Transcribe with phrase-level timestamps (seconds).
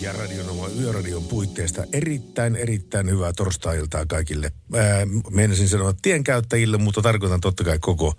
[0.00, 4.52] Ja Radionova Yöradion puitteista erittäin, erittäin hyvää torstai-iltaa kaikille.
[4.74, 8.14] Ää, meinasin sanoa tienkäyttäjille, mutta tarkoitan totta kai koko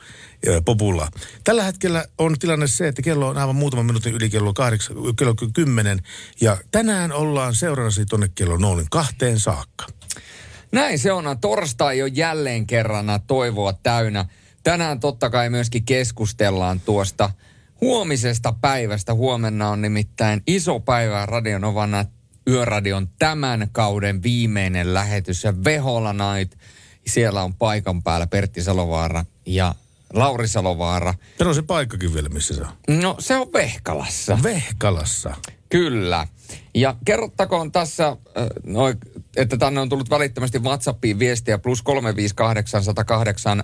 [0.49, 1.07] ää, populla.
[1.43, 5.35] Tällä hetkellä on tilanne se, että kello on aivan muutama minuutin yli kello, kahdeksan, kello
[5.53, 5.99] 10.
[6.41, 9.85] Ja tänään ollaan seurannasi tuonne kello noin kahteen saakka.
[10.71, 11.37] Näin se on.
[11.41, 14.25] Torstai jo jälleen kerran toivoa täynnä.
[14.63, 17.29] Tänään totta kai myöskin keskustellaan tuosta
[17.81, 19.13] huomisesta päivästä.
[19.13, 22.05] Huomenna on nimittäin iso päivä Radionovana
[22.49, 25.43] Yöradion tämän kauden viimeinen lähetys.
[25.43, 26.59] Ja Vehola Night,
[27.07, 29.75] siellä on paikan päällä Pertti Salovaara ja
[30.13, 31.13] Lauri Salovaara.
[31.37, 33.01] Tämä on se paikkakin vielä, missä se on.
[33.01, 34.39] No se on Vehkalassa.
[34.43, 35.35] Vehkalassa.
[35.69, 36.27] Kyllä.
[36.73, 38.17] Ja kerrottakoon tässä,
[38.63, 38.83] no,
[39.35, 43.63] että tänne on tullut välittömästi WhatsAppiin viestiä plus 358 108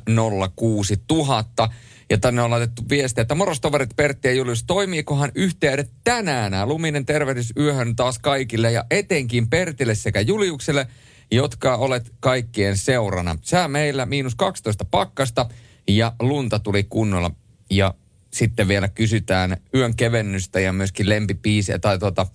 [0.56, 1.70] 06000.
[2.12, 6.70] Ja tänne on laitettu viestiä, että morostoverit Pertti ja Julius, toimiikohan yhteydet tänään?
[6.70, 10.88] Luminen tervehdys yöhön taas kaikille ja etenkin Pertille sekä Juliukselle,
[11.32, 13.38] jotka olet kaikkien seurana.
[13.42, 15.50] Sää meillä miinus 12 pakkasta
[15.88, 17.32] ja lunta tuli kunnolla.
[17.70, 17.94] Ja
[18.34, 22.28] sitten vielä kysytään yön kevennystä ja myöskin lempipiisiä tai tuota,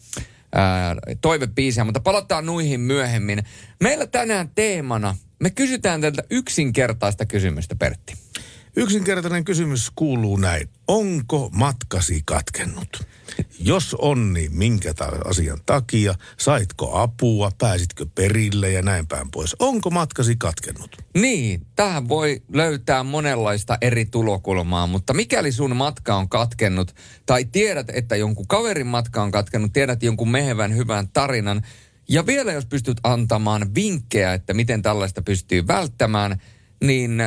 [1.21, 3.43] toivepiisiä, mutta palataan nuihin myöhemmin.
[3.81, 8.15] Meillä tänään teemana, me kysytään teiltä yksinkertaista kysymystä, Pertti.
[8.79, 10.69] Yksinkertainen kysymys kuuluu näin.
[10.89, 13.07] Onko matkasi katkennut?
[13.59, 16.15] Jos on, niin minkä asian takia?
[16.37, 17.51] Saitko apua?
[17.59, 19.57] Pääsitkö perille ja näin päin pois?
[19.59, 20.97] Onko matkasi katkennut?
[21.15, 26.95] Niin, tähän voi löytää monenlaista eri tulokulmaa, mutta mikäli sun matka on katkennut,
[27.27, 31.63] tai tiedät, että jonkun kaverin matka on katkennut, tiedät jonkun mehevän hyvän tarinan,
[32.09, 36.41] ja vielä jos pystyt antamaan vinkkejä, että miten tällaista pystyy välttämään–
[36.81, 37.19] niin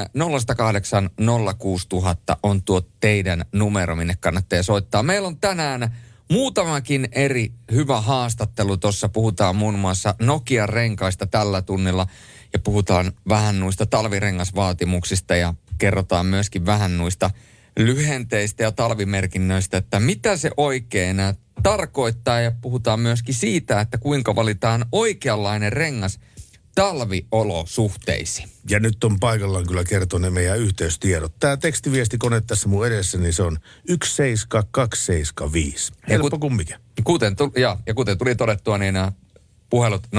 [1.22, 5.04] 0806000 06000 on tuo teidän numero, minne kannattaa soittaa.
[5.04, 5.96] Meillä on tänään
[6.32, 8.78] muutamakin eri hyvä haastattelu.
[8.78, 12.08] Tuossa puhutaan muun muassa Nokian renkaista tällä tunnilla
[12.54, 17.32] ja puhutaan vähän noista talvirengasvaatimuksista ja kerrotaan myöskin vähän noista
[17.80, 21.18] lyhenteistä ja talvimerkinnöistä, että mitä se oikein
[21.64, 26.20] tarkoittaa ja puhutaan myöskin siitä, että kuinka valitaan oikeanlainen rengas–
[26.80, 28.50] talviolosuhteisiin.
[28.70, 31.34] Ja nyt on paikallaan kyllä kertoa ne meidän yhteystiedot.
[31.40, 33.58] Tämä tekstiviestikone tässä mun edessä, niin se on
[33.88, 35.94] 17275.
[36.10, 36.76] Helppo kut, kumminkin.
[37.04, 39.12] Kuten, tu, ja, ja kuten tuli todettua, niin nämä
[39.70, 40.10] puhelut 0806000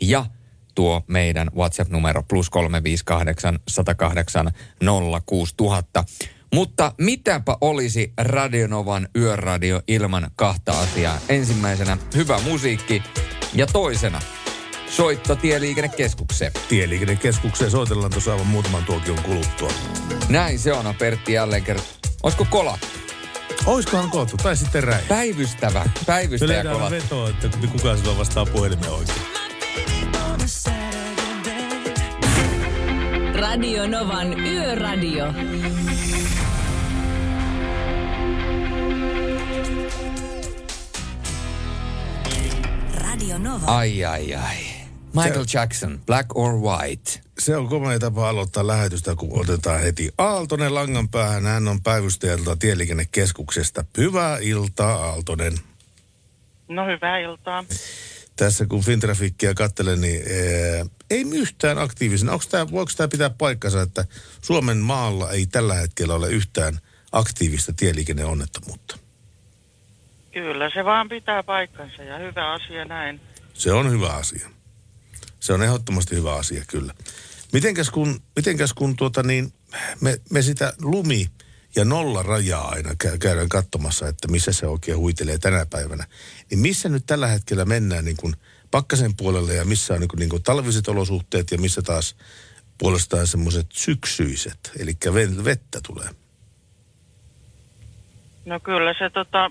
[0.00, 0.26] ja
[0.74, 4.50] tuo meidän WhatsApp-numero plus 358 108
[5.26, 6.04] 06000.
[6.54, 11.18] Mutta mitäpä olisi Radionovan yöradio ilman kahta asiaa?
[11.28, 13.02] Ensimmäisenä hyvä musiikki
[13.54, 14.20] ja toisena
[14.88, 16.52] soitto Tieliikennekeskukseen.
[16.68, 19.72] Tieliikennekeskukseen soitellaan tuossa aivan muutaman tuokion kuluttua.
[20.28, 21.86] Näin se on, Pertti jälleen kerran.
[22.22, 22.86] Olisiko kolattu?
[23.66, 25.02] Oiskohan koottu, tai sitten räi.
[25.08, 26.90] Päivystävä, päivystäjä kolattu.
[26.90, 29.18] vetoa, että kuka sillä vastaa puhelimeen oikein.
[33.34, 35.24] Radio Novan Yöradio.
[43.24, 43.66] Radio Nova.
[43.66, 44.56] Ai, ai, ai.
[45.14, 47.20] Michael se, Jackson, Black or White.
[47.38, 51.46] Se on komea tapa aloittaa lähetystä, kun otetaan heti Aaltonen langan päähän.
[51.46, 53.84] Hän on päivystäjältä Tieliikennekeskuksesta.
[53.96, 55.52] Hyvää iltaa, Aaltonen.
[56.68, 57.64] No hyvää iltaa.
[58.36, 62.28] Tässä kun Fintrafikkia katselen, niin ee, ei yhtään aktiivisen.
[62.28, 64.04] Onko tämä, voiko tämä pitää paikkansa, että
[64.42, 66.78] Suomen maalla ei tällä hetkellä ole yhtään
[67.12, 69.03] aktiivista tieliikenneonnettomuutta?
[70.34, 73.20] Kyllä, se vaan pitää paikkansa ja hyvä asia näin.
[73.52, 74.50] Se on hyvä asia.
[75.40, 76.94] Se on ehdottomasti hyvä asia, kyllä.
[77.52, 79.52] Mitenkäs kun, mitenkäs kun tuota niin,
[80.00, 81.26] me, me sitä lumi
[81.76, 86.04] ja nolla rajaa aina käydään katsomassa, että missä se oikein huitelee tänä päivänä.
[86.50, 88.34] Niin missä nyt tällä hetkellä mennään niin kuin
[88.70, 92.16] pakkasen puolelle ja missä on niin kuin, niin kuin talviset olosuhteet ja missä taas
[92.78, 94.96] puolestaan semmoiset syksyiset, eli
[95.44, 96.08] vettä tulee?
[98.44, 99.50] No kyllä se tota,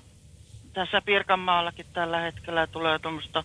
[0.73, 3.43] tässä Pirkanmaallakin tällä hetkellä tulee tuommoista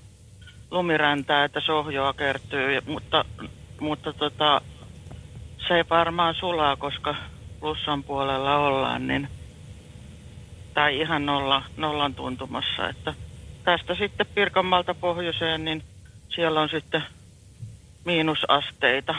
[0.70, 3.25] lumiräntää, että sohjoa kertyy, mutta,
[3.80, 4.60] mutta tota,
[5.69, 7.14] se ei varmaan sulaa, koska
[7.60, 9.28] plussan puolella ollaan, niin,
[10.75, 13.14] tai ihan nolla, nollan tuntumassa, että
[13.64, 15.82] tästä sitten Pirkanmaalta pohjoiseen, niin
[16.34, 17.02] siellä on sitten
[18.04, 19.14] miinusasteita.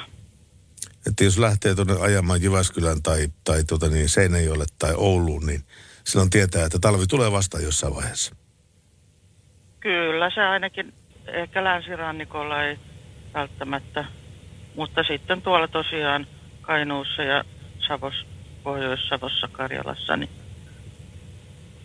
[1.07, 5.63] Että jos lähtee tuonne ajamaan Jyväskylän tai, tai tuota niin Seinäjoelle tai Ouluun, niin
[6.03, 8.35] silloin tietää, että talvi tulee vastaan jossain vaiheessa.
[9.79, 10.93] Kyllä, se ainakin
[11.27, 12.79] ehkä länsirannikolla ei
[13.33, 14.05] välttämättä,
[14.75, 16.27] mutta sitten tuolla tosiaan
[16.61, 17.43] Kainuussa ja
[17.87, 18.13] Savos,
[18.63, 20.29] Pohjois-Savossa, Karjalassa, niin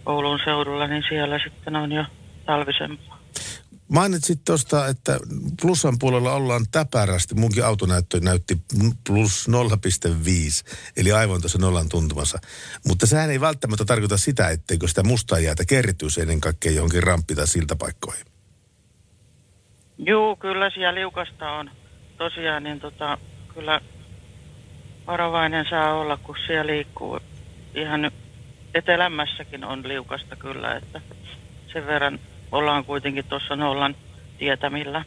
[0.06, 2.05] Oulun seudulla, niin siellä sitten on jo
[2.46, 3.13] talvisempaa.
[3.89, 5.19] Mainitsit tuosta, että
[5.63, 7.35] plussan puolella ollaan täpärästi.
[7.35, 8.57] Munkin autonäyttö näytti
[9.07, 12.39] plus 0,5, eli aivan tuossa nollan tuntumassa.
[12.87, 17.35] Mutta sehän ei välttämättä tarkoita sitä, etteikö sitä mustaa jäätä kertyisi ennen kaikkea johonkin ramppi-
[17.35, 18.27] tai siltapaikkoihin.
[19.99, 21.71] Joo, kyllä siellä liukasta on.
[22.19, 23.19] Tosiaan, niin tota,
[23.55, 23.81] kyllä
[25.07, 27.21] varovainen saa olla, kun siellä liikkuu.
[27.75, 28.11] Ihan
[28.75, 31.01] etelämässäkin on liukasta kyllä, että
[31.73, 32.21] sen verran
[32.55, 33.97] ollaan kuitenkin tuossa nollan
[34.39, 35.05] tietämillä.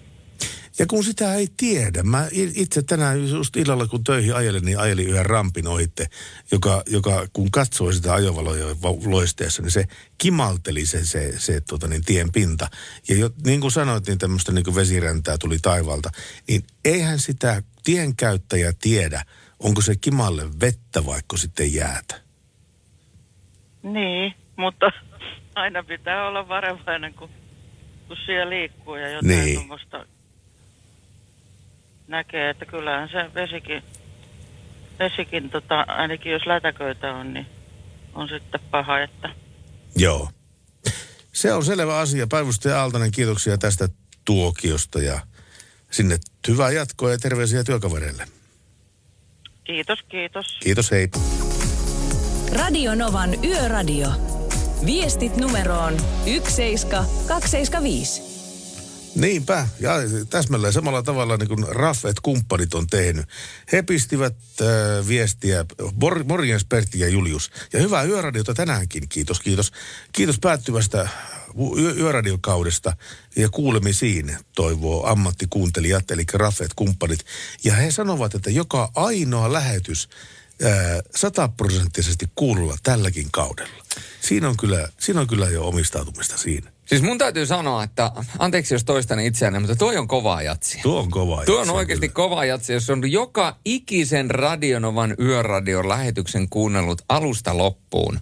[0.80, 5.08] Ja kun sitä ei tiedä, mä itse tänään just illalla kun töihin ajelin, niin ajelin
[5.08, 6.08] yhden rampin ohitte,
[6.52, 8.66] joka, joka kun katsoi sitä ajovaloja
[9.06, 9.86] loisteessa, niin se
[10.18, 12.68] kimalteli se, se, se tota niin, tien pinta.
[13.10, 16.10] Ja jo, niin kuin sanoit, niin tämmöistä niin vesiräntää tuli taivalta,
[16.48, 19.24] niin eihän sitä tienkäyttäjä tiedä,
[19.60, 22.22] onko se kimalle vettä vaikka sitten jäätä.
[23.84, 24.92] Niin, mutta
[25.58, 27.30] aina pitää olla varovainen, kun,
[28.08, 29.56] kun siellä liikkuu ja jotain niin.
[29.56, 30.06] tuommoista
[32.08, 33.84] näkee, että kyllähän se vesikin,
[35.00, 37.46] vesikin tota, ainakin jos lätäköitä on, niin
[38.14, 39.30] on sitten paha, että...
[39.96, 40.30] Joo.
[41.34, 42.28] Se on selvä asia.
[42.28, 43.90] Päivystäjä Aaltonen, kiitoksia tästä
[44.26, 45.20] tuokiosta ja
[45.92, 46.18] sinne
[46.48, 48.26] hyvää jatkoa ja terveisiä työkavereille.
[49.64, 50.58] Kiitos, kiitos.
[50.60, 51.10] Kiitos, hei.
[52.52, 54.37] Radio Novan Yöradio.
[54.86, 58.22] Viestit numeroon 17275.
[59.16, 59.94] Niinpä, ja
[60.30, 63.26] täsmälleen samalla tavalla niin kuin Raffet kumppanit on tehnyt.
[63.72, 64.68] He pistivät äh,
[65.08, 67.52] viestiä, Mor- morjens Pertti ja Julius.
[67.74, 69.72] Ja hyvää yöradiota tänäänkin, kiitos, kiitos.
[70.12, 71.10] Kiitos päättyvästä
[71.78, 72.94] yö- yöradiokaudesta
[73.36, 77.26] ja kuulemisiin, toivoo ammattikuuntelijat, eli Raffet kumppanit.
[77.64, 80.10] Ja he sanovat, että joka ainoa lähetys
[81.16, 83.87] sataprosenttisesti kuulolla tälläkin kaudella.
[84.22, 86.72] Siinä on, kyllä, siinä on kyllä jo omistautumista siinä.
[86.86, 90.80] Siis mun täytyy sanoa, että anteeksi jos toistan itseäni, mutta toi on kova jatsi.
[90.84, 92.16] Tuo on kova Tuo on oikeasti kyllä.
[92.16, 98.20] kova jatsi, jos on joka ikisen Radionovan yöradion lähetyksen kuunnellut alusta loppuun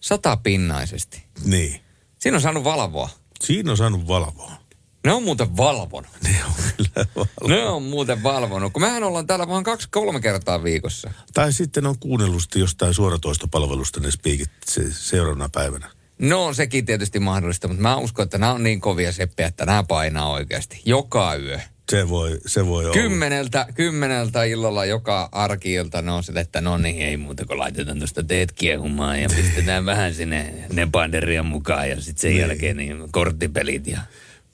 [0.00, 1.24] satapinnaisesti.
[1.44, 1.80] Niin.
[2.18, 3.08] Siinä on saanut valvoa.
[3.40, 4.61] Siinä on saanut valvoa.
[5.04, 6.10] Ne on muuten valvonut.
[6.24, 7.48] Ne on kyllä valvonut.
[7.48, 11.10] Ne on muuten valvonut, kun mehän ollaan täällä vaan kaksi-kolme kertaa viikossa.
[11.32, 15.90] Tai sitten on kuunnellut jostain suoratoistopalvelusta ne spiikit se, seuraavana päivänä.
[16.18, 19.82] No sekin tietysti mahdollista, mutta mä uskon, että nämä on niin kovia seppejä, että nämä
[19.82, 21.58] painaa oikeasti joka yö.
[21.90, 22.94] Se voi, se voi olla.
[22.94, 27.98] Kymmeneltä, kymmeneltä illalla joka arkiilta ne on sitä, että no niin, ei muuta kuin laitetaan
[27.98, 32.40] tuosta teet kiehumaan ja pistetään vähän sinne nepanderia mukaan ja sitten sen niin.
[32.40, 34.00] jälkeen niin korttipelit ja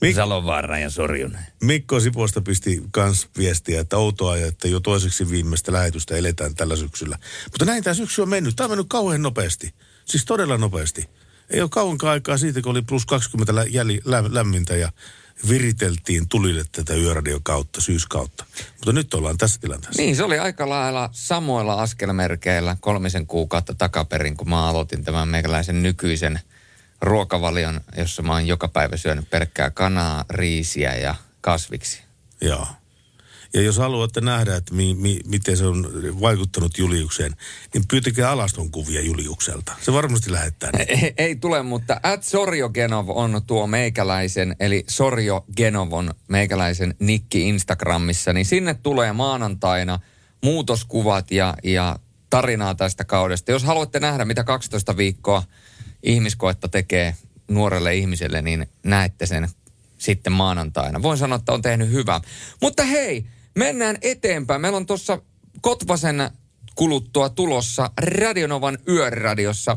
[0.05, 1.47] Mik- Salovaara ja Sorjunen.
[1.63, 7.19] Mikko Siposta pisti kans viestiä, että outoa että jo toiseksi viimeistä lähetystä eletään tällä syksyllä.
[7.45, 8.57] Mutta näin tämä syksy on mennyt.
[8.57, 9.75] Tämä on mennyt kauhean nopeasti.
[10.05, 11.09] Siis todella nopeasti.
[11.51, 14.93] Ei ole kauankaan aikaa siitä, kun oli plus 20 lä- jäli, lä- lämmintä ja
[15.49, 18.45] viriteltiin tulille tätä yöradion kautta, syyskautta.
[18.73, 20.03] Mutta nyt ollaan tässä tilanteessa.
[20.03, 25.83] Niin, se oli aika lailla samoilla askelmerkeillä kolmisen kuukautta takaperin, kun mä aloitin tämän meikäläisen
[25.83, 26.41] nykyisen–
[27.03, 32.03] ruokavalion, jossa mä oon joka päivä syönyt pelkkää kanaa, riisiä ja kasviksi.
[32.41, 32.67] Joo.
[33.55, 35.91] Ja jos haluatte nähdä, että mi, mi, miten se on
[36.21, 37.37] vaikuttanut Juliukseen,
[37.75, 39.73] niin pyytäkää alaston kuvia Juliukselta.
[39.81, 40.71] Se varmasti lähettää.
[40.89, 46.95] Ei, ei tule, mutta at Sorjo Genov on tuo meikäläisen, eli Sorjo Genov on meikäläisen
[46.99, 50.01] nikki Instagramissa, niin sinne tulee maanantaina
[50.45, 51.99] muutoskuvat ja, ja
[52.31, 53.53] tarinaa tästä kaudesta.
[53.53, 55.43] Jos haluatte nähdä, mitä 12 viikkoa
[56.03, 57.17] ihmiskoetta tekee
[57.49, 59.49] nuorelle ihmiselle, niin näette sen
[59.99, 61.03] sitten maanantaina.
[61.03, 62.21] Voin sanoa, että on tehnyt hyvää.
[62.63, 64.61] Mutta hei, mennään eteenpäin.
[64.61, 65.19] Meillä on tuossa
[65.61, 66.31] Kotvasen
[66.75, 69.77] kuluttua tulossa Radionovan yöradiossa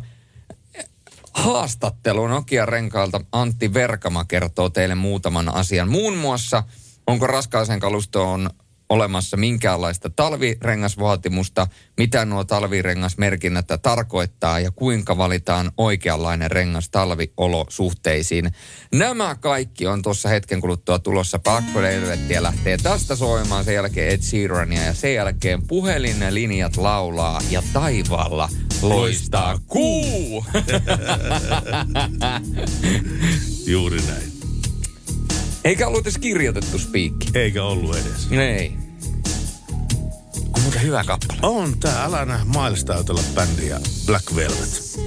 [1.33, 3.21] haastattelu Nokia Renkaalta.
[3.31, 5.89] Antti Verkama kertoo teille muutaman asian.
[5.89, 6.63] Muun muassa,
[7.07, 8.49] onko raskaaseen kalustoon
[8.91, 11.67] olemassa minkäänlaista talvirengasvaatimusta,
[11.97, 18.51] mitä nuo talvirengasmerkinnät tarkoittaa ja kuinka valitaan oikeanlainen rengas talviolosuhteisiin.
[18.93, 21.39] Nämä kaikki on tuossa hetken kuluttua tulossa.
[21.39, 21.81] Pakko
[22.39, 28.49] lähtee tästä soimaan, sen jälkeen Ed Sheerania ja sen jälkeen puhelinlinjat laulaa ja taivaalla
[28.81, 30.45] loistaa kuu.
[33.65, 34.31] Juuri näin.
[35.63, 37.27] Eikä ollut edes kirjoitettu spiikki.
[37.33, 38.27] Eikä ollut edes.
[38.31, 38.80] Ei.
[40.61, 41.39] On muuten hyvä kappale.
[41.41, 42.85] On tää, älä näe Miles
[43.35, 44.99] bändiä Black Velvet.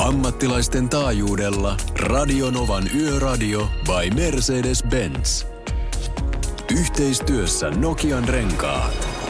[0.00, 5.46] Ammattilaisten taajuudella Radionovan Yöradio by Mercedes-Benz.
[6.70, 9.21] Yhteistyössä Nokian Renkaat.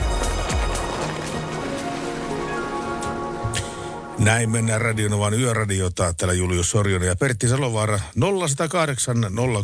[4.25, 6.15] Näin mennään Radionovan yöradiota.
[6.15, 8.01] Täällä Julius Sorjonen ja Pertti Salovaara.
[8.15, 9.17] 0108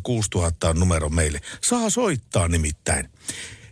[0.02, 1.40] 06000 on numero meille.
[1.60, 3.08] Saa soittaa nimittäin.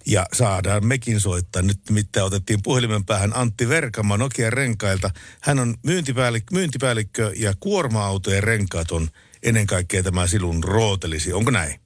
[0.07, 1.63] Ja saadaan mekin soittaa.
[1.63, 5.11] Nyt nimittäin otettiin puhelimen päähän Antti Verkama Nokian renkailta.
[5.41, 9.09] Hän on myyntipäällikkö, myyntipäällikkö ja kuorma-autojen renkaat on
[9.43, 11.33] ennen kaikkea tämä silun rootelisi.
[11.33, 11.81] Onko näin?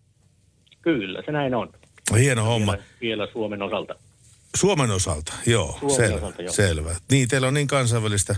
[0.83, 1.73] Kyllä, se näin on.
[2.19, 2.73] Hieno homma.
[2.73, 3.95] Vielä, vielä Suomen osalta.
[4.57, 5.77] Suomen osalta, joo.
[5.81, 6.53] Suomen selvä, osalta, joo.
[6.53, 6.97] selvä.
[7.11, 8.37] Niin, teillä on niin kansainvälistä,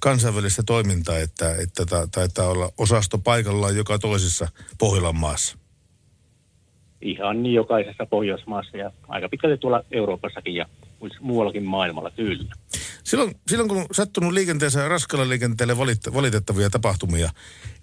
[0.00, 4.48] kansainvälistä toimintaa, että, että ta, taitaa olla osasto paikallaan joka toisessa
[4.78, 5.58] Pohjolan maassa.
[7.00, 10.66] Ihan niin jokaisessa Pohjoismaassa ja aika pitkälti tuolla Euroopassakin ja
[11.20, 12.54] muuallakin maailmalla, kyllä.
[13.04, 17.30] Silloin, silloin kun on sattunut liikenteessä ja raskalla liikenteelle valit, valitettavia tapahtumia,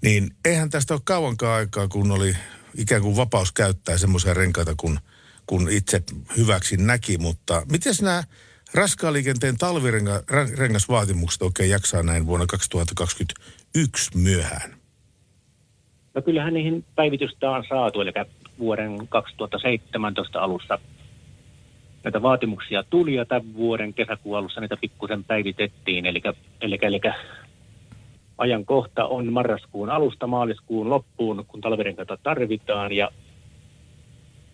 [0.02, 2.36] niin eihän tästä ole kauankaan aikaa, kun oli
[2.78, 5.00] ikään kuin vapaus käyttää semmoisia renkaita, kun,
[5.46, 6.04] kun itse
[6.38, 7.18] hyväksi näki.
[7.18, 8.24] Mutta miten nämä
[8.76, 14.74] raskaan liikenteen talvirengasvaatimukset oikein jaksaa näin vuonna 2021 myöhään?
[16.14, 18.12] No kyllähän niihin päivitystä on saatu, eli
[18.60, 20.80] vuoden 2017 alussa
[22.04, 26.06] näitä vaatimuksia tuli ja tämän vuoden kesäkuun alussa niitä pikkusen päivitettiin.
[26.06, 26.22] Eli,
[26.62, 27.02] eli, eli
[28.38, 33.12] ajankohta on marraskuun alusta maaliskuun loppuun, kun talvirenkaita tarvitaan ja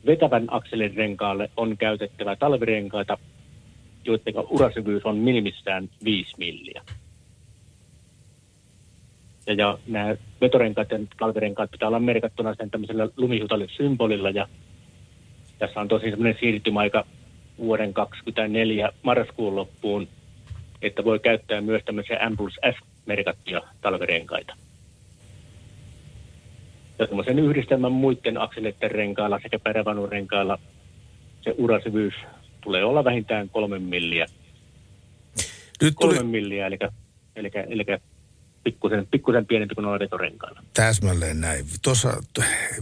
[0.06, 3.18] vetävän akselin renkaalle on käytettävä talvirenkaita,
[4.10, 6.82] joiden urasyvyys on minimissään 5 milliä.
[9.48, 14.48] Ja, ja nämä vetorenkaat ja talvirenkaat pitää olla merkattuna sen tämmöisellä lumihutalle-symbolilla ja
[15.60, 17.06] tässä on tosi semmoinen siirtymäaika
[17.58, 20.08] vuoden 2024 marraskuun loppuun,
[20.82, 24.56] että voi käyttää myös tämmöisiä M plus S-merkattuja talvirenkaita.
[27.00, 30.60] Ja semmoisen yhdistelmän muiden akseleiden renkailla sekä perävanun renkailla
[31.42, 32.14] se urasyvyys
[32.62, 34.26] tulee olla vähintään kolmen milliä.
[35.82, 36.78] Nyt tuli Kolmen milliä, eli,
[37.36, 37.86] eli, eli
[38.64, 40.64] pikkusen, pikkusen pienempi kuin noilla vetorenkailla.
[40.74, 41.66] täsmälleen näin.
[41.82, 42.24] Tuossa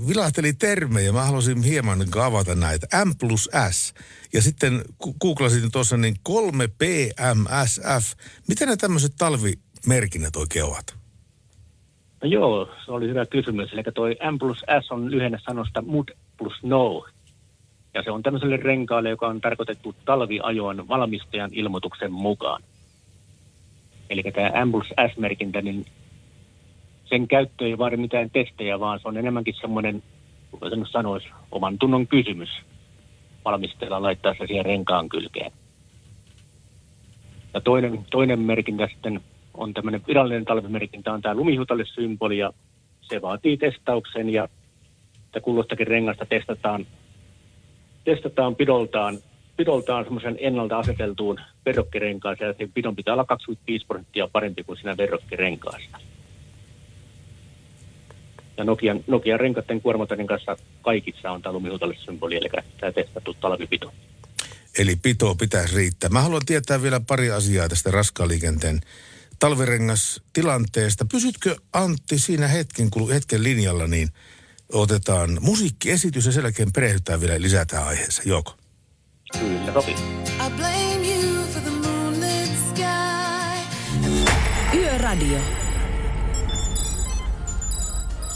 [0.08, 3.06] vilahteli termejä, mä halusin hieman niin avata näitä.
[3.06, 3.94] M plus S.
[4.34, 4.82] Ja sitten
[5.22, 8.18] googlasin tuossa niin 3PMSF.
[8.48, 10.96] Miten ne tämmöiset talvimerkinnät oikein ovat?
[12.24, 13.74] No joo, se oli hyvä kysymys.
[13.74, 17.06] Eli toi M plus S on lyhenne sanosta Mud plus No.
[17.98, 22.64] Ja se on tämmöiselle renkaalle, joka on tarkoitettu talviajoon valmistajan ilmoituksen mukaan.
[24.10, 25.86] Eli tämä plus S-merkintä, niin
[27.06, 30.04] sen käyttö ei vaadi mitään testejä, vaan se on enemmänkin semmoinen,
[30.76, 32.50] nyt sanoisi, oman tunnon kysymys
[33.46, 35.52] valmistajalla laittaa se siihen renkaan kylkeen.
[37.54, 39.22] Ja toinen, toinen merkintä sitten
[39.54, 42.54] on tämmöinen virallinen talvimerkintä, on tämä lumihutalle-symboli ja
[43.02, 44.50] se vaatii testauksen ja
[45.26, 46.86] että kulloistakin rengasta testataan,
[48.08, 49.20] testataan pidoltaan,
[49.58, 54.98] pidoltaan semmoisen ennalta aseteltuun verrokkirenkaaseen ja sen pidon pitää olla 25 prosenttia parempi kuin siinä
[54.98, 55.98] verrokkirenkaassa.
[58.58, 62.50] Ja Nokian, Nokian renkaiden kuormatarin kanssa kaikissa on tämä lumihutalle-symboli, eli
[62.80, 63.94] tämä testattu talvipito.
[64.80, 66.10] Eli pito pitäisi riittää.
[66.10, 68.80] Mä haluan tietää vielä pari asiaa tästä raskaan liikenteen
[69.40, 71.06] talvirengas tilanteesta.
[71.12, 74.10] Pysytkö Antti siinä hetken, hetken linjalla, niin
[74.74, 78.30] otetaan musiikkiesitys ja sen jälkeen perehdytään vielä lisää tähän aiheeseen.
[78.30, 78.58] Joko?
[79.40, 79.96] Kyllä, sopii.
[84.74, 85.67] Yöradio.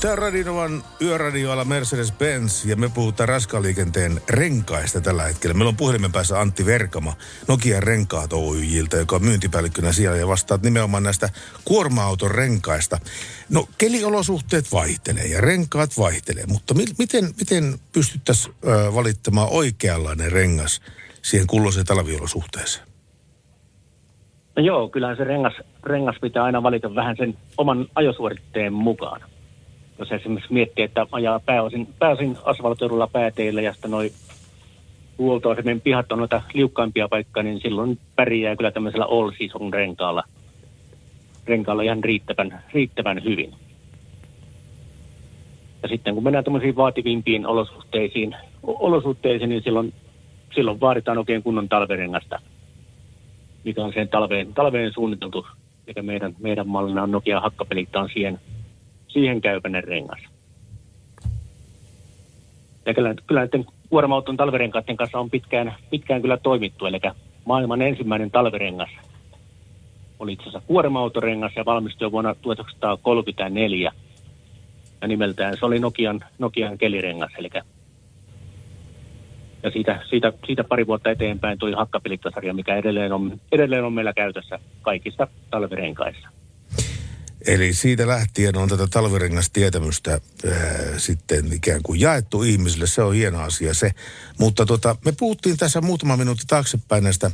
[0.01, 5.53] Tämä on Radinovan yöradioalla Mercedes-Benz ja me puhutaan raskaan liikenteen renkaista tällä hetkellä.
[5.53, 7.13] Meillä on puhelimen päässä Antti Verkama
[7.48, 11.29] Nokian renkaat Oyjiltä, joka on myyntipäällikkönä siellä ja vastaat nimenomaan näistä
[11.65, 12.98] kuorma-auton renkaista.
[13.50, 18.55] No keliolosuhteet vaihtelee ja renkaat vaihtelee, mutta mi- miten, miten pystyttäisiin
[18.96, 20.81] valittamaan oikeanlainen rengas
[21.22, 22.88] siihen kulloiseen talviolosuhteeseen?
[24.55, 25.53] No joo, kyllähän se rengas,
[25.84, 29.22] rengas pitää aina valita vähän sen oman ajosuoritteen mukaan.
[30.01, 34.12] Jos esimerkiksi miettii, että ajaa pääosin, pääosin asfaltoidulla pääteillä ja sitten noin
[35.17, 40.24] huoltoasemien pihat on noita liukkaimpia paikkoja, niin silloin pärjää kyllä tämmöisellä all season renkaalla,
[41.48, 43.53] renkaalla ihan riittävän, riittävän hyvin.
[45.84, 49.93] Ja sitten kun mennään tämmöisiin vaativimpiin olosuhteisiin, olosuhteisiin niin silloin,
[50.55, 52.39] silloin vaaditaan oikein kunnon talverengasta,
[53.63, 55.46] mikä on sen talveen, talveen suunniteltu
[55.88, 58.39] Eli meidän, meidän mallina on Nokia hakkapelit on siihen,
[59.13, 60.20] siihen käypäinen rengas.
[62.86, 66.86] Ja kyllä, kyllä näiden kuorma-auton talvirenkaiden kanssa on pitkään, pitkään kyllä toimittu.
[66.86, 67.00] Eli
[67.46, 68.89] maailman ensimmäinen talvirengas
[70.20, 73.91] oli itse asiassa kuorma-autorengas ja valmistui vuonna 1934.
[75.01, 77.32] Ja nimeltään se oli Nokian, Nokian kelirengas.
[77.38, 77.50] Eli
[79.63, 84.13] ja siitä, siitä, siitä, pari vuotta eteenpäin tuli hakkapelikkasarja, mikä edelleen on, edelleen on meillä
[84.13, 86.30] käytössä kaikissa talvirenkaissa.
[87.45, 90.19] Eli siitä lähtien on tätä talvirengastietämystä ää,
[90.98, 92.88] sitten ikään kuin jaettu ihmisille.
[92.88, 93.91] Se on hieno asia se.
[94.39, 97.31] Mutta tota, me puhuttiin tässä muutama minuutti taaksepäin näistä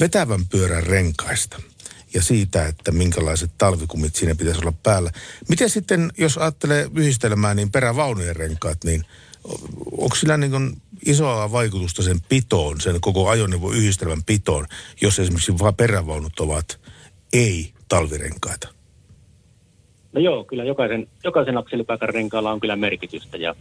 [0.00, 1.62] vetävän pyörän renkaista
[2.14, 5.10] ja siitä, että minkälaiset talvikumit siinä pitäisi olla päällä.
[5.48, 9.04] Miten sitten, jos ajattelee yhdistelmää, niin perävaunujen renkaat, niin
[9.92, 14.66] onko sillä niin kuin isoa vaikutusta sen pitoon, sen koko ajoneuvon yhdistelmän pitoon,
[15.00, 16.80] jos esimerkiksi vain perävaunut ovat
[17.32, 18.79] ei-talvirenkaita?
[20.12, 23.54] No joo, kyllä jokaisen, jokaisen akselipaikan renkaalla on kyllä merkitystä ja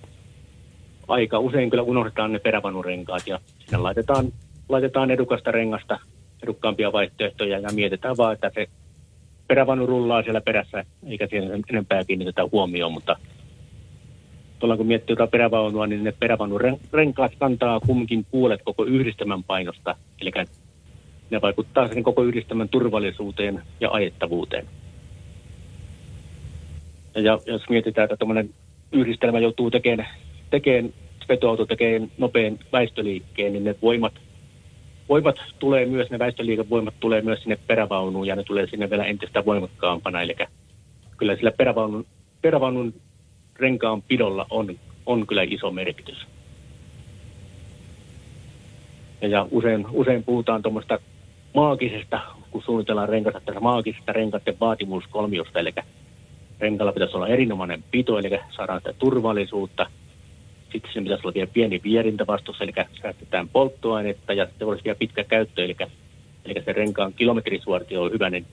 [1.08, 4.25] aika usein kyllä unohdetaan ne perävanurenkaat ja sinne laitetaan,
[4.70, 6.00] laitetaan edukasta rengasta,
[6.44, 8.68] edukkaampia vaihtoehtoja ja mietitään vaan, että se
[9.48, 13.15] perävanu rullaa siellä perässä eikä siihen enempää kiinnitetä huomioon, mutta
[14.60, 20.32] tuolla kun miettii jotain perävaunua, niin ne perävaunurenkaat kantaa kumminkin puolet koko yhdistelmän painosta, eli
[21.29, 24.68] ne vaikuttaa sen koko yhdistelmän turvallisuuteen ja ajettavuuteen.
[27.16, 28.50] Ja jos mietitään, että tuommoinen
[28.92, 30.10] yhdistelmä joutuu tekemään,
[30.50, 30.94] tekemään
[31.30, 34.13] vetoauto tekee nopean väistöliikkeen, niin ne voimat,
[35.10, 39.46] voimat tulee myös, ne väistöliikevoimat tulee myös sinne perävaunuun ja ne tulee sinne vielä entistä
[39.46, 40.22] voimakkaampana.
[40.22, 40.36] Eli
[41.18, 42.06] kyllä sillä perävaunun,
[42.42, 42.94] perävaunun
[43.56, 46.18] renkaan pidolla on, on kyllä iso merkitys.
[49.22, 51.00] Ja, usein, usein puhutaan tuommoista
[51.54, 55.74] maagisesta, kun suunnitellaan renkasta, tässä maagisesta renkaiden vaatimuskolmiosta, eli
[56.60, 59.89] renkaalla pitäisi olla erinomainen pito, eli saadaan sitä turvallisuutta.
[60.72, 65.24] Sitten siinä pitäisi olla vielä pieni vierintävastus, eli säästetään polttoainetta ja sitten olisi vielä pitkä
[65.24, 65.76] käyttö, eli,
[66.45, 68.45] eli se renkaan kilometrisuorti on hyvä, niin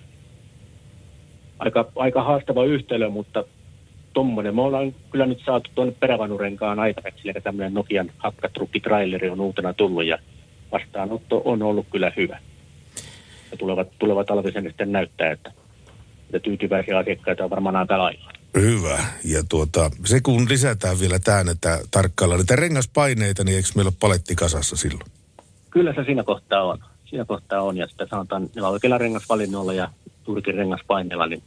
[1.58, 3.44] aika, aika haastava yhtälö, mutta
[4.12, 4.54] tuommoinen.
[4.54, 10.04] Me ollaan kyllä nyt saatu tuonne perävanurenkaan aikaiseksi, eli tämmöinen Nokian hakkatrukkitraileri on uutena tullut
[10.04, 10.18] ja
[10.72, 12.38] vastaanotto on ollut kyllä hyvä.
[13.50, 15.52] Ja tulevat, tuleva talvi sen sitten näyttää, että,
[16.26, 18.32] että tyytyväisiä asiakkaita on varmaan aika lailla.
[18.56, 18.98] Hyvä.
[19.24, 23.96] Ja tuota, se kun lisätään vielä tähän, että tarkkaillaan niitä rengaspaineita, niin eikö meillä ole
[24.00, 25.10] paletti kasassa silloin?
[25.70, 26.78] Kyllä se siinä kohtaa on.
[27.04, 27.76] Siinä kohtaa on.
[27.76, 29.90] Ja sitten sanotaan, että oikealla rengasvalinnolla ja
[30.26, 31.42] juurikin rengaspaineella, niin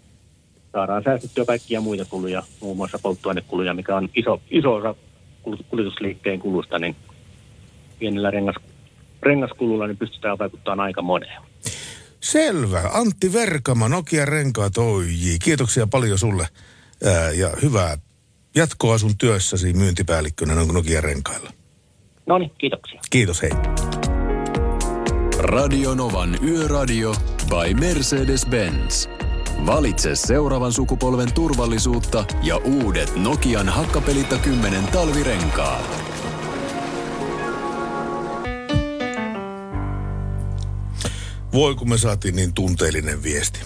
[0.71, 4.95] saadaan säästettyä kaikkia muita kuluja, muun muassa polttoainekuluja, mikä on iso, iso osa
[5.69, 6.95] kuljetusliikkeen kulusta, niin
[7.99, 8.55] pienellä rengas,
[9.21, 11.41] rengaskululla niin pystytään vaikuttamaan aika moneen.
[12.21, 12.81] Selvä.
[12.93, 15.37] Antti Verkama, Nokia Renkaat OJ.
[15.43, 16.47] Kiitoksia paljon sulle
[17.05, 17.97] ää, ja hyvää
[18.55, 21.53] jatkoa sun työssäsi myyntipäällikkönä Nokia Renkailla.
[22.25, 23.01] No niin, kiitoksia.
[23.09, 23.51] Kiitos, hei.
[25.39, 27.13] Radio Novan Yöradio
[27.49, 29.09] by Mercedes-Benz.
[29.65, 36.08] Valitse seuraavan sukupolven turvallisuutta ja uudet Nokian Hakkapelitta 10 talvirenkaat.
[41.53, 43.59] Voi kun me saatiin niin tunteellinen viesti.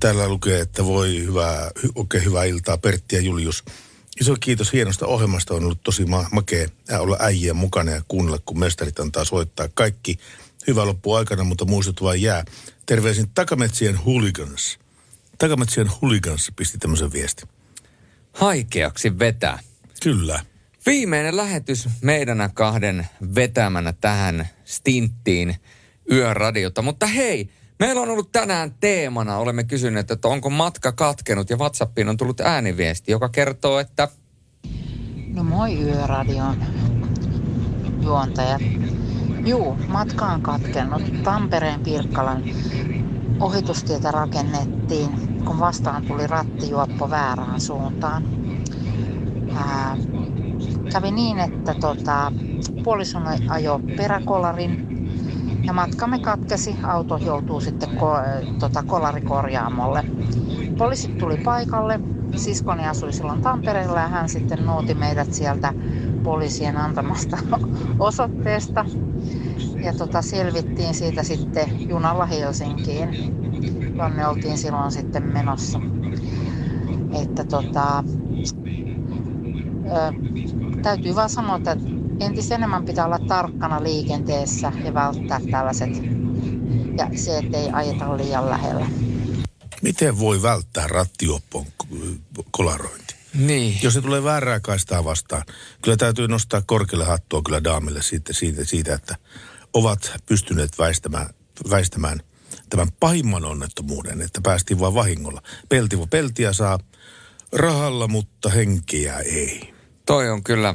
[0.00, 3.64] Täällä lukee, että voi hyvää, hy, oikein hyvää iltaa Pertti ja Julius.
[4.20, 5.54] Iso kiitos hienosta ohjelmasta.
[5.54, 10.18] On ollut tosi ma- makea olla äijien mukana ja kuunnella, kun mestarit antaa soittaa kaikki.
[10.66, 12.44] Hyvä loppu aikana, mutta muistut vain jää.
[12.86, 14.78] Terveisin Takametsien Hooligans.
[15.38, 17.42] Takametsien Hooligans pisti tämmöisen viesti.
[18.32, 19.58] Haikeaksi vetää.
[20.02, 20.40] Kyllä.
[20.86, 25.56] Viimeinen lähetys meidän kahden vetämänä tähän stinttiin
[26.12, 26.82] yöradiota.
[26.82, 32.08] Mutta hei, meillä on ollut tänään teemana, olemme kysyneet, että onko matka katkenut ja WhatsAppiin
[32.08, 34.08] on tullut ääniviesti, joka kertoo, että...
[35.34, 36.56] No moi Yöradion
[38.02, 38.62] juontajat.
[39.46, 41.02] Juu, matka on katkennut.
[41.24, 42.44] Tampereen Pirkkalan
[43.40, 45.08] ohitustietä rakennettiin,
[45.44, 48.24] kun vastaan tuli rattijuoppo väärään suuntaan.
[49.56, 49.96] Ää,
[50.92, 52.32] kävi niin, että tota,
[52.84, 54.87] puolisoni ajo peräkolarin
[55.68, 56.76] ja matkamme katkesi.
[56.82, 60.04] Auto joutuu sitten ko- tota, kolarikorjaamolle.
[60.78, 62.00] Poliisit tuli paikalle.
[62.36, 65.74] Siskoni asui silloin Tampereella ja hän sitten nouti meidät sieltä
[66.22, 67.38] poliisien antamasta
[67.98, 68.84] osoitteesta.
[69.82, 73.08] Ja tota, selvittiin siitä sitten junalla Helsinkiin,
[73.96, 75.80] jonne oltiin silloin sitten menossa.
[77.22, 78.04] Että tota,
[79.86, 80.12] ö,
[80.82, 81.76] täytyy vaan sanoa, että
[82.20, 85.90] entistä enemmän pitää olla tarkkana liikenteessä ja välttää tällaiset
[86.98, 88.86] ja se, ettei ajeta liian lähellä.
[89.82, 91.66] Miten voi välttää rattijuoppon
[92.50, 93.14] kolarointi?
[93.34, 93.78] Niin.
[93.82, 95.42] Jos se tulee väärää kaistaa vastaan,
[95.82, 99.16] kyllä täytyy nostaa korkealle hattua kyllä daamille siitä, siitä, siitä että
[99.72, 101.26] ovat pystyneet väistämään,
[101.70, 102.20] väistämään
[102.70, 105.42] tämän pahimman onnettomuuden, että päästiin vain vahingolla.
[105.68, 106.78] Pelti, peltiä saa
[107.52, 109.74] rahalla, mutta henkiä ei.
[110.06, 110.74] Toi on kyllä,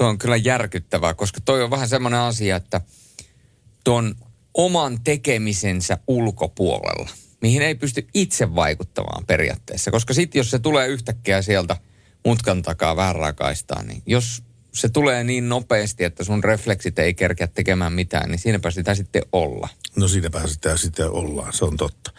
[0.00, 2.80] toi on kyllä järkyttävää, koska toi on vähän semmoinen asia, että
[3.84, 4.14] ton
[4.54, 7.10] oman tekemisensä ulkopuolella,
[7.40, 9.90] mihin ei pysty itse vaikuttamaan periaatteessa.
[9.90, 11.76] Koska sitten jos se tulee yhtäkkiä sieltä
[12.26, 12.96] mutkan takaa
[13.32, 14.42] kaistaan, niin jos
[14.74, 19.22] se tulee niin nopeasti, että sun refleksit ei kerkeä tekemään mitään, niin siinäpä sitä sitten
[19.32, 19.68] olla.
[19.96, 22.10] No siinäpä sitä sitten ollaan, se on totta.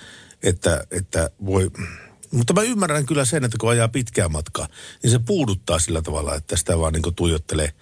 [0.43, 1.71] Että, että voi...
[2.31, 4.67] Mutta mä ymmärrän kyllä sen, että kun ajaa pitkää matkaa,
[5.03, 7.73] niin se puuduttaa sillä tavalla, että sitä vaan niin tuijottelee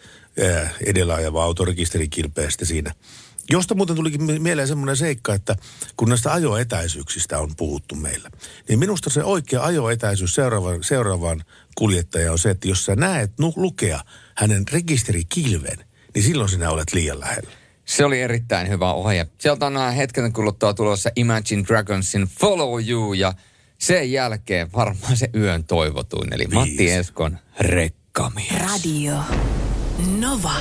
[0.85, 2.93] edellä ajava autorekisterikilpeästi siinä.
[3.51, 5.55] Josta muuten tulikin mi- mieleen semmoinen seikka, että
[5.97, 8.29] kun näistä ajoetäisyyksistä on puhuttu meillä,
[8.69, 11.43] niin minusta se oikea ajoetäisyys seuraavan, seuraavaan
[11.75, 13.99] kuljettajaan on se, että jos sä näet nu- lukea
[14.35, 15.85] hänen rekisterikilven,
[16.15, 17.49] niin silloin sinä olet liian lähellä.
[17.85, 19.27] Se oli erittäin hyvä ohje.
[19.38, 23.33] Sieltä on hetken kuluttua tulossa Imagine Dragonsin Follow You ja
[23.80, 28.54] sen jälkeen varmaan se yön toivotuin, eli Matti Eskon rekkamies.
[28.62, 29.15] Radio
[30.20, 30.54] Nova.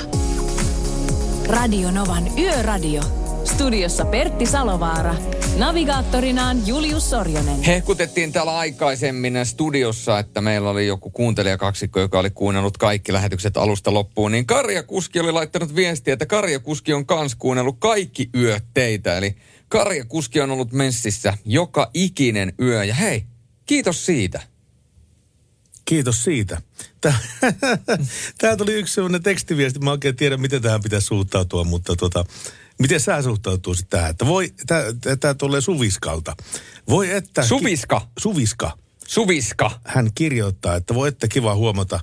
[1.47, 3.03] Radio Novan Yöradio.
[3.45, 5.15] Studiossa Pertti Salovaara.
[5.57, 7.63] Navigaattorinaan Julius Sorjonen.
[7.63, 13.95] Hehkutettiin täällä aikaisemmin studiossa, että meillä oli joku kuuntelijakaksikko, joka oli kuunnellut kaikki lähetykset alusta
[13.95, 14.33] loppuun.
[14.33, 19.19] Niin Karja Kuski oli laittanut viestiä, että Karja Kuski on kans kuunnellut kaikki yöt teitä.
[19.19, 19.37] Eli
[19.69, 22.85] Karja Kuski on ollut messissä joka ikinen yö.
[22.85, 23.25] Ja hei,
[23.67, 24.43] kiitos siitä.
[25.85, 26.63] Kiitos siitä.
[27.01, 27.19] Tää-
[28.39, 29.79] Tää tuli yksi sellainen tekstiviesti.
[29.79, 32.25] Mä oikein tiedän, miten tähän pitäisi suhtautua, mutta tota,
[32.79, 34.11] miten sä suhtautuisit tähän?
[34.11, 34.55] Että voi,
[35.21, 36.37] tämä tulee Suviskalta.
[36.89, 37.43] Voi että...
[37.43, 38.01] Suviska.
[38.01, 38.79] Ki, Suviska.
[39.07, 39.81] Suviska.
[39.85, 42.01] Hän kirjoittaa, että voi että kiva huomata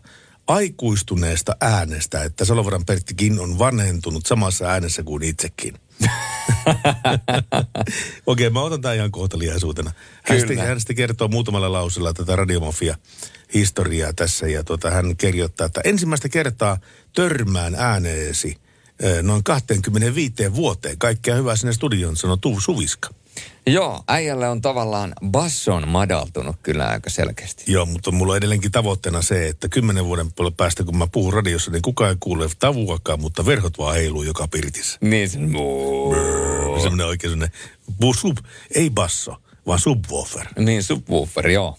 [0.47, 5.73] aikuistuneesta äänestä, että Salovaran Perttikin on vanhentunut samassa äänessä kuin itsekin.
[8.27, 9.91] Okei, mä otan tämän ihan kohteliaisuutena.
[10.23, 12.97] Hän sitten, hän sitten kertoo muutamalla lausella tätä radiomafia
[13.53, 16.77] historiaa tässä ja tuota, hän kirjoittaa, että ensimmäistä kertaa
[17.13, 18.57] törmään ääneesi
[19.21, 20.97] noin 25 vuoteen.
[20.97, 23.09] Kaikkea hyvää sinne studioon, sanoo Tuvu Suviska.
[23.67, 27.63] Joo, äijälle on tavallaan basson madaltunut kyllä aika selkeästi.
[27.67, 30.27] Joo, mutta mulla on edelleenkin tavoitteena se, että kymmenen vuoden
[30.57, 34.47] päästä, kun mä puhun radiossa, niin kukaan ei kuule tavuakaan, mutta verhot vaan heiluu joka
[34.47, 34.97] pirtissä.
[35.01, 35.39] Niin se...
[36.81, 37.57] Semmoinen oikein semmoinen,
[38.15, 38.37] sub,
[38.75, 39.35] ei basso,
[39.67, 40.47] vaan subwoofer.
[40.59, 41.77] Niin, subwoofer, joo.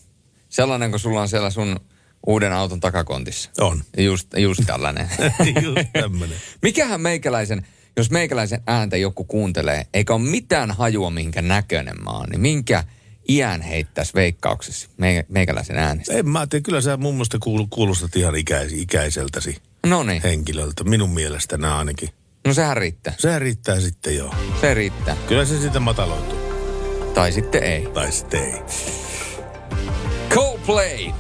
[0.49, 1.81] Sellainen, kun sulla on siellä sun
[2.27, 3.51] uuden auton takakontissa.
[3.61, 3.83] On.
[3.99, 5.11] Just, just tällainen.
[5.63, 6.39] Just tämmöinen.
[6.63, 12.29] Mikähän meikäläisen, jos meikäläisen ääntä joku kuuntelee, eikä ole mitään hajua, minkä näköinen mä oon,
[12.31, 12.85] niin minkä
[13.29, 16.13] iän heittäisi veikkauksesi me, meikäläisen äänestä?
[16.15, 20.85] En mä tiedä, kyllä sä mun mielestä kuul- kuulostat ihan ikäis- ikäiseltäsi No niin, henkilöltä,
[20.85, 22.09] minun mielestäni ainakin.
[22.47, 23.15] no sehän riittää.
[23.19, 24.35] Se riittää sitten joo.
[24.61, 25.17] Se riittää.
[25.29, 26.39] Kyllä se sitten mataloituu.
[27.15, 27.87] Tai sitten ei.
[27.95, 28.61] Tai sitten ei.
[30.31, 31.13] Coldplay,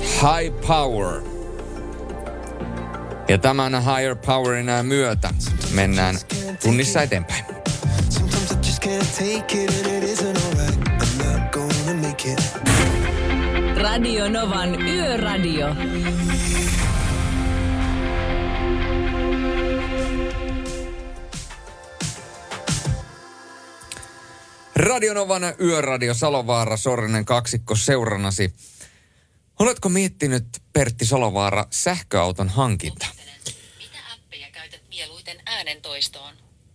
[0.00, 1.22] High Power.
[3.28, 5.34] Ja tämän Higher Powerin myötä
[5.74, 6.16] mennään
[6.62, 7.44] tunnissa eteenpäin.
[13.76, 15.66] Radio Novan Yöradio.
[24.76, 28.52] Radionovan Yöradio Salovaara Sorinen kaksikko seurannasi.
[29.60, 33.06] Oletko miettinyt, Pertti Salovaara, sähköauton hankinta?
[33.78, 36.34] Mitä appeja käytät mieluiten äänentoistoon?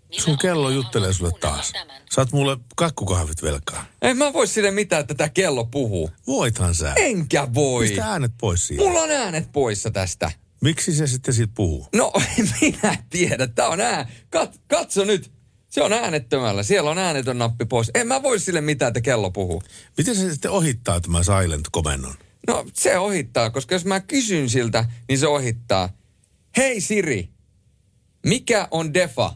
[0.10, 1.71] Minä Sun kello juttelee sulle taas.
[1.71, 2.02] tämän.
[2.12, 3.86] Saat mulle kakkukahvit velkaa.
[4.02, 6.12] En mä voi sille mitään, että tämä kello puhuu.
[6.28, 6.93] Voithan sä.
[6.95, 7.88] Enkä voi.
[7.88, 8.84] Pistä äänet pois siitä.
[8.84, 10.32] Mulla on äänet poissa tästä.
[10.62, 11.88] Miksi se sitten siitä puhuu?
[11.95, 13.48] No, en minä tiedä.
[13.48, 14.10] Tää on ää...
[14.30, 15.32] Kat, katso nyt.
[15.69, 16.63] Se on äänettömällä.
[16.63, 17.91] Siellä on äänetön nappi pois.
[17.93, 19.63] En mä voi sille mitään, että kello puhuu.
[19.98, 22.15] Miten se sitten ohittaa tämä silent-komennon?
[22.48, 25.90] No, se ohittaa, koska jos mä kysyn siltä, niin se ohittaa.
[26.58, 27.30] Hei Siri,
[28.26, 29.36] mikä on defa?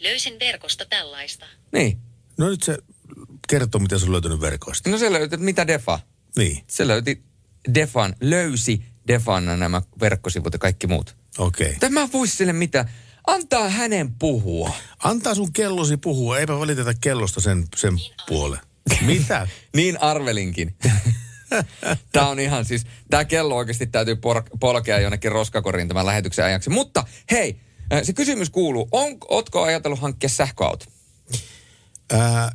[0.00, 1.46] Löysin verkosta tällaista.
[1.72, 1.98] Niin.
[2.38, 2.78] No nyt se
[3.48, 4.90] kertoo, mitä se on löytänyt verkoista.
[4.90, 5.98] No se löytyi, että mitä defa?
[6.36, 7.22] Niin, Se löyti
[7.74, 11.16] defan, löysi defan nämä verkkosivut ja kaikki muut.
[11.38, 11.64] okei.
[11.64, 11.72] Okay.
[11.72, 12.90] Mutta en mä voi sille mitään.
[13.26, 14.74] Antaa hänen puhua.
[14.98, 17.94] Antaa sun kellosi puhua, eipä valiteta kellosta sen, sen
[18.28, 18.60] puolen.
[19.00, 19.48] Mitä?
[19.76, 20.74] Niin arvelinkin.
[22.12, 26.70] Tämä on ihan siis, tämä kello oikeasti täytyy por- polkea jonnekin roskakoriin tämän lähetyksen ajaksi.
[26.70, 27.60] Mutta hei,
[27.92, 30.84] äh, se kysymys kuuluu, on, ootko ajatellut hankkia sähköauto?
[32.12, 32.52] Ää,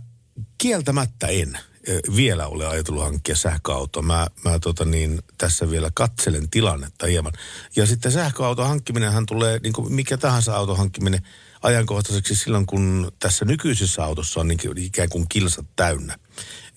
[0.58, 1.58] kieltämättä en
[2.15, 4.04] vielä ole ajatellut hankkia sähköautoa.
[4.04, 7.34] Mä, mä tota niin, tässä vielä katselen tilannetta hieman.
[7.76, 11.21] Ja sitten sähköauton hankkiminenhan tulee, niin kuin mikä tahansa auton hankkiminen,
[11.62, 16.20] ajankohtaiseksi silloin, kun tässä nykyisessä autossa on niin ikään kuin kilsat täynnä.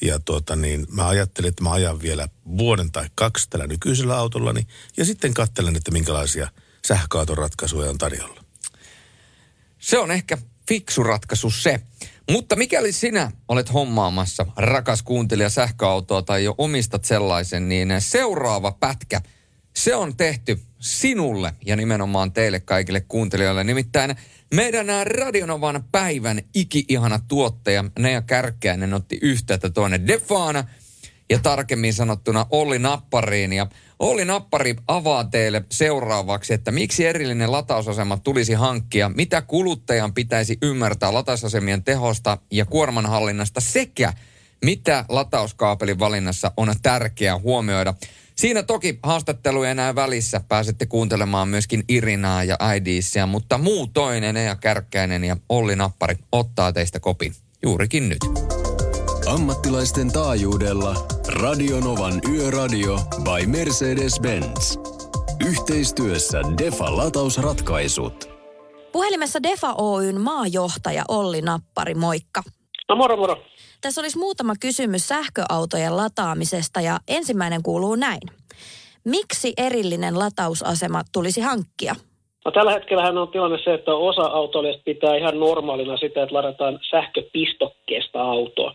[0.03, 4.66] Ja tuota niin, mä ajattelin, että mä ajan vielä vuoden tai kaksi tällä nykyisellä autollani.
[4.97, 6.49] Ja sitten katselen, että minkälaisia
[6.87, 8.45] sähköauton ratkaisuja on tarjolla.
[9.79, 10.38] Se on ehkä
[10.69, 11.81] fiksu ratkaisu se.
[12.31, 19.21] Mutta mikäli sinä olet hommaamassa, rakas kuuntelija, sähköautoa tai jo omistat sellaisen, niin seuraava pätkä,
[19.77, 23.64] se on tehty sinulle ja nimenomaan teille kaikille kuuntelijoille.
[23.64, 24.16] Nimittäin
[24.54, 30.64] meidän nämä Radionovan päivän iki-ihana tuottaja Nea Kärkkäinen otti yhteyttä tuonne Defaana
[31.30, 33.52] ja tarkemmin sanottuna Olli Nappariin.
[33.52, 33.66] Ja
[33.98, 41.14] Olli Nappari avaa teille seuraavaksi, että miksi erillinen latausasema tulisi hankkia, mitä kuluttajan pitäisi ymmärtää
[41.14, 44.12] latausasemien tehosta ja kuormanhallinnasta sekä
[44.64, 47.94] mitä latauskaapelin valinnassa on tärkeää huomioida.
[48.40, 54.57] Siinä toki haastatteluja enää välissä pääsette kuuntelemaan myöskin Irinaa ja Aidiisia, mutta muu toinen ja
[54.57, 58.18] Kärkkäinen ja Olli Nappari ottaa teistä kopin juurikin nyt.
[59.26, 64.79] Ammattilaisten taajuudella Radionovan Yöradio by Mercedes-Benz.
[65.46, 68.31] Yhteistyössä Defa latausratkaisut.
[68.92, 72.42] Puhelimessa Defa Oyn maajohtaja Olli Nappari, moikka.
[72.88, 73.37] No moro moro.
[73.81, 78.21] Tässä olisi muutama kysymys sähköautojen lataamisesta ja ensimmäinen kuuluu näin.
[79.05, 81.95] Miksi erillinen latausasema tulisi hankkia?
[82.45, 86.79] No, tällä hetkellä on tilanne se, että osa autoilijoista pitää ihan normaalina sitä, että ladataan
[86.90, 88.75] sähköpistokkeesta autoa.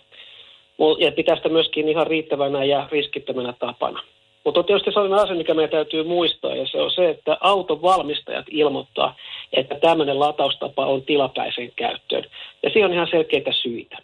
[1.00, 4.04] Ja pitää sitä myöskin ihan riittävänä ja riskittömänä tapana.
[4.46, 7.82] Mutta on tietysti sellainen asia, mikä meidän täytyy muistaa, ja se on se, että auton
[7.82, 9.16] valmistajat ilmoittaa,
[9.54, 12.26] että tämmöinen lataustapa on tilapäisen käyttöön.
[12.64, 13.98] Ja siihen on ihan selkeitä syitä.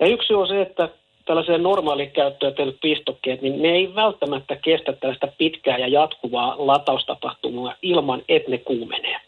[0.00, 0.88] Ja yksi on se, että
[1.24, 8.22] tällaiseen normaalikäyttöön tehdyt pistokkeet, niin ne ei välttämättä kestä tällaista pitkää ja jatkuvaa lataustapahtumaa ilman,
[8.28, 9.20] että ne kuumenee.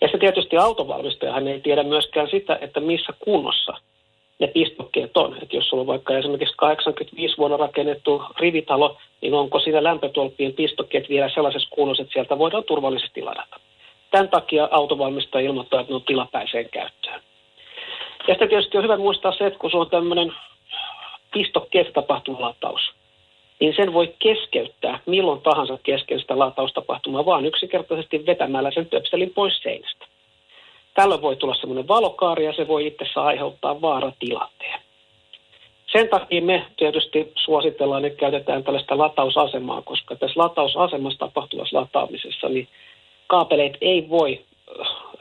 [0.00, 3.72] Ja se tietysti autovalmistajahan ei tiedä myöskään sitä, että missä kunnossa
[4.38, 5.36] ne pistokkeet on.
[5.42, 11.08] Että jos sulla on vaikka esimerkiksi 85 vuonna rakennettu rivitalo, niin onko siinä lämpötolppien pistokkeet
[11.08, 13.60] vielä sellaisessa kunnossa, että sieltä voidaan turvallisesti ladata.
[14.10, 17.20] Tämän takia autovalmistaja ilmoittaa, että ne on tilapäiseen käyttöön.
[18.30, 20.32] Ja sitten tietysti on hyvä muistaa se, että kun se on tämmöinen
[21.32, 22.80] pistokkeessa tapahtuva lataus,
[23.60, 29.62] niin sen voi keskeyttää milloin tahansa kesken sitä lataustapahtumaa, vaan yksinkertaisesti vetämällä sen töpselin pois
[29.62, 30.06] seinästä.
[30.94, 34.80] Tällöin voi tulla semmoinen valokaari ja se voi itse aiheuttaa vaaratilanteen.
[35.92, 42.68] Sen takia me tietysti suositellaan, että käytetään tällaista latausasemaa, koska tässä latausasemassa tapahtuvassa lataamisessa niin
[43.26, 44.40] kaapeleet ei voi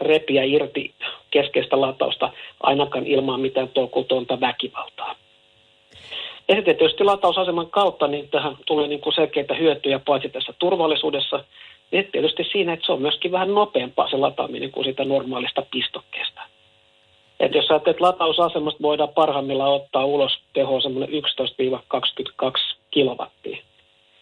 [0.02, 0.94] repiä irti
[1.32, 5.16] keskeistä latausta ainakaan ilman mitään tolkutonta väkivaltaa.
[6.66, 11.44] Tietysti latausaseman kautta niin tähän tulee niin kuin selkeitä hyötyjä paitsi tässä turvallisuudessa,
[11.92, 16.42] niin tietysti siinä, että se on myöskin vähän nopeampaa se lataaminen kuin sitä normaalista pistokkeesta.
[17.40, 23.58] Että jos ajattelet, että latausasemasta voidaan parhaimmillaan ottaa ulos tehoa semmoinen 11-22 kilowattia,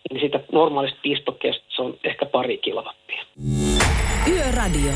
[0.09, 3.23] niin siitä normaalista pistokkeesta se on ehkä pari kilowattia.
[4.31, 4.91] Yöradio.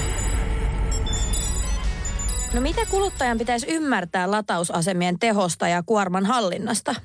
[2.54, 6.96] No mitä kuluttajan pitäisi ymmärtää latausasemien tehosta ja kuorman hallinnasta?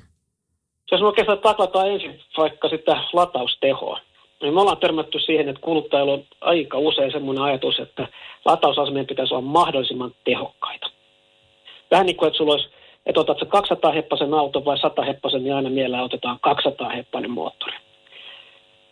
[0.91, 3.99] Jos me oikeastaan taklataan ensin vaikka sitä lataustehoa,
[4.41, 8.07] niin me ollaan törmätty siihen, että kuluttajilla on aika usein semmoinen ajatus, että
[8.45, 10.87] latausasemien pitäisi olla mahdollisimman tehokkaita.
[11.91, 12.69] Vähän niin kuin, että sulla olisi,
[13.05, 17.73] että otat 200 heppasen auton vai 100 heppasen, niin aina mielellä otetaan 200 heppainen moottori.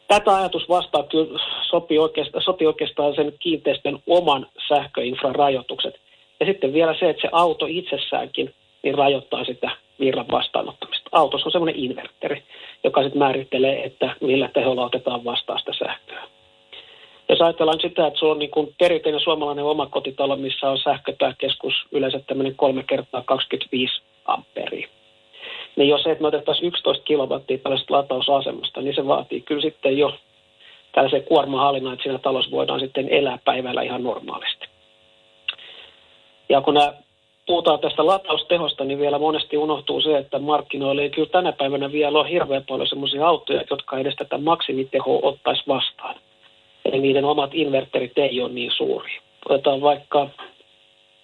[0.07, 1.39] Tätä ajatus vastaa kyllä
[1.69, 5.95] sopii oikeastaan, sopii oikeastaan sen kiinteistön oman sähköinfran rajoitukset.
[6.39, 11.09] Ja sitten vielä se, että se auto itsessäänkin niin rajoittaa sitä virran vastaanottamista.
[11.11, 12.43] Autossa on semmoinen inverteri,
[12.83, 16.23] joka sitten määrittelee, että millä teholla otetaan vastaan sitä sähköä.
[17.29, 22.19] Jos ajatellaan sitä, että sulla on niin kuin perinteinen suomalainen omakotitalo, missä on sähköpääkeskus yleensä
[22.19, 24.87] tämmöinen 3 kertaa 25 amperia.
[25.75, 29.97] Niin jos se, että me otettaisiin 11 kilowattia tällaista latausasemasta, niin se vaatii kyllä sitten
[29.97, 30.15] jo
[30.91, 34.74] tällaisen kuormahallinnan, että siinä talossa voidaan sitten elää päivällä ihan normaalisti.
[36.49, 36.75] Ja kun
[37.45, 42.19] puhutaan tästä lataustehosta, niin vielä monesti unohtuu se, että markkinoilla ei kyllä tänä päivänä vielä
[42.19, 46.15] ole hirveän paljon sellaisia autoja, jotka edes tätä maksimitehoa ottaisi vastaan.
[46.85, 49.11] Eli niiden omat inverterit ei ole niin suuri.
[49.49, 50.29] Otetaan vaikka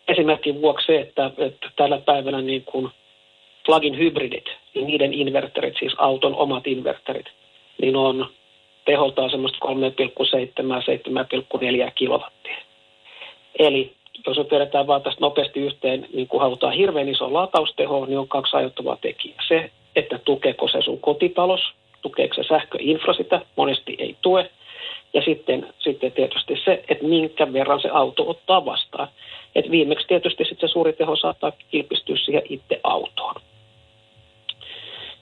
[0.07, 2.89] esimerkin vuoksi se, että, että tällä päivänä niin kuin
[3.65, 7.25] plug-in hybridit, niin niiden inverterit, siis auton omat inverterit,
[7.81, 8.27] niin on
[8.86, 12.57] teholtaan semmoista 3,7-7,4 kilowattia.
[13.60, 13.93] Eli
[14.27, 18.27] jos me vedetään vaan tästä nopeasti yhteen, niin kun halutaan hirveän iso latausteho, niin on
[18.27, 19.43] kaksi aiheuttavaa tekijää.
[19.47, 21.62] Se, että tukeeko se sun kotitalous,
[22.01, 24.49] tukeeko se sähköinfra sitä, monesti ei tue.
[25.13, 29.07] Ja sitten, sitten tietysti se, että minkä verran se auto ottaa vastaan.
[29.55, 33.36] Et viimeksi tietysti sitten se suuri teho saattaa kilpistyä siihen itse autoon.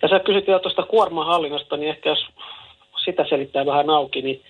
[0.01, 2.25] Ja sä kysyt vielä tuosta kuormahallinnasta, niin ehkä jos
[3.05, 4.41] sitä selittää vähän auki, niin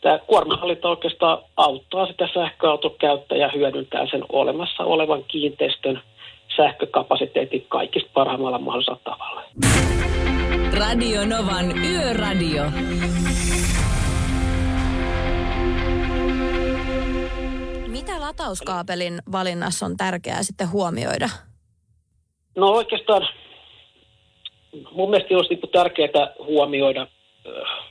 [0.00, 6.02] tämä kuormahallinta oikeastaan auttaa sitä sähköauton käyttäjää hyödyntää sen olemassa olevan kiinteistön
[6.56, 9.42] sähkökapasiteetin kaikista parhaimmalla mahdollisella tavalla.
[10.78, 12.64] Radio Novan Yöradio.
[17.86, 21.28] Mitä latauskaapelin valinnassa on tärkeää sitten huomioida?
[22.56, 23.28] No oikeastaan
[24.92, 27.88] mun mielestä olisi niin tärkeää huomioida äh,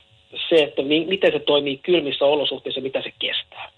[0.48, 3.70] se, että mi- miten se toimii kylmissä olosuhteissa, mitä se kestää.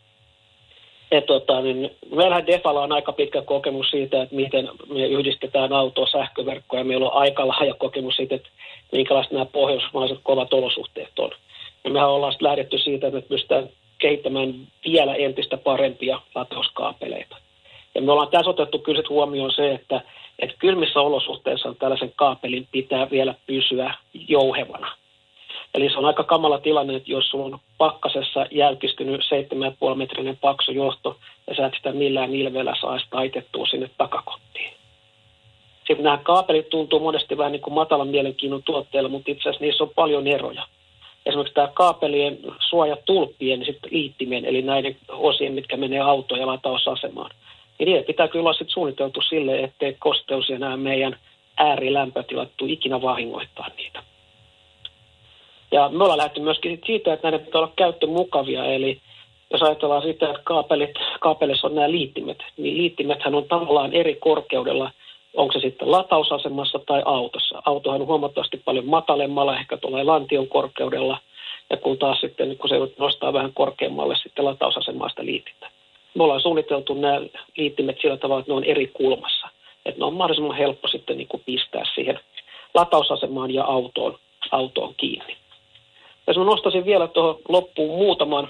[1.11, 6.07] Et tota, niin meillähän Defalla on aika pitkä kokemus siitä, että miten me yhdistetään autoa
[6.07, 6.85] sähköverkkoja.
[6.85, 8.49] Meillä on aika laaja kokemus siitä, että
[8.93, 11.31] minkälaiset nämä pohjoismaiset kovat olosuhteet on.
[11.85, 17.37] Ja mehän ollaan lähdetty siitä, että me pystytään kehittämään vielä entistä parempia latauskaapeleita.
[17.95, 20.01] Ja me ollaan tässä otettu kyllä huomioon se, että,
[20.39, 23.95] että kylmissä olosuhteissa tällaisen kaapelin pitää vielä pysyä
[24.29, 25.00] jouhevana.
[25.75, 29.21] Eli se on aika kamala tilanne, että jos sulla on pakkasessa jäykistynyt
[29.91, 34.73] 7,5 metrinen paksu johto ja sä et sitä millään ilveellä saa taitettua sinne takakottiin.
[35.77, 39.85] Sitten nämä kaapelit tuntuu monesti vähän niin kuin matalan mielenkiinnon tuotteilla, mutta itse asiassa niissä
[39.85, 40.67] on paljon eroja.
[41.27, 47.31] Esimerkiksi tämä kaapelien suojatulppien niin sitten liittimien, eli näiden osien, mitkä menee autoon ja latausasemaan,
[47.79, 51.17] niin niiden pitää kyllä olla sitten suunniteltu sille, ettei kosteus ja nämä meidän
[51.57, 54.03] äärilämpötilat tule ikinä vahingoittaa niitä.
[55.73, 59.01] Ja me ollaan lähdetty myöskin siitä, että näiden pitää olla käyttömukavia, eli
[59.53, 64.91] jos ajatellaan sitä, että kaapelit, kaapelissa on nämä liittimet, niin liittimethän on tavallaan eri korkeudella,
[65.35, 67.63] onko se sitten latausasemassa tai autossa.
[67.65, 71.19] Autohan on huomattavasti paljon matalemmalla, ehkä tulee lantion korkeudella,
[71.71, 75.71] ja kun taas sitten, kun se nostaa vähän korkeammalle sitten latausasemasta liitintä.
[76.15, 77.21] Me ollaan suunniteltu nämä
[77.57, 79.49] liittimet sillä tavalla, että ne on eri kulmassa.
[79.87, 82.21] Että ne on mahdollisimman helppo sitten niin kuin pistää siihen
[82.75, 84.19] latausasemaan ja autoon,
[84.51, 85.37] autoon kiinni.
[86.31, 88.49] Jos mä nostaisin vielä tuohon loppuun muutaman,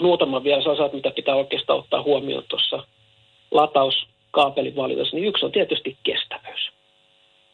[0.00, 2.82] muutaman vielä sasat, mitä pitää oikeastaan ottaa huomioon tuossa
[3.50, 6.70] latauskaapelin valinnassa, niin yksi on tietysti kestävyys.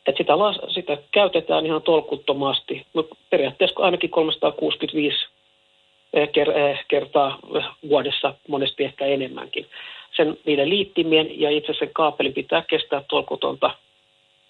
[0.06, 0.32] Et sitä,
[0.68, 2.86] sitä käytetään ihan tolkuttomasti,
[3.30, 5.26] periaatteessa ainakin 365
[6.88, 7.38] kertaa
[7.88, 9.66] vuodessa, monesti ehkä enemmänkin.
[10.16, 13.70] Sen, niiden liittimien ja itse sen kaapelin pitää kestää tolkutonta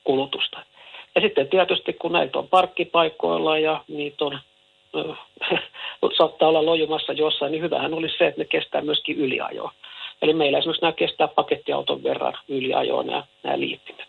[0.05, 0.59] kulutusta.
[1.15, 4.39] Ja sitten tietysti kun näitä on parkkipaikoilla ja niitä on
[6.19, 9.73] saattaa olla lojumassa jossain, niin hyvähän olisi se, että ne kestää myöskin yliajoa.
[10.23, 14.09] Eli meillä esimerkiksi nämä kestää pakettiauton verran yliajoa nämä, nämä liittimet.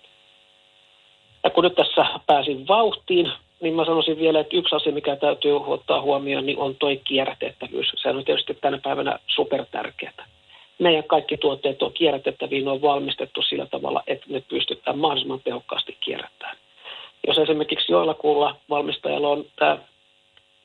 [1.43, 5.57] Ja kun nyt tässä pääsin vauhtiin, niin mä sanoisin vielä, että yksi asia, mikä täytyy
[5.57, 7.91] ottaa huomioon, niin on toi kierrätettävyys.
[7.95, 10.25] Se on tietysti tänä päivänä supertärkeää.
[10.79, 15.97] Meidän kaikki tuotteet on kierrätettäviä, ne on valmistettu sillä tavalla, että ne pystytään mahdollisimman tehokkaasti
[15.99, 16.57] kierrättämään.
[17.27, 19.77] Jos esimerkiksi joillakulla valmistajalla on tämä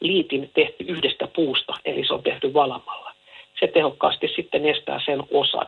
[0.03, 3.13] liitin tehty yhdestä puusta, eli se on tehty valamalla.
[3.61, 5.67] Se tehokkaasti sitten estää sen osan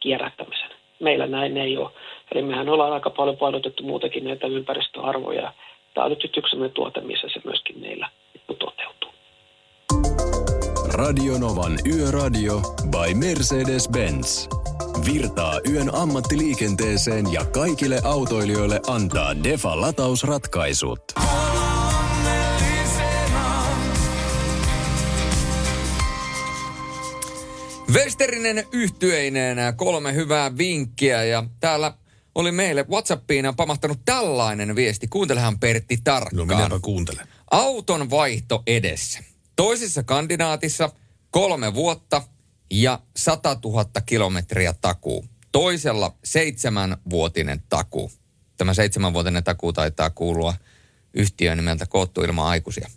[0.00, 0.70] kierrättämisen.
[1.00, 1.90] Meillä näin ei ole.
[2.32, 5.52] Eli mehän ollaan aika paljon painotettu muutakin näitä ympäristöarvoja.
[5.94, 8.08] Tämä on nyt yksi tuote, missä se myöskin meillä
[8.58, 9.10] toteutuu.
[10.94, 14.48] Radionovan Yöradio by Mercedes-Benz.
[15.12, 19.80] Virtaa yön ammattiliikenteeseen ja kaikille autoilijoille antaa Defa
[27.92, 31.94] Westerinen yhtyeineen kolme hyvää vinkkiä ja täällä
[32.34, 35.08] oli meille Whatsappiin pamahtanut tällainen viesti.
[35.08, 36.48] Kuuntelehan Pertti tarkkaan.
[36.48, 37.26] No minäpä kuuntelen.
[37.50, 39.20] Auton vaihto edessä.
[39.56, 40.90] Toisessa kandidaatissa
[41.30, 42.22] kolme vuotta
[42.70, 45.24] ja 100 000 kilometriä takuu.
[45.52, 48.12] Toisella seitsemänvuotinen takuu.
[48.56, 50.54] Tämä seitsemänvuotinen takuu taitaa kuulua
[51.14, 52.88] yhtiön nimeltä Koottu ilman aikuisia.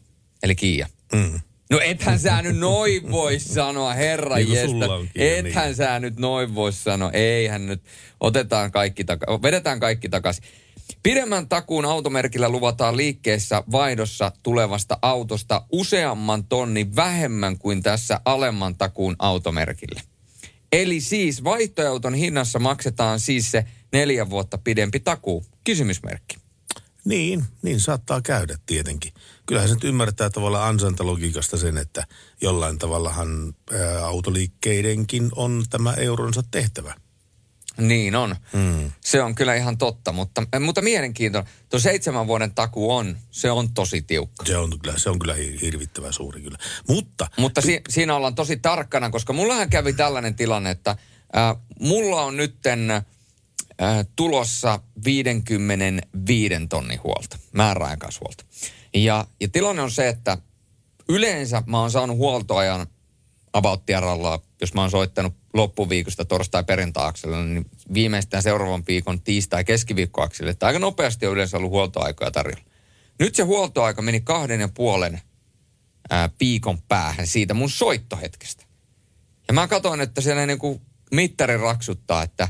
[0.44, 0.88] Eli Kiia.
[1.14, 1.40] Mm.
[1.70, 4.94] No ethän sä nyt noin voi sanoa, herra Niin jestä.
[4.94, 5.76] onkin, Ethän niin.
[5.76, 7.12] sä nyt noin voi sanoa.
[7.12, 7.82] Eihän nyt.
[8.20, 10.44] Otetaan kaikki taka- vedetään kaikki takaisin.
[11.04, 19.16] Pidemmän takuun automerkillä luvataan liikkeessä vaihdossa tulevasta autosta useamman tonnin vähemmän kuin tässä alemman takuun
[19.20, 20.02] automerkillä.
[20.72, 25.46] Eli siis vaihtoauton hinnassa maksetaan siis se neljä vuotta pidempi takuu.
[25.64, 26.38] Kysymysmerkki.
[27.06, 29.14] Niin, niin saattaa käydä tietenkin.
[29.50, 32.08] Kyllähän se nyt ymmärtää tavallaan ansantalogiikasta sen, että
[32.42, 36.94] jollain tavallahan ää, autoliikkeidenkin on tämä euronsa tehtävä.
[37.78, 38.36] Niin on.
[38.54, 38.92] Mm.
[39.02, 41.52] Se on kyllä ihan totta, mutta, mutta mielenkiintoinen.
[41.70, 44.46] Tuo seitsemän vuoden taku on, se on tosi tiukka.
[44.46, 46.58] Se on kyllä, se on kyllä hir- hirvittävän suuri kyllä.
[46.88, 52.22] Mutta, Mutta si- siinä ollaan tosi tarkkana, koska mullahan kävi tällainen tilanne, että äh, mulla
[52.24, 53.04] on nytten äh,
[54.16, 58.46] tulossa 55 tonnin huolta, määräaikaishuolta.
[58.94, 60.38] Ja, ja tilanne on se, että
[61.10, 62.88] yleensä mä oon saanut huoltoajan
[63.54, 67.12] about tieralla, jos mä oon soittanut loppuviikosta torstai perjantai
[67.54, 72.64] niin viimeistään seuraavan viikon tiistai keskiviikkoakselle, että aika nopeasti on yleensä ollut huoltoaikoja tarjolla.
[73.20, 75.22] Nyt se huoltoaika meni kahden ja puolen
[76.10, 78.66] ää, viikon päähän siitä mun soittohetkestä.
[79.48, 80.82] Ja mä katsoin, että siellä niinku
[81.12, 82.50] mittari raksuttaa, että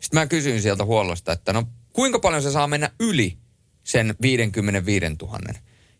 [0.00, 3.38] sitten mä kysyin sieltä huollosta, että no kuinka paljon se saa mennä yli
[3.84, 5.38] sen 55 000.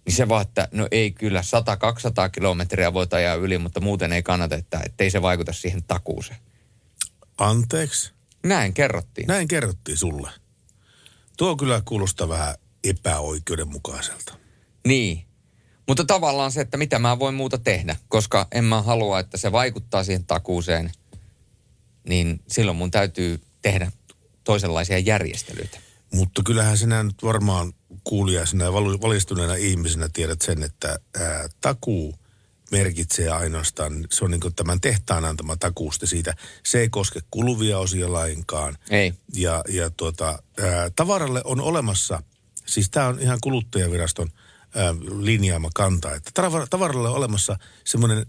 [0.08, 4.22] Niin se vaan, että no ei kyllä, 100-200 kilometriä voit ajaa yli, mutta muuten ei
[4.22, 6.38] kannata, että ei se vaikuta siihen takuuseen.
[7.38, 8.12] anteeksi,
[8.46, 9.26] Näin kerrottiin.
[9.26, 10.30] näin kerrottiin sulle.
[11.36, 12.54] Tuo kyllä kuulostaa vähän
[12.84, 14.34] epäoikeudenmukaiselta.
[14.86, 15.24] Niin.
[15.88, 19.52] Mutta tavallaan se, että mitä mä voin muuta tehdä, koska en mä halua, että se
[19.52, 20.92] vaikuttaa siihen takuuseen,
[22.08, 23.92] niin silloin mun täytyy tehdä
[24.44, 25.78] toisenlaisia järjestelyitä.
[26.14, 27.72] Mutta kyllähän sinä nyt varmaan
[28.08, 32.14] kuulijaisena ja valistuneena ihmisenä tiedät sen, että ää, takuu
[32.70, 36.34] merkitsee ainoastaan, se on niin tämän tehtaan antama takuusta siitä.
[36.66, 38.78] Se ei koske kuluvia osia lainkaan.
[38.90, 39.14] Ei.
[39.34, 42.22] Ja, ja tuota, ää, tavaralle on olemassa,
[42.66, 44.28] siis tämä on ihan kuluttajaviraston
[44.74, 48.26] ää, linjaama kanta, että tavara- tavaralle on olemassa semmoinen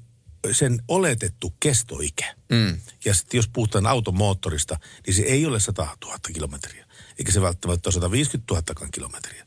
[0.51, 2.35] sen oletettu kestoikä.
[2.51, 2.81] Mm.
[3.05, 6.85] Ja sitten jos puhutaan automoottorista, niin se ei ole 100 000 kilometriä.
[7.17, 9.45] Eikä se välttämättä ole 150 000 kilometriä.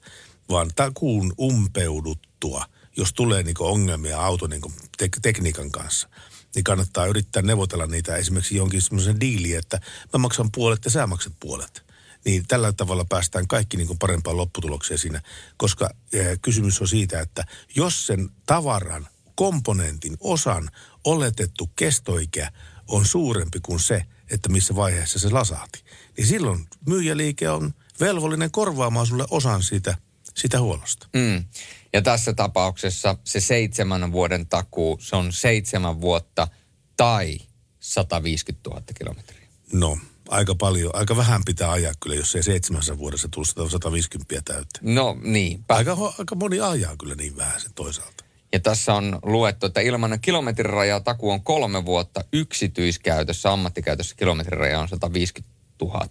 [0.48, 2.64] Vaan takuun umpeuduttua,
[2.96, 4.72] jos tulee niinku ongelmia auton niinku
[5.02, 6.08] tek- tekniikan kanssa,
[6.54, 9.80] niin kannattaa yrittää neuvotella niitä esimerkiksi jonkin semmoisen diiliin, että
[10.12, 11.82] mä maksan puolet ja sä maksat puolet.
[12.24, 15.22] Niin tällä tavalla päästään kaikki niin parempaan lopputulokseen siinä,
[15.56, 17.44] koska eh, kysymys on siitä, että
[17.76, 20.70] jos sen tavaran, komponentin, osan
[21.04, 22.52] oletettu kestoikä
[22.88, 25.84] on suurempi kuin se, että missä vaiheessa se lasahti,
[26.16, 29.96] niin silloin myyjäliike on velvollinen korvaamaan sulle osan siitä,
[30.34, 31.08] sitä huollosta.
[31.16, 31.44] Mm.
[31.92, 36.48] Ja tässä tapauksessa se seitsemän vuoden takuu, se on seitsemän vuotta
[36.96, 37.38] tai
[37.80, 39.48] 150 000 kilometriä.
[39.72, 44.80] No, aika paljon, aika vähän pitää ajaa kyllä, jos ei seitsemässä vuodessa tule 150 täyttä.
[44.82, 45.64] No niin.
[45.68, 48.24] Aika, aika moni ajaa kyllä niin vähän sen toisaalta.
[48.52, 54.88] Ja tässä on luettu, että ilman kilometriraja taku on kolme vuotta yksityiskäytössä, ammattikäytössä kilometriraja on
[54.88, 56.08] 150 000.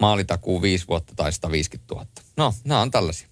[0.00, 2.06] Maalitakuu viisi vuotta tai 150 000.
[2.40, 3.28] No, nämä on tällaisia.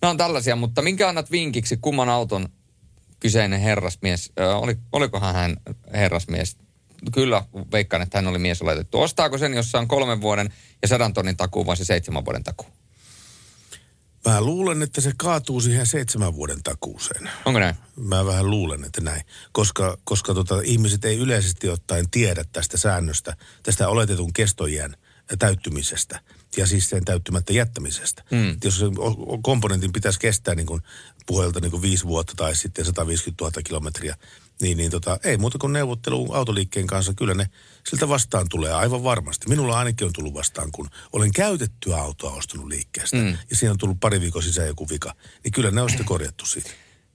[0.00, 2.48] Nämä on tällaisia, mutta minkä annat vinkiksi, kumman auton
[3.20, 5.56] kyseinen herrasmies, ö, oli, olikohan hän
[5.92, 6.56] herrasmies?
[7.12, 9.00] Kyllä, veikkaan, että hän oli mies oletettu.
[9.00, 12.66] Ostaako sen, jossa on kolmen vuoden ja sadan tonnin takuu, vai se seitsemän vuoden takuu?
[14.24, 17.30] Mä luulen, että se kaatuu siihen seitsemän vuoden takuuseen.
[17.44, 17.74] Onko näin?
[17.96, 19.22] Mä vähän luulen, että näin.
[19.52, 24.96] Koska, koska tota, ihmiset ei yleisesti ottaen tiedä tästä säännöstä, tästä oletetun kestojien
[25.38, 26.20] täyttymisestä
[26.56, 28.24] ja siis sen täyttymättä jättämisestä.
[28.30, 28.56] Mm.
[28.64, 28.84] Jos se
[29.42, 30.82] komponentin pitäisi kestää niin kuin
[31.26, 34.16] puhelta niin kuin viisi vuotta tai sitten 150 000 kilometriä,
[34.60, 37.14] niin, niin tota, ei muuta kuin neuvottelu autoliikkeen kanssa.
[37.14, 37.46] Kyllä ne
[37.88, 39.48] siltä vastaan tulee aivan varmasti.
[39.48, 43.16] Minulla ainakin on tullut vastaan, kun olen käytettyä autoa ostanut liikkeestä.
[43.16, 43.38] Mm.
[43.50, 45.14] Ja siinä on tullut pari viikon sisään joku vika.
[45.44, 46.70] Niin kyllä ne on sitten korjattu siitä.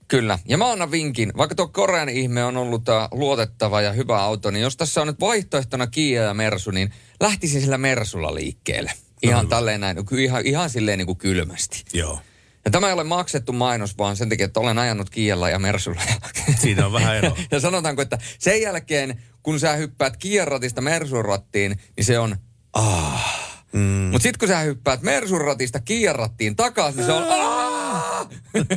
[0.08, 0.40] Kyllä.
[0.46, 4.52] Ja mä annan vinkin, vaikka tuo Korean ihme on ollut äh, luotettava ja hyvä auto,
[4.52, 8.92] niin jos tässä on nyt vaihtoehtona Kia ja Mersu, niin lähtisin sillä Mersulla liikkeelle.
[9.22, 9.49] Ihan hyvä.
[9.49, 11.84] tälleen näin, ky- ihan, ihan silleen niin kuin kylmästi.
[11.93, 12.20] Joo.
[12.65, 16.01] Ja tämä ei ole maksettu mainos, vaan sen takia, että olen ajanut Kialla ja Mersulla.
[16.61, 17.38] Siinä on vähän ero.
[17.51, 22.36] ja sanotaanko, että sen jälkeen, kun sä hyppäät Kian ratista Mersun rattiin, niin se on
[22.74, 23.47] ah.
[23.74, 23.80] Mm.
[23.82, 28.28] Mutta sitten kun sä hyppäät Mersun ratista Kian rattiin takaisin, niin se on ah.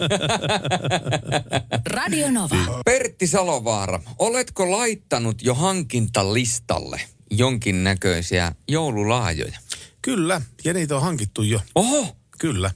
[1.87, 2.57] Radio Nova.
[2.85, 9.59] Pertti Salovaara, oletko laittanut jo hankintalistalle jonkinnäköisiä joululaajoja?
[10.03, 11.61] Kyllä, ja niitä on hankittu jo.
[11.75, 12.17] Oho!
[12.39, 12.71] Kyllä.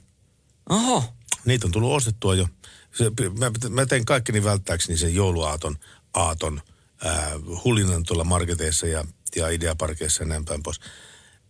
[0.69, 1.03] Oho!
[1.45, 2.47] Niitä on tullut ostettua jo.
[2.93, 5.77] Se, mä, mä teen kaikkeni välttääkseni sen jouluaaton
[6.13, 6.61] aaton
[7.05, 7.31] äh,
[7.63, 9.05] hulinan tuolla marketeissa ja,
[9.35, 10.79] ja ideaparkeissa ja näin päin pois.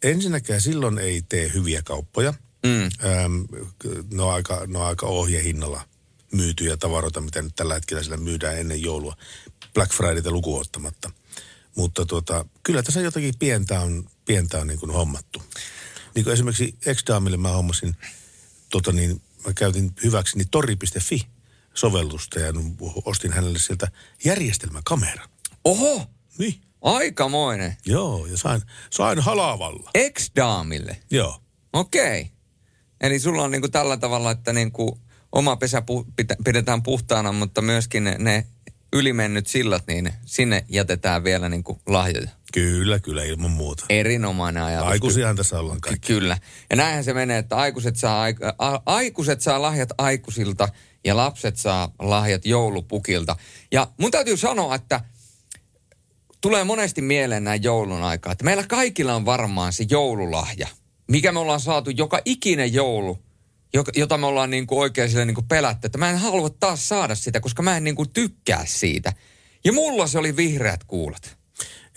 [0.04, 2.34] Ensinnäkään silloin ei tee hyviä kauppoja.
[2.66, 2.84] Mm.
[2.84, 3.42] Ähm,
[4.12, 5.82] ne, on aika, ne on aika ohjehinnalla
[6.32, 9.16] myytyjä tavaroita, mitä nyt tällä hetkellä sillä myydään ennen joulua.
[9.74, 11.12] Black Fridayta lukuun ottamatta.
[11.76, 15.44] Mutta tuota, kyllä tässä jotakin pientä on, pientä on niin kuin hommattu.
[16.16, 17.04] Niin kuin esimerkiksi ex
[17.38, 17.96] mä hommasin
[18.70, 22.54] tota niin, mä käytin hyväkseni tori.fi-sovellusta ja
[23.06, 23.88] ostin hänelle sieltä
[24.26, 25.30] järjestelmäkameran.
[25.66, 26.08] Oho!
[26.38, 26.62] Niin.
[26.82, 27.78] Aikamoinen.
[27.86, 29.92] Joo, ja sain, sain halavalla.
[29.94, 30.98] Ex-daamille.
[31.12, 31.42] Joo.
[31.74, 32.22] Okei.
[32.22, 32.36] Okay.
[33.02, 35.00] Eli sulla on niinku tällä tavalla, että niinku
[35.32, 38.48] oma pesä pu- pitä- pidetään puhtaana, mutta myöskin ne, ne
[38.96, 42.30] ylimennyt sillat, niin sinne jätetään vielä niinku lahjoja.
[42.54, 43.86] Kyllä, kyllä, ilman muuta.
[43.90, 44.90] Erinomainen ajatus.
[44.92, 46.08] Aikuisiahan tässä ollaan kaikki.
[46.14, 46.38] Kyllä.
[46.70, 50.68] Ja näinhän se menee, että aikuiset saa, aik- a- aikuiset saa lahjat aikuisilta
[51.06, 53.36] ja lapset saa lahjat joulupukilta.
[53.72, 55.02] Ja mun täytyy sanoa, että
[56.42, 60.68] tulee monesti mieleen näin joulun aikaa, että meillä kaikilla on varmaan se joululahja,
[61.12, 63.25] mikä me ollaan saatu joka ikinen joulu,
[63.96, 66.88] jota me ollaan niin kuin oikein sille niin kuin pelätty, että mä en halua taas
[66.88, 69.14] saada sitä, koska mä en niin kuin tykkää siitä.
[69.64, 71.38] Ja mulla se oli vihreät kuulat.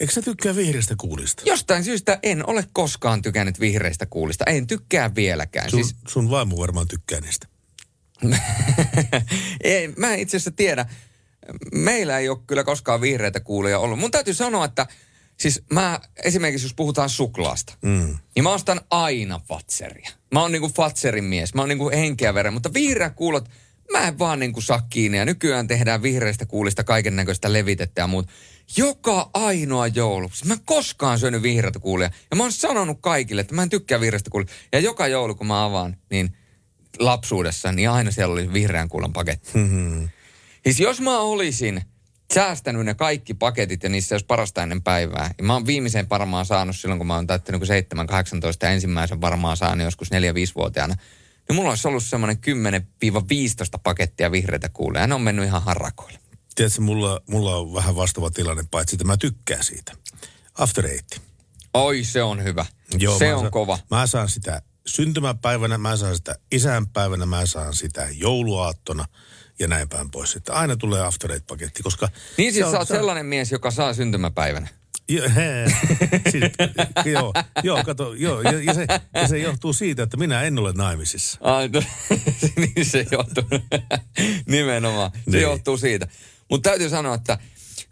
[0.01, 1.43] Eikö sä tykkää vihreästä kuulista?
[1.47, 4.45] Jostain syystä en ole koskaan tykännyt vihreistä kuulista.
[4.45, 5.71] En tykkää vieläkään.
[5.71, 7.47] Sun, Siis, sun vaimo varmaan tykkää niistä.
[9.61, 10.87] ei, mä en itse asiassa tiedä.
[11.73, 13.99] Meillä ei ole kyllä koskaan vihreitä kuulia ollut.
[13.99, 14.87] Mun täytyy sanoa, että
[15.41, 18.17] siis mä esimerkiksi jos puhutaan suklaasta, Mm.
[18.35, 20.11] niin mä ostan aina Fatseria.
[20.35, 21.55] Mä oon niinku Fatserin mies.
[21.55, 23.49] Mä oon niinku henkeä veren, mutta vihreät kuulot,
[23.93, 25.19] mä en vaan niinku saa kiinni.
[25.19, 28.29] Ja nykyään tehdään vihreistä kuulista kaiken näköistä levitettä ja muut.
[28.77, 30.31] Joka ainoa joulu.
[30.45, 32.11] Mä en koskaan syönyt vihreitä kuulia.
[32.31, 34.49] Ja mä oon sanonut kaikille, että mä en tykkää vihreistä kuulia.
[34.73, 36.37] Ja joka joulu, kun mä avaan, niin
[36.99, 39.51] lapsuudessa, niin aina siellä oli vihreän kuulan paketti.
[39.55, 40.09] Mm-hmm.
[40.65, 41.83] Siis jos mä olisin
[42.35, 45.31] säästänyt ne kaikki paketit ja niissä olisi parasta ennen päivää.
[45.39, 49.21] Ja mä oon viimeisen varmaan saanut silloin, kun mä oon täyttänyt 7, 18 ja ensimmäisen
[49.21, 50.95] varmaan saanut joskus 4-5-vuotiaana.
[51.49, 52.39] Niin mulla olisi ollut semmoinen
[53.77, 56.19] 10-15 pakettia vihreitä kuulia ja ne on mennyt ihan harrakoille.
[56.55, 59.93] Tiedätkö, mulla, mulla on vähän vastaava tilanne, paitsi että mä tykkään siitä.
[60.55, 61.21] After Eight.
[61.75, 62.67] Oi, se on hyvä.
[62.91, 63.79] se mä on saan, kova.
[63.91, 69.05] Mä saan sitä syntymäpäivänä, mä saan sitä isänpäivänä, mä saan sitä jouluaattona
[69.59, 70.37] ja näin päin pois.
[70.37, 72.09] Että aina tulee After Eight-paketti, koska...
[72.37, 74.69] Niin se siis on- sä oot se on- sellainen mies, joka saa syntymäpäivänä.
[75.09, 75.67] Jo, hee.
[76.31, 76.45] siis,
[77.15, 77.33] joo,
[77.63, 81.39] joo, kato, joo, ja, ja, se, ja se johtuu siitä, että minä en ole naimisissa.
[81.43, 81.83] Ai, to-
[82.57, 83.45] niin se johtuu.
[84.47, 85.11] Nimenomaan.
[85.15, 85.43] Se Niin.
[85.43, 86.09] johtuu siitä.
[86.51, 87.39] Mutta täytyy sanoa, että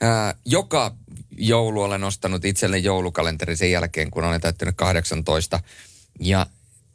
[0.01, 0.97] ää, joka
[1.39, 5.61] joulu olen ostanut itselle joulukalenteri sen jälkeen, kun olen täyttänyt 18.
[6.21, 6.47] Ja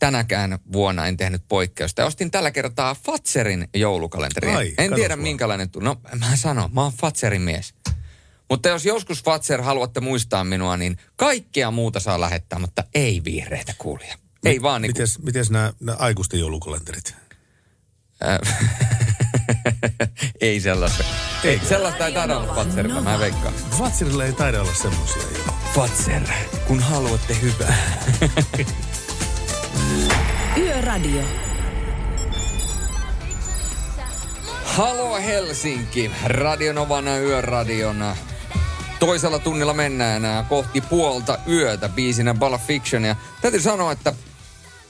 [0.05, 2.01] tänäkään vuonna en tehnyt poikkeusta.
[2.01, 4.49] Ja ostin tällä kertaa Fatserin joulukalenteri.
[4.55, 5.23] Ai, en tiedä vaan.
[5.23, 7.73] minkälainen tu- No mä sanon, mä oon Fatserin mies.
[8.49, 13.73] Mutta jos joskus Fatser haluatte muistaa minua, niin kaikkea muuta saa lähettää, mutta ei vihreitä
[13.77, 14.17] kuulia.
[14.45, 14.99] Ei vaan niinku...
[14.99, 17.15] Mites, mites nämä, nämä aikuisten joulukalenterit?
[20.41, 21.03] Ei sellaista.
[21.43, 23.53] Ei, sellaista ei taida olla Fatserilla, mä veikkaan.
[23.77, 25.21] Fatserilla ei taida olla semmoisia.
[25.75, 26.21] Fatser,
[26.67, 27.77] kun haluatte hyvää.
[30.57, 31.21] Yöradio.
[34.63, 38.15] Halo Helsinki, Radionovana yöradiona.
[38.99, 43.05] Toisella tunnilla mennään kohti puolta yötä biisinä Balla Fiction.
[43.05, 44.13] Ja täytyy sanoa, että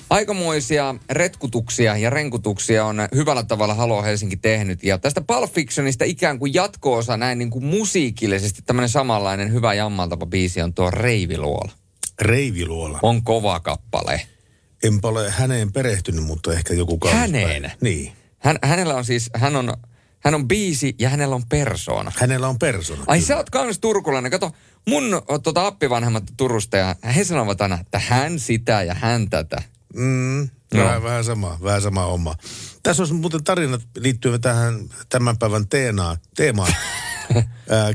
[0.10, 4.84] aikamoisia retkutuksia ja renkutuksia on hyvällä tavalla Halo Helsinki tehnyt.
[4.84, 10.26] Ja tästä Pulp Fictionista ikään kuin jatko-osa näin niin kuin musiikillisesti tämmöinen samanlainen hyvä jammaltapa
[10.26, 11.72] biisi on tuo Reiviluola.
[12.22, 13.00] Reiviluola.
[13.02, 14.22] On kova kappale.
[14.84, 17.62] Enpä ole häneen perehtynyt, mutta ehkä joku kaunis Häneen?
[17.62, 17.76] päivä.
[17.82, 18.12] Niin.
[18.40, 19.74] Hän, hänellä on siis, hän on,
[20.20, 22.12] hän on biisi ja hänellä on persoona.
[22.18, 23.04] Hänellä on persona.
[23.08, 24.32] Ai sä oot kaunis turkulainen.
[24.32, 24.52] Kato,
[24.88, 25.04] mun
[25.44, 29.64] tota, appivanhemmat Turusta ja he sanovat aina, että hän sitä ja hän tätä.
[29.96, 30.86] Mm, Joo.
[30.86, 32.36] vähän, vähän sama, vähän sama homma.
[32.84, 34.80] Tässä olisi muuten tarinat liittyen tähän
[35.10, 36.74] tämän päivän teenaan, teemaan.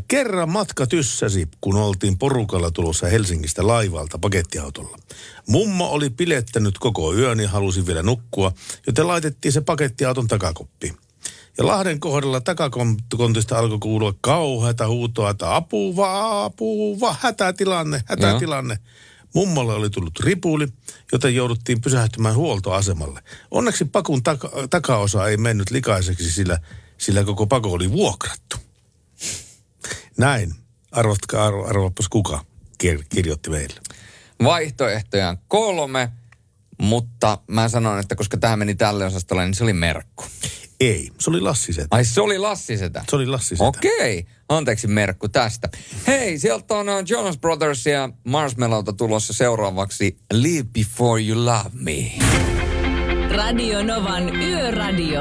[0.09, 4.99] Kerran matka tyssäsi, kun oltiin porukalla tulossa Helsingistä laivalta pakettiautolla.
[5.49, 8.53] Mummo oli pilettänyt koko yön ja halusi vielä nukkua,
[8.87, 10.97] joten laitettiin se pakettiauton takakoppiin.
[11.59, 18.79] Ja Lahden kohdalla takakontista alkoi kuulua kauheata huutoa, että apuva, apuva, hätätilanne, hätätilanne.
[19.35, 20.69] Mummolle oli tullut ripuli,
[21.13, 23.23] joten jouduttiin pysähtymään huoltoasemalle.
[23.51, 26.59] Onneksi pakun taka, takaosa ei mennyt likaiseksi, sillä,
[26.99, 28.66] sillä koko pako oli vuokrattu.
[30.19, 30.55] Näin.
[30.93, 32.45] Arvatkaa, arvo, arvopas kuka
[32.79, 33.75] kir, kirjoitti meille.
[34.45, 36.13] Vaihtoehtoja on kolme,
[36.79, 40.25] mutta mä sanon, että koska tämä meni tälle osastolle, niin se oli Merkku.
[40.81, 41.89] Ei, se oli Lassi Setä.
[41.91, 43.05] Ai se oli Lassi Setä.
[43.11, 43.65] Se oli Lassi Setä.
[43.65, 45.69] Okei, anteeksi Merkku tästä.
[46.07, 52.13] Hei, sieltä on uh, Jonas Brothers ja Marshmallowta tulossa seuraavaksi Live Before You Love Me.
[53.37, 55.21] Radio Novan Yöradio.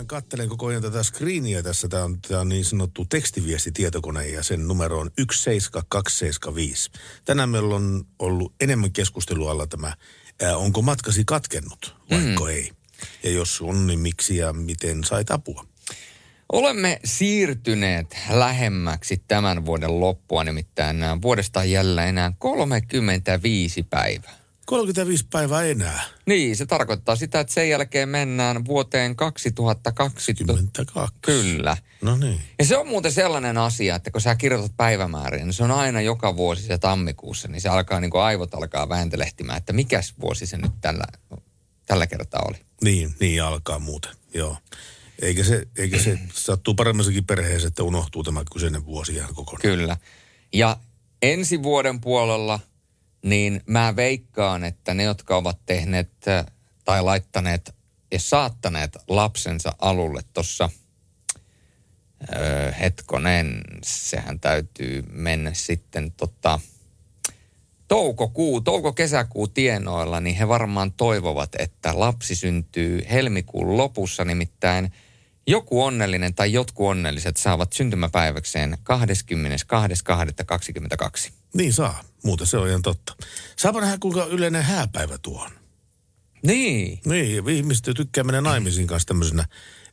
[0.00, 1.88] Minähän kattelen koko ajan tätä screeniä tässä.
[1.88, 6.90] Tämä on, tämä on niin sanottu tekstiviestitietokone ja sen numero on 17275.
[7.24, 9.94] Tänään meillä on ollut enemmän keskustelua alla tämä,
[10.42, 12.50] ää, onko matkasi katkennut vaikka mm.
[12.50, 12.70] ei.
[13.22, 15.64] Ja jos on, niin miksi ja miten sait apua?
[16.52, 24.39] Olemme siirtyneet lähemmäksi tämän vuoden loppua, nimittäin vuodesta jälleen enää 35 päivää.
[24.70, 26.02] 35 päivää enää.
[26.26, 30.84] Niin, se tarkoittaa sitä, että sen jälkeen mennään vuoteen 2020.
[31.22, 31.76] Kyllä.
[32.02, 32.40] No niin.
[32.58, 36.00] Ja se on muuten sellainen asia, että kun sä kirjoitat päivämääriä, niin se on aina
[36.00, 40.46] joka vuosi se tammikuussa, niin se alkaa niin kuin aivot alkaa vääntelehtimään, että mikäs vuosi
[40.46, 41.04] se nyt tällä,
[41.86, 42.58] tällä kertaa oli.
[42.84, 44.56] Niin, niin alkaa muuten, joo.
[45.22, 49.62] Eikä se, eikä se sattuu paremmassakin perheessä, että unohtuu tämä kyseinen vuosi ihan kokonaan.
[49.62, 49.96] Kyllä.
[50.52, 50.76] Ja
[51.22, 52.60] ensi vuoden puolella,
[53.22, 56.46] niin mä veikkaan, että ne, jotka ovat tehneet äh,
[56.84, 57.74] tai laittaneet
[58.12, 60.70] ja saattaneet lapsensa alulle tuossa,
[62.34, 66.60] öö, hetkonen, sehän täytyy mennä sitten tota,
[67.88, 74.92] toukokuu, touko-kesäkuu tienoilla, niin he varmaan toivovat, että lapsi syntyy helmikuun lopussa, nimittäin
[75.46, 78.78] joku onnellinen tai jotkut onnelliset saavat syntymäpäiväkseen
[81.26, 81.39] 22.2.22.
[81.54, 83.16] Niin saa, muuten se on ihan totta.
[83.56, 85.50] Saapa nähdä, kuinka yleinen hääpäivä tuo on.
[86.42, 87.00] Niin.
[87.04, 89.44] Niin, ihmiset tykkää mennä naimisiin kanssa tämmöisenä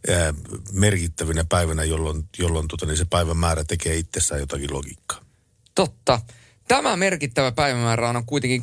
[0.10, 0.34] ää,
[0.72, 5.22] merkittävinä päivänä, jolloin, jolloin tota, niin se päivän määrä tekee itsessään jotakin logiikkaa.
[5.76, 6.22] Totta.
[6.68, 8.62] Tämä merkittävä päivämäärä on kuitenkin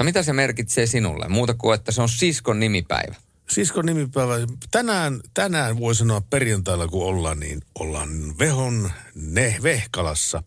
[0.00, 0.04] 26.11.
[0.04, 1.28] Mitä se merkitsee sinulle?
[1.28, 3.14] Muuta kuin, että se on siskon nimipäivä.
[3.50, 4.34] Siskon nimipäivä.
[4.70, 10.42] Tänään, tänään voi sanoa perjantaina, kun ollaan, niin ollaan Vehon ne, Vehkalassa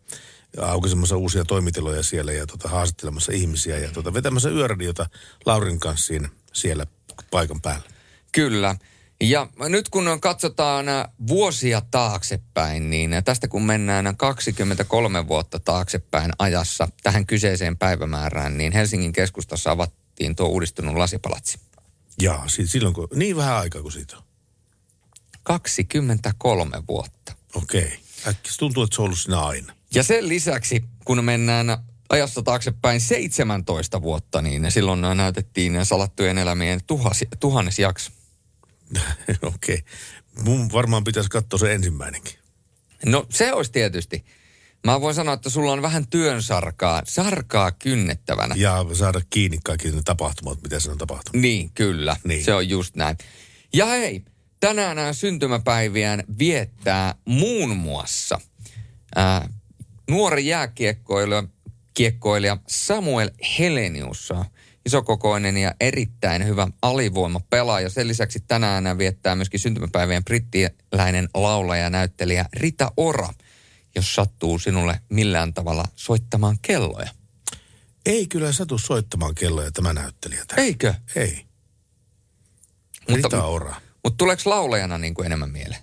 [0.62, 5.10] aukisemassa uusia toimitiloja siellä ja tota, haastattelemassa ihmisiä ja tota, vetämässä yöradiota
[5.46, 6.86] Laurin kanssa siinä, siellä
[7.32, 7.90] paikan päällä.
[8.32, 8.76] Kyllä.
[9.22, 10.86] Ja nyt kun katsotaan
[11.28, 19.14] vuosia taaksepäin, niin tästä kun mennään 23 vuotta taaksepäin ajassa tähän kyseiseen päivämäärään, niin Helsingin
[19.14, 21.71] keskustassa avattiin tuo uudistunut lasipalatsi.
[22.22, 24.24] Jaa, si- silloin kun, niin vähän aikaa kuin siitä on.
[25.44, 27.36] 23 vuotta.
[27.56, 28.00] Okei.
[28.28, 29.74] Äkkiä se tuntuu, että se on ollut siinä aina.
[29.94, 31.78] Ja sen lisäksi, kun mennään
[32.10, 38.12] ajassa taaksepäin 17 vuotta, niin silloin näytettiin salattujen elämien tuhas, tuhannes jakso.
[39.56, 39.84] Okei.
[40.44, 42.34] Mun varmaan pitäisi katsoa se ensimmäinenkin.
[43.06, 44.26] No se olisi tietysti.
[44.86, 48.56] Mä voin sanoa, että sulla on vähän työn sarkaa, sarkaa kynnettävänä.
[48.58, 51.42] Ja saada kiinni kaikki ne tapahtumat, mitä se on tapahtunut.
[51.42, 52.16] Niin, kyllä.
[52.24, 52.46] Niin.
[52.46, 53.18] Se on just näin.
[53.74, 54.26] Ja hei,
[54.60, 58.40] tänään nämä syntymäpäiviään viettää muun muassa
[59.16, 59.50] ää,
[60.10, 61.44] nuori jääkiekkoilija
[61.94, 63.30] kiekkoilija Samuel
[63.60, 64.34] Helenius,
[64.86, 67.90] isokokoinen ja erittäin hyvä alivoimapelaaja.
[67.90, 73.30] Sen lisäksi tänään viettää myöskin syntymäpäivien brittiläinen laulaja ja näyttelijä Rita Ora,
[73.96, 77.10] jos sattuu sinulle millään tavalla soittamaan kelloja.
[78.06, 80.46] Ei kyllä satu soittamaan kelloja tämä näyttelijä.
[80.46, 80.64] Täällä.
[80.64, 80.94] Eikö?
[81.16, 81.46] Ei.
[83.10, 83.82] Rita Ora.
[84.04, 85.82] Mutta tuleeko laulajana niin kuin enemmän mieleen?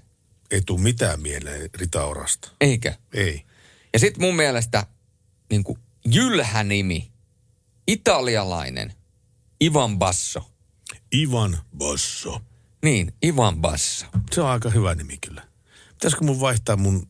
[0.50, 2.50] Ei tule mitään mieleen Rita Orasta.
[2.61, 2.94] Eikö?
[3.12, 3.44] Ei.
[3.92, 4.86] Ja sitten mun mielestä
[5.50, 7.12] niin kuin jylhä nimi,
[7.86, 8.92] italialainen,
[9.64, 10.50] Ivan Basso.
[11.14, 12.40] Ivan Basso.
[12.82, 14.06] Niin, Ivan Basso.
[14.32, 15.48] Se on aika hyvä nimi kyllä.
[15.88, 17.09] Pitäisikö mun vaihtaa mun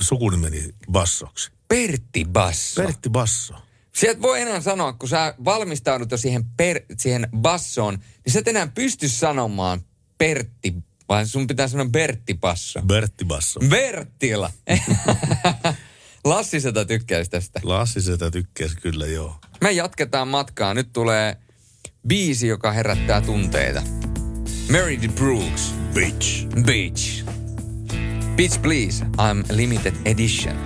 [0.00, 1.50] sukunimeni Bassoksi?
[1.68, 2.82] Pertti Basso.
[2.82, 3.54] Pertti Basso.
[3.96, 8.48] Sieltä voi enää sanoa, kun sä valmistaudut jo siihen, per, siihen bassoon, niin sä et
[8.48, 9.80] enää pysty sanomaan
[10.18, 10.74] Pertti,
[11.08, 12.82] vaan sun pitää sanoa Bertti Basso.
[12.82, 13.60] Bertti Basso.
[13.68, 14.50] Berttila.
[16.24, 17.60] Lassi sitä tykkäisi tästä.
[17.62, 19.36] Lassi sitä tykkäisi kyllä, joo.
[19.60, 20.74] Me jatketaan matkaa.
[20.74, 21.36] Nyt tulee
[22.08, 23.82] biisi, joka herättää tunteita.
[24.70, 25.08] Mary D.
[25.08, 25.74] Brooks.
[25.94, 26.46] Beach.
[26.66, 27.35] Beach.
[28.36, 30.56] Beach Please, I'm limited edition.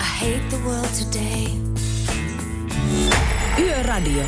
[0.00, 1.46] I hate the world today.
[3.58, 4.24] Yöradio.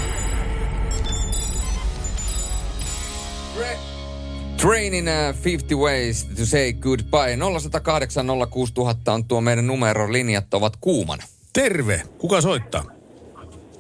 [4.56, 7.36] Trainin uh, 50 Ways to Say Goodbye.
[7.36, 10.12] 0108 06000 on tuo meidän numero.
[10.12, 11.22] Linjat ovat kuumana.
[11.52, 12.02] Terve.
[12.18, 12.84] Kuka soittaa?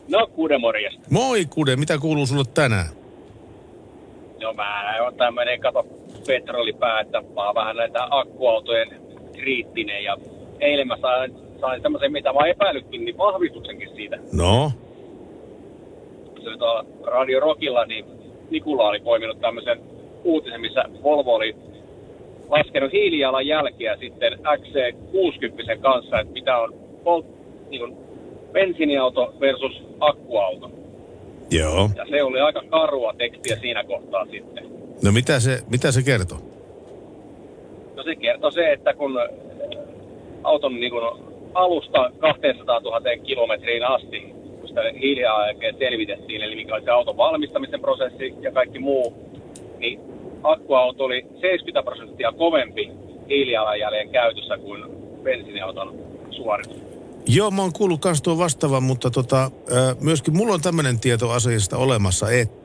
[0.08, 1.00] No, kuuden morjesta.
[1.10, 2.86] Moi Kude, mitä kuuluu sulle tänään?
[4.40, 5.86] No mä oon tämmönen, kato,
[6.26, 8.88] petrolipää, että mä oon vähän näitä akkuautojen
[9.32, 10.16] kriittinen ja
[10.60, 14.18] eilen mä sain, sain semmoisen, mitä mä epäilytkin, niin vahvistuksenkin siitä.
[14.32, 14.72] No,
[16.42, 18.04] Se oli tuolla Radio Rockilla, niin
[18.50, 19.80] Nikula oli poiminut tämmöisen
[20.24, 21.56] uutisen, missä Volvo oli
[22.48, 27.26] laskenut hiilijalanjälkeä sitten XC60 kanssa, että mitä on polt,
[27.70, 27.96] niin kuin
[28.52, 30.70] bensiiniauto versus akkuauto.
[31.50, 31.90] joo.
[31.96, 34.81] Ja se oli aika karua tekstiä siinä kohtaa sitten.
[35.02, 36.38] No mitä se, mitä se kertoo?
[37.96, 39.18] No se kertoo se, että kun
[40.42, 44.20] auton niin kun alusta 200 000 kilometriin asti,
[44.60, 49.14] kun sitä hiilijalanjälkeen selvitettiin, eli mikä oli se auton valmistamisen prosessi ja kaikki muu,
[49.78, 50.00] niin
[50.42, 52.90] akkuauto oli 70 prosenttia kovempi
[53.28, 54.84] hiilijalanjäljen käytössä kuin
[55.22, 55.94] bensiiniauton
[56.30, 56.76] suoritus.
[57.26, 59.50] Joo, mä oon kuullut kans tuon vastaavan, mutta tota,
[60.00, 62.61] myöskin mulla on tämmöinen tieto asiasta olemassa, että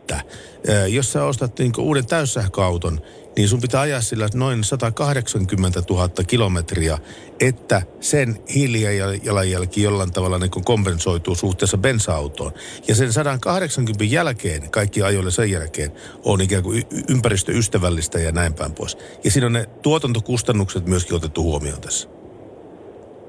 [0.70, 3.00] ö, jos sä ostat niinku uuden täyssähköauton,
[3.38, 6.98] niin sun pitää ajaa sillä noin 180 000 kilometriä,
[7.40, 12.52] että sen hiilijalanjälki jollain tavalla niin kompensoituu suhteessa bensa-autoon.
[12.88, 15.92] Ja sen 180 jälkeen, kaikki ajoille sen jälkeen,
[16.24, 18.98] on ikään kuin ympäristöystävällistä ja näin päin pois.
[19.24, 22.10] Ja siinä on ne tuotantokustannukset myöskin otettu huomioon tässä.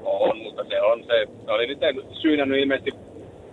[0.03, 1.79] On, mutta se on se, se oli nyt
[2.21, 3.08] syynännyt ilmeisesti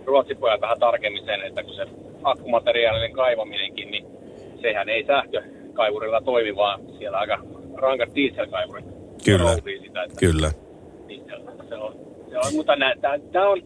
[0.07, 1.85] Ruotsin pojat vähän tarkemmin sen, että kun se
[2.23, 4.05] akkumateriaalinen kaivaminenkin, niin
[4.61, 7.39] sehän ei sähkökaivurilla toimi, vaan siellä aika
[7.75, 8.85] rankat dieselkaivurit
[9.25, 10.51] Kyllä, sitä, että kyllä.
[11.07, 11.23] niin
[11.69, 11.95] se, on,
[12.29, 12.73] se on, mutta
[13.31, 13.61] tämä on,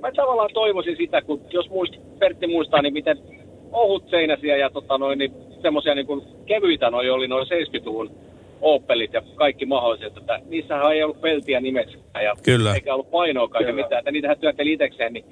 [0.00, 3.18] mä tavallaan toivoisin sitä, kun jos muist, Pertti muistaa, niin miten
[3.72, 5.32] ohut seinäsiä ja tota noin, niin
[5.62, 8.10] semmoisia niin kuin kevyitä noi oli noin 70-luvun
[8.60, 12.74] Opelit ja kaikki mahdolliset, että niissähän ei ollut peltiä nimeksikään ja Kyllä.
[12.74, 15.24] eikä ollut painoakaan ja mitään, että niitähän työtteli itsekseen, niin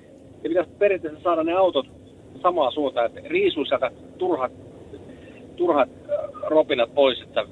[0.45, 1.86] se pitäisi periaatteessa saada ne autot
[2.42, 4.53] samaa suuntaan, että riisuu sieltä turhat,
[5.57, 7.45] turhat äh, ropinat pois, että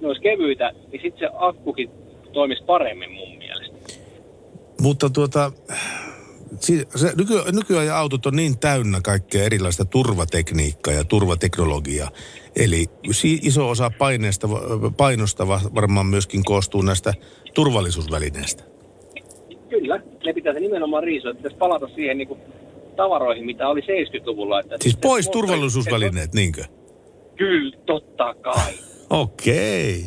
[0.00, 1.90] ne olisi kevyitä, niin sitten se akkukin
[2.32, 3.76] toimisi paremmin mun mielestä.
[4.80, 5.52] Mutta tuota,
[6.60, 12.10] se, nyky, nykyajan autot on niin täynnä kaikkea erilaista turvatekniikkaa ja turvateknologiaa.
[12.56, 12.86] Eli
[13.22, 14.48] iso osa paineesta,
[14.96, 17.14] painosta va- varmaan myöskin koostuu näistä
[17.54, 18.77] turvallisuusvälineistä.
[20.28, 22.40] Ne pitäisi nimenomaan riisua, että pitäisi palata siihen niin kuin
[22.96, 24.60] tavaroihin, mitä oli 70-luvulla.
[24.60, 26.64] Että Siis pois turvallisuusvälineet, niinkö?
[27.36, 28.72] Kyllä, totta kai.
[29.22, 30.04] Okei.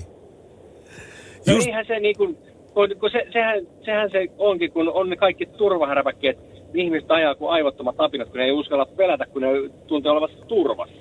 [1.47, 2.38] No eihän se niin kuin,
[2.74, 6.38] kun, se, sehän, sehän se onkin, kun on ne kaikki turvahärpäkkeet,
[6.74, 9.47] niin ihmiset ajaa kuin aivottomat apinat, kun ne ei uskalla pelätä, kun ne
[9.88, 11.00] tuntee olevansa turvassa.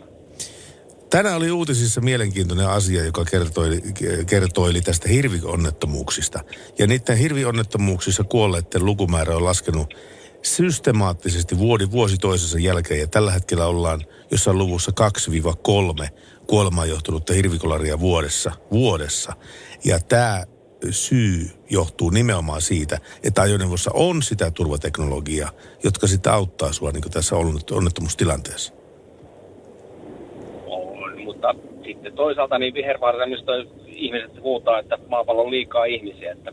[1.10, 3.82] Tänään oli uutisissa mielenkiintoinen asia, joka kertoi,
[4.26, 6.40] kertoili tästä hirvionnettomuuksista.
[6.78, 9.94] Ja niiden hirvionnettomuuksissa kuolleiden lukumäärä on laskenut
[10.42, 13.00] systemaattisesti vuodi, vuosi toisensa jälkeen.
[13.00, 14.92] Ja tällä hetkellä ollaan jossain luvussa
[16.04, 16.08] 2-3
[16.46, 18.52] kuolemaan johtunutta hirvikolaria vuodessa.
[18.70, 19.32] vuodessa.
[19.84, 20.44] Ja tämä
[20.90, 25.50] syy johtuu nimenomaan siitä, että ajoneuvossa on sitä turvateknologiaa,
[25.84, 27.36] jotka sitten auttaa sua niin tässä
[27.70, 28.79] onnettomuustilanteessa.
[31.40, 33.52] Mutta sitten toisaalta niin vihervaarallista
[33.86, 36.52] ihmiset huutaa, että maapallo on liikaa ihmisiä, että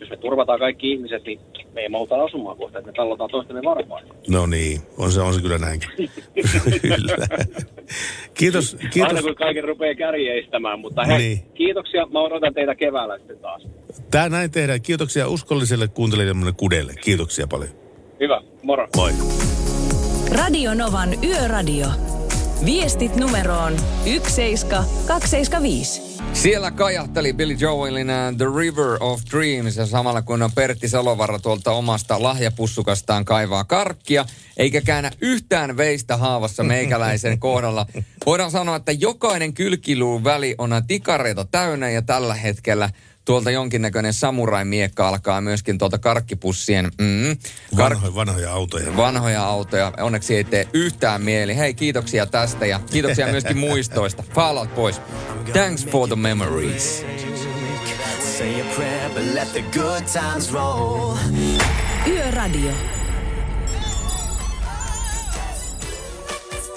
[0.00, 1.40] jos me turvataan kaikki ihmiset, niin
[1.74, 4.02] me ei malta asumaan kohta, että me tallotaan toistemme varmaan.
[4.28, 5.88] No niin, on se, on se kyllä näinkin.
[6.82, 7.16] kyllä.
[8.34, 9.08] Kiitos, kiitos.
[9.08, 11.38] Aina kun kaiken rupeaa kärjeistämään, mutta hei, Niin.
[11.54, 12.06] kiitoksia.
[12.06, 13.62] Mä odotan teitä keväällä sitten taas.
[14.10, 14.82] Tää näin tehdään.
[14.82, 16.92] Kiitoksia uskolliselle kuuntelijalle Kudelle.
[17.00, 17.70] Kiitoksia paljon.
[18.20, 18.88] Hyvä, moro.
[18.96, 19.12] Moi.
[20.38, 21.86] Radio Novan Yöradio.
[22.64, 26.02] Viestit numeroon 17275.
[26.32, 31.72] Siellä kajahteli Billy Joelin uh, The River of Dreams ja samalla kun Pertti Salovaara tuolta
[31.72, 34.24] omasta lahjapussukastaan kaivaa karkkia,
[34.56, 37.86] eikä käännä yhtään veistä haavassa meikäläisen kohdalla.
[38.26, 42.90] Voidaan sanoa, että jokainen kylkiluun väli on tikareita täynnä ja tällä hetkellä
[43.24, 47.36] tuolta jonkinnäköinen samurai-miekka alkaa myöskin tuolta karkkipussien mm,
[47.76, 48.96] Vanhoja, vanhoja autoja.
[48.96, 49.92] vanhoja autoja.
[50.00, 51.56] Onneksi ei tee yhtään mieli.
[51.56, 54.24] Hei, kiitoksia tästä ja kiitoksia myöskin muistoista.
[54.34, 55.00] Fallout pois.
[55.52, 57.04] Thanks for the memories.
[58.38, 61.16] Say a prayer, but let the good times roll.
[62.06, 62.72] Yöradio.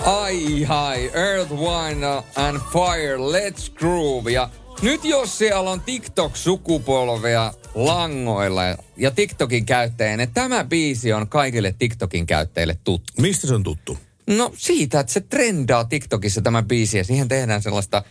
[0.06, 4.32] Ai hai, Earth, Wine and Fire, Let's Groove.
[4.32, 4.50] Ja
[4.82, 8.62] nyt jos siellä on TikTok-sukupolvea langoilla
[8.98, 13.14] ja TikTokin käyttäjien, että tämä biisi on kaikille TikTokin käyttäjille tuttu.
[13.22, 13.98] Mistä se on tuttu?
[14.28, 18.04] No siitä, että se trendaa TikTokissa tämä biisi ja siihen tehdään sellaista...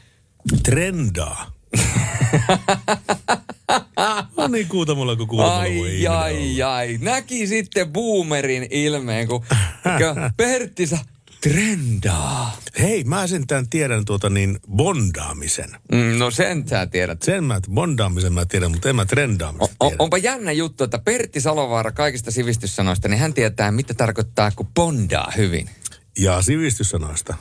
[0.62, 1.52] Trendaa?
[4.36, 6.98] no niin, kuutamolla kuin kuutamolla voi Ai, ai, ai.
[7.00, 9.44] Näki sitten boomerin ilmeen, kun
[10.36, 10.98] Pertti sa
[11.41, 12.57] trendaa.
[12.78, 15.70] Hei, mä sentään tiedän tuota niin bondaamisen.
[15.93, 17.22] Mm, no sen sä tiedät.
[17.22, 21.41] Sen mä, bondaamisen mä tiedän, mutta en mä trendaamisen O, onpa jännä juttu, että Pertti
[21.41, 25.70] Salovaara kaikista sivistyssanoista, niin hän tietää, mitä tarkoittaa, kun bondaa hyvin.
[26.18, 27.34] Ja sivistyssanoista.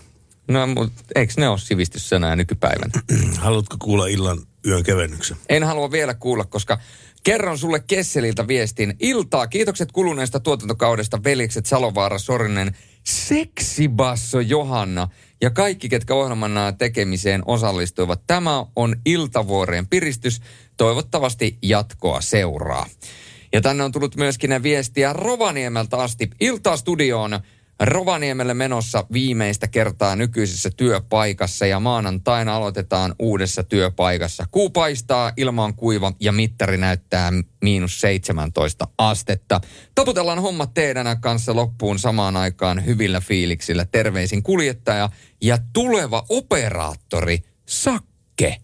[0.48, 3.02] No, mutta eikö ne ole sivistyssanoja nykypäivänä?
[3.38, 5.38] Haluatko kuulla illan yön kevennyksen?
[5.50, 6.80] En halua vielä kuulla, koska
[7.24, 8.96] kerron sulle Kesseliltä viestin.
[9.00, 12.76] Iltaa, kiitokset kuluneesta tuotantokaudesta, velikset Salovaara, Sorinen,
[13.08, 15.08] Seksibasso Johanna
[15.42, 18.22] ja kaikki, ketkä ohjelman tekemiseen osallistuivat.
[18.28, 20.42] Tämä on Iltavuoreen piristys.
[20.78, 22.86] Toivottavasti jatkoa seuraa.
[23.54, 26.30] Ja tänne on tullut myöskin viestiä Rovaniemeltä asti.
[26.40, 27.40] Iltaa studioon
[27.80, 34.46] Rovaniemelle menossa viimeistä kertaa nykyisessä työpaikassa ja maanantaina aloitetaan uudessa työpaikassa.
[34.52, 39.62] Kuu paistaa, ilma on kuiva ja mittari näyttää miinus 17 astetta.
[39.96, 43.86] Taputellaan hommat teidän kanssa loppuun samaan aikaan hyvillä fiiliksillä.
[43.86, 45.10] Terveisin kuljettaja
[45.42, 48.58] ja tuleva operaattori Sakke.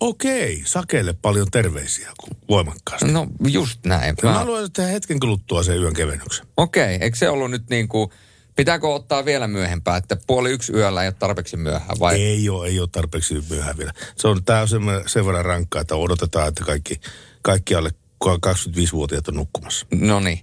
[0.00, 2.10] Okei, Sakelle paljon terveisiä
[2.48, 3.12] voimakkaasti.
[3.12, 4.14] No just näin.
[4.22, 6.46] Mä, mä haluan tehdä hetken kuluttua sen yön kevennyksen.
[6.56, 8.10] Okei, eikö se ollut nyt niin kuin
[8.56, 12.22] Pitääkö ottaa vielä myöhempää, että puoli yksi yöllä ei ole tarpeeksi myöhään vai?
[12.22, 13.92] Ei ole, ei ole tarpeeksi myöhään vielä.
[14.16, 17.00] Se on tää on sen, sen verran rankkaa, että odotetaan, että kaikki,
[17.42, 17.90] kaikki alle
[18.24, 19.86] 25-vuotiaat on nukkumassa.
[19.94, 20.40] No niin,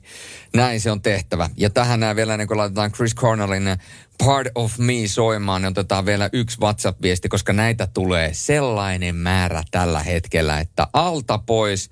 [0.54, 1.50] näin se on tehtävä.
[1.58, 3.78] Ja tähän nämä vielä, niin kun laitetaan Chris Cornellin
[4.26, 10.04] Part of Me soimaan, niin otetaan vielä yksi WhatsApp-viesti, koska näitä tulee sellainen määrä tällä
[10.04, 11.90] hetkellä, että alta pois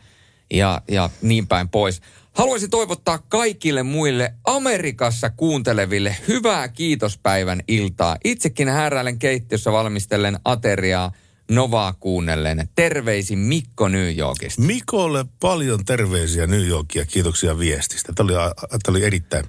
[0.53, 2.01] ja, ja niin päin pois.
[2.33, 8.17] Haluaisin toivottaa kaikille muille Amerikassa kuunteleville hyvää kiitospäivän iltaa.
[8.23, 11.11] Itsekin hääräilen keittiössä valmistellen ateriaa
[11.51, 12.69] Novaa kuunnellen.
[12.75, 14.61] Terveisin Mikko New Yorkista.
[14.61, 17.05] Mikolle paljon terveisiä New Yorkia.
[17.05, 18.13] Kiitoksia viestistä.
[18.13, 18.33] Tämä oli,
[18.69, 19.45] tämä oli erittäin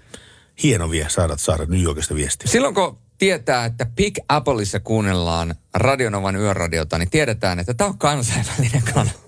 [0.63, 2.51] hieno vie saada, saada New Yorkista viestiä.
[2.51, 8.83] Silloin kun tietää, että Big Appleissa kuunnellaan Radionovan yöradiota, niin tiedetään, että tämä on kansainvälinen
[8.95, 9.19] kanava.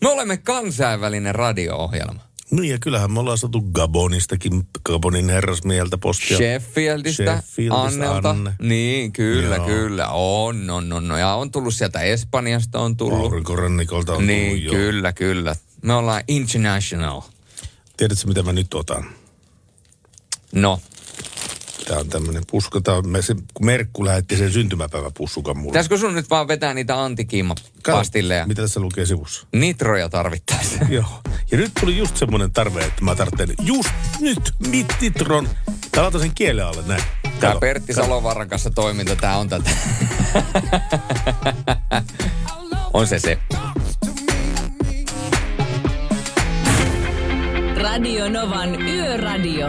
[0.00, 2.31] Me olemme kansainvälinen radio-ohjelma.
[2.52, 6.36] Niin ja kyllähän me ollaan saatu Gabonistakin, Gabonin herrasmieltä postia.
[6.36, 8.30] Sheffieldistä, Sheffieldista Annelta.
[8.30, 8.52] Anne.
[8.62, 9.66] Niin, kyllä, Joo.
[9.66, 10.08] kyllä.
[10.08, 11.20] On, on, on, on.
[11.20, 13.18] Ja on tullut sieltä Espanjasta, on tullut.
[13.18, 15.56] Aurinkorannikolta on niin, tullut, Niin, kyllä, kyllä.
[15.82, 17.20] Me ollaan international.
[17.96, 19.04] Tiedätkö, mitä mä nyt otan?
[20.52, 20.80] No.
[21.84, 22.80] Tämä on tämmöinen puska.
[22.80, 25.72] Tämä on, se, kun Merkku lähetti sen syntymäpäiväpussukan mulle.
[25.72, 28.46] Pitäisikö sun nyt vaan vetää niitä antikiima-pastilleja?
[28.46, 29.46] Mitä tässä lukee sivussa?
[29.52, 30.92] Nitroja tarvittaisiin.
[30.92, 31.20] Joo.
[31.50, 35.48] Ja nyt tuli just semmoinen tarve, että mä tarvitsen just nyt mit nitron.
[35.92, 37.02] Tää laitan sen kielen alle näin.
[37.40, 39.70] Tää Pertti Salovaaran kanssa toiminta, tää on tätä.
[42.94, 43.38] on se se.
[47.76, 49.66] Radio Novan Yöradio.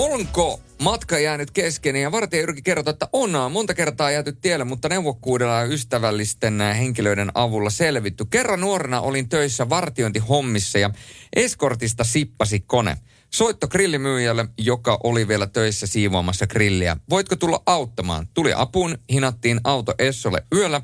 [0.00, 4.88] Onko matka jäänyt kesken ja vartija Jyrki kertoo, että on monta kertaa jääty tielle, mutta
[4.88, 8.24] neuvokkuudella ja ystävällisten henkilöiden avulla selvitty.
[8.30, 10.90] Kerran nuorena olin töissä vartiointihommissa ja
[11.36, 12.96] eskortista sippasi kone.
[13.30, 16.96] Soitto grillimyyjälle, joka oli vielä töissä siivoamassa grilliä.
[17.10, 18.28] Voitko tulla auttamaan?
[18.34, 20.80] Tuli apuun, hinattiin auto Essolle yöllä,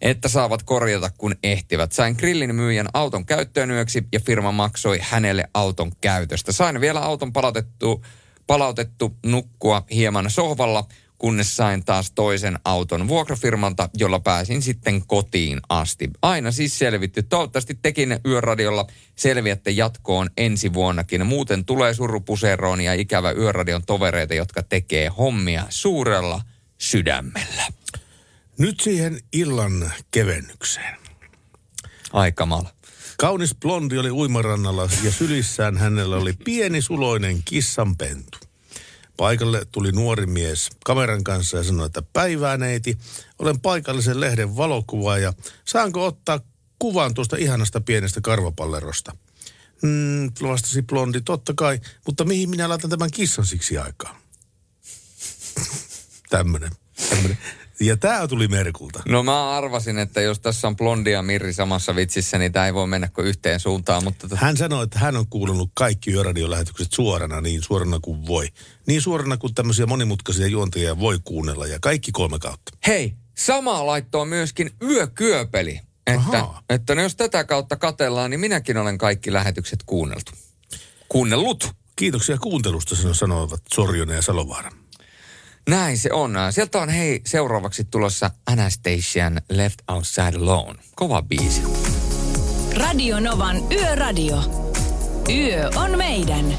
[0.00, 1.92] että saavat korjata kun ehtivät.
[1.92, 6.52] Sain grillin myyjän auton käyttöön yöksi ja firma maksoi hänelle auton käytöstä.
[6.52, 8.04] Sain vielä auton palautettu
[8.46, 10.84] palautettu nukkua hieman sohvalla,
[11.18, 16.10] kunnes sain taas toisen auton vuokrafirmalta, jolla pääsin sitten kotiin asti.
[16.22, 17.22] Aina siis selvitty.
[17.22, 18.86] Toivottavasti tekin yöradiolla
[19.16, 21.26] selviätte jatkoon ensi vuonnakin.
[21.26, 26.40] Muuten tulee surupuseroon ja ikävä yöradion tovereita, jotka tekee hommia suurella
[26.78, 27.66] sydämellä.
[28.58, 30.96] Nyt siihen illan kevennykseen.
[32.12, 32.70] Aikamalla.
[33.22, 38.38] Kaunis blondi oli uimarannalla ja sylissään hänellä oli pieni suloinen kissanpentu.
[39.16, 42.98] Paikalle tuli nuori mies kameran kanssa ja sanoi, että päivää neiti,
[43.38, 45.32] olen paikallisen lehden valokuvaaja.
[45.64, 46.40] Saanko ottaa
[46.78, 49.16] kuvan tuosta ihanasta pienestä karvapallerosta?
[49.82, 54.18] Mm, vastasi blondi, totta kai, mutta mihin minä laitan tämän kissan siksi aikaa?
[56.30, 56.70] Tämmönen,
[57.10, 57.38] tämmönen.
[57.82, 59.02] Ja tämä tuli Merkulta.
[59.08, 62.86] No mä arvasin, että jos tässä on blondia Mirri samassa vitsissä, niin tämä ei voi
[62.86, 64.04] mennä kuin yhteen suuntaan.
[64.04, 68.48] Mutta tota- Hän sanoi, että hän on kuulunut kaikki yöradiolähetykset suorana, niin suorana kuin voi.
[68.86, 72.72] Niin suorana kuin tämmöisiä monimutkaisia juontajia voi kuunnella ja kaikki kolme kautta.
[72.86, 75.80] Hei, sama laittoa myöskin yökyöpeli.
[76.06, 80.32] Että, että no jos tätä kautta katellaan, niin minäkin olen kaikki lähetykset kuunneltu.
[81.08, 81.70] Kuunnellut.
[81.96, 84.70] Kiitoksia kuuntelusta, sanoivat Sorjonen ja Salovaara.
[85.68, 86.36] Näin se on.
[86.50, 90.78] Sieltä on hei seuraavaksi tulossa Anastasian Left Outside Alone.
[90.94, 91.62] Kova biisi.
[92.76, 94.36] Radio Novan Yöradio.
[95.28, 96.58] Yö on meidän.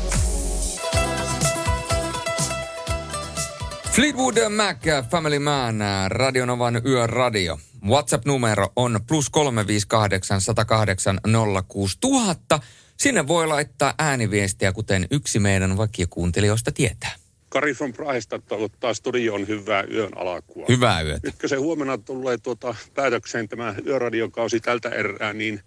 [3.91, 5.75] Fleetwood Mac, Family Man,
[6.07, 7.59] Radionovan Yöradio.
[7.87, 11.19] WhatsApp-numero on plus 358 108
[11.67, 12.59] 06000.
[12.97, 17.22] Sinne voi laittaa ääniviestiä, kuten yksi meidän vakiokuuntelijoista tietää.
[17.53, 20.65] Kari from Prahesta toivottaa studioon hyvää yön alkua.
[20.69, 21.19] Hyvää yötä.
[21.23, 25.59] Nyt kun se huomenna tulee tuota päätökseen tämä yöradiokausi tältä erää, niin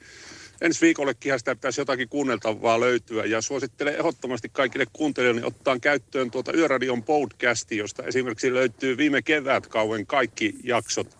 [0.61, 3.24] ensi viikollekin sitä pitäisi jotakin kuunneltavaa löytyä.
[3.24, 10.07] Ja suosittelen ehdottomasti kaikille kuuntelijoille ottaa käyttöön tuota Yöradion podcasti, josta esimerkiksi löytyy viime kevätkauden
[10.07, 11.16] kaikki jaksot.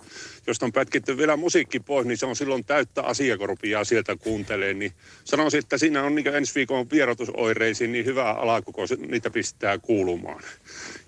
[0.47, 4.75] Josta on pätkitty vielä musiikki pois, niin se on silloin täyttä asiakorpia sieltä kuuntelee.
[4.75, 4.93] Niin
[5.25, 10.43] sanoisin, että siinä on niin ensi viikon vierotusoireisiin niin hyvä alku, kun niitä pistää kuulumaan.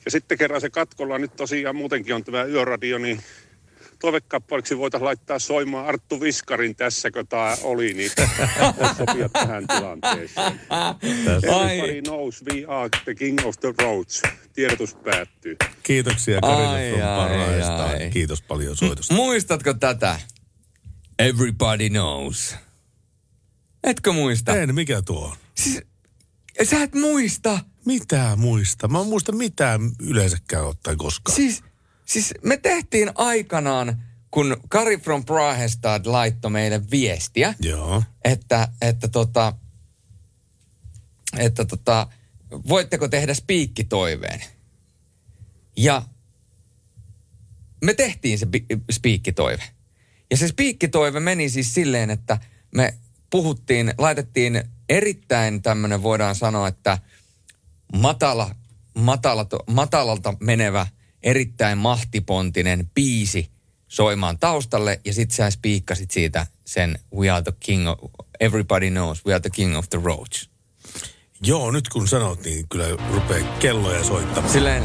[0.05, 3.23] Ja sitten kerran se katkolla nyt tosiaan muutenkin on tämä yöradio, niin
[3.99, 8.11] toivekappaleeksi voitaisiin laittaa soimaan Arttu Viskarin Tässäkö tämä oli, niin
[8.97, 10.61] sopia tähän tilanteeseen.
[11.03, 14.23] Everybody knows we are the king of the roads.
[14.53, 15.57] Tiedotus päättyy.
[15.83, 18.11] Kiitoksia ai.
[18.11, 19.15] Kiitos paljon soitosta.
[19.15, 20.21] Muistatko tätä?
[21.19, 22.57] Everybody knows.
[23.85, 24.57] Etkö muista?
[24.57, 25.37] En, mikä tuo on?
[25.55, 25.83] Siis,
[26.63, 27.59] sä et muista.
[27.85, 28.89] Mitä muista?
[28.89, 31.37] Mä en muista mitään yleensäkään ottaen koskaan.
[31.37, 31.63] Siis,
[32.09, 38.03] siis me tehtiin aikanaan, kun Kari from Prahestad laittoi meille viestiä, Joo.
[38.25, 39.53] että, että tota,
[41.39, 42.07] että tota,
[42.69, 44.43] voitteko tehdä spiikkitoiveen?
[45.77, 46.03] Ja
[47.85, 49.63] me tehtiin se pi- spiikkitoive.
[50.31, 52.39] Ja se spiikkitoive meni siis silleen, että
[52.75, 52.95] me
[53.31, 56.99] puhuttiin, laitettiin erittäin tämmöinen, voidaan sanoa, että
[57.93, 58.55] matala,
[58.95, 60.87] matala, matalalta menevä,
[61.23, 63.51] erittäin mahtipontinen biisi
[63.89, 65.01] soimaan taustalle.
[65.05, 67.99] Ja sit sä spiikkasit siitä sen We are the king of,
[68.41, 70.51] everybody knows, we are the king of the roads.
[71.43, 74.53] Joo, nyt kun sanot, niin kyllä rupeaa kelloja soittamaan.
[74.53, 74.83] Silleen,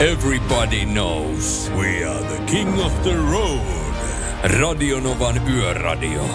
[0.00, 1.70] everybody knows.
[1.76, 3.94] We are the king of the road.
[4.42, 6.30] Radionovan yöradio.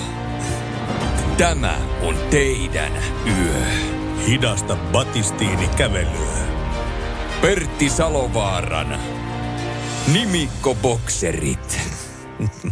[1.38, 2.91] Tämä on teidän
[3.26, 3.66] yö.
[4.28, 6.59] Hidasta Batistiini kävelyä.
[7.42, 9.00] Pertti Salovaaran.
[10.14, 11.80] Nimikkobokserit.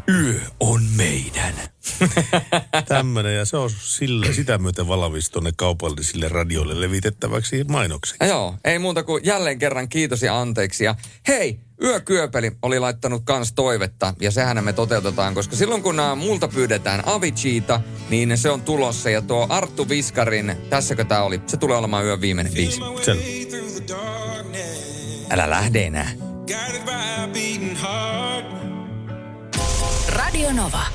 [0.10, 1.54] Yö on meidän.
[2.88, 8.16] Tämmönen, ja se on sillä, sitä myöten valmis tuonne kaupallisille radioille levitettäväksi mainoksi.
[8.28, 10.84] Joo, ei muuta kuin jälleen kerran kiitos ja anteeksi.
[10.84, 10.96] Ja
[11.28, 17.04] hei, Yökyöpeli oli laittanut kans toivetta ja sehän me toteutetaan, koska silloin kun multa pyydetään
[17.06, 19.10] Aviciita, niin se on tulossa.
[19.10, 22.82] Ja tuo Arttu Viskarin, tässäkö tää oli, se tulee olemaan yön viimeinen biisi.
[25.30, 26.12] Älä lähde enää.
[30.10, 30.86] Radio Nova.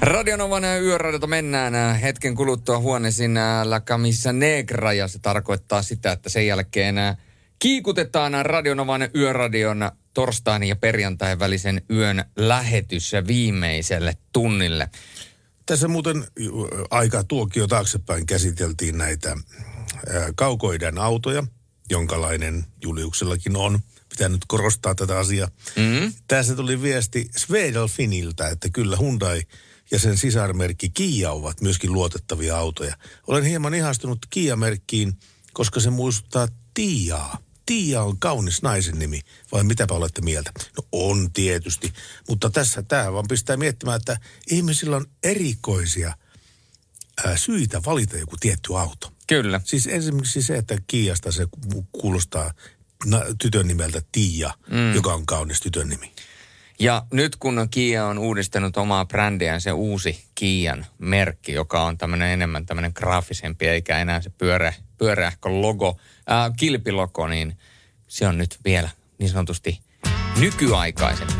[0.00, 6.12] Radionovan yöradiota mennään äh, hetken kuluttua huoneisiin äh, La Camisa Negra ja se tarkoittaa sitä,
[6.12, 7.16] että sen jälkeen äh,
[7.58, 14.88] kiikutetaan Radionovan yöradion torstain ja perjantain välisen yön lähetys viimeiselle tunnille.
[15.66, 16.24] Tässä muuten
[16.90, 21.44] aika tuokio taaksepäin käsiteltiin näitä ää, kaukoidän autoja,
[21.90, 23.80] jonkalainen Juliuksellakin on.
[24.08, 25.48] Pitää nyt korostaa tätä asiaa.
[25.76, 26.12] Mm-hmm.
[26.28, 29.42] Tässä tuli viesti Swedelfiniltä, että kyllä Hyundai
[29.90, 32.96] ja sen sisarmerkki Kia ovat myöskin luotettavia autoja.
[33.26, 35.12] Olen hieman ihastunut Kia-merkkiin,
[35.52, 37.38] koska se muistuttaa Tiaa.
[37.66, 39.20] Tiia on kaunis naisen nimi,
[39.52, 40.52] vai mitäpä olette mieltä?
[40.76, 41.92] No on tietysti,
[42.28, 44.20] mutta tässä tämä vaan pistää miettimään, että
[44.50, 46.14] ihmisillä on erikoisia
[47.24, 49.12] ää, syitä valita joku tietty auto.
[49.30, 49.60] Kyllä.
[49.64, 52.50] Siis esimerkiksi se, että Kiasta se ku- kuulostaa
[53.42, 54.94] tytön nimeltä Tiia, Mm.
[54.94, 56.12] joka on kaunis tytön nimi.
[56.80, 62.28] Ja nyt kun Kia on uudistanut omaa brändiään, se uusi Kian merkki, joka on tämmöinen
[62.28, 67.58] enemmän tämmöinen graafisempi, eikä enää se pyöreä, pyöreähkö logo, ää, kilpilogo, niin
[68.08, 69.80] se on nyt vielä niin sanotusti
[70.38, 71.34] nykyaikaisempi.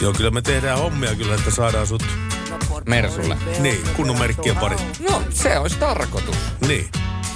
[0.00, 2.29] Joo, kyllä me tehdään hommia kyllä, että saadaan sut...
[2.90, 3.36] Mersulle.
[3.58, 4.76] Niin, kunnon merkkiä pari.
[5.10, 6.36] No, se olisi tarkoitus.
[6.68, 6.88] Niin.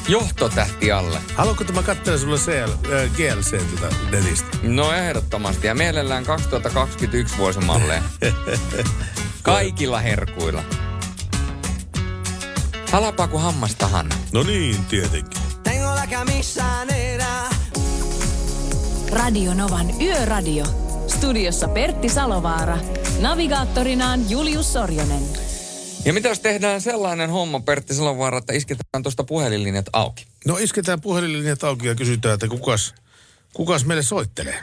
[0.09, 1.19] Johtotähti alle.
[1.35, 4.49] Haluatko tämä katsella sulle CL, äh, GLC tuota netistä?
[4.63, 5.67] No ehdottomasti.
[5.67, 8.03] Ja mielellään 2021 vuosimalleja.
[9.43, 10.65] Kaikilla herkuilla.
[12.93, 14.17] Halapaa kuin hammasta Hanna.
[14.33, 15.43] No niin, tietenkin.
[15.63, 17.27] Tengo la camisa negra.
[19.13, 20.84] Radio Novan Yöradio.
[21.25, 22.79] Studiossa Pertti Salovaara.
[23.23, 25.23] Navigaattorinaan Julius Sorjonen.
[26.05, 30.27] Ja mitä jos tehdään sellainen homma, Pertti Salovaara, että isketään tuosta puhelinlinjat auki?
[30.47, 32.95] No isketään puhelinlinjat auki ja kysytään, että kukas,
[33.53, 34.55] kukas meille soittelee?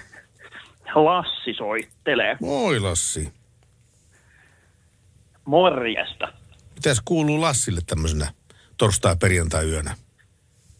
[0.95, 2.37] Lassi soittelee.
[2.41, 3.33] Moi Lassi.
[5.45, 6.33] Morjesta.
[6.75, 8.33] Mitäs kuuluu Lassille tämmöisenä
[8.77, 9.95] torstai-perjantai-yönä?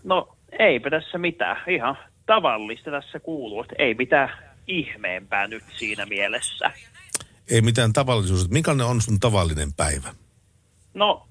[0.04, 1.58] No eipä tässä mitään.
[1.68, 3.62] Ihan tavallista tässä kuuluu.
[3.62, 6.72] Että ei mitään ihmeempää nyt siinä mielessä.
[7.52, 8.50] Ei mitään tavallisuus.
[8.50, 10.10] Minkälainen on sun tavallinen päivä?
[10.94, 11.28] No,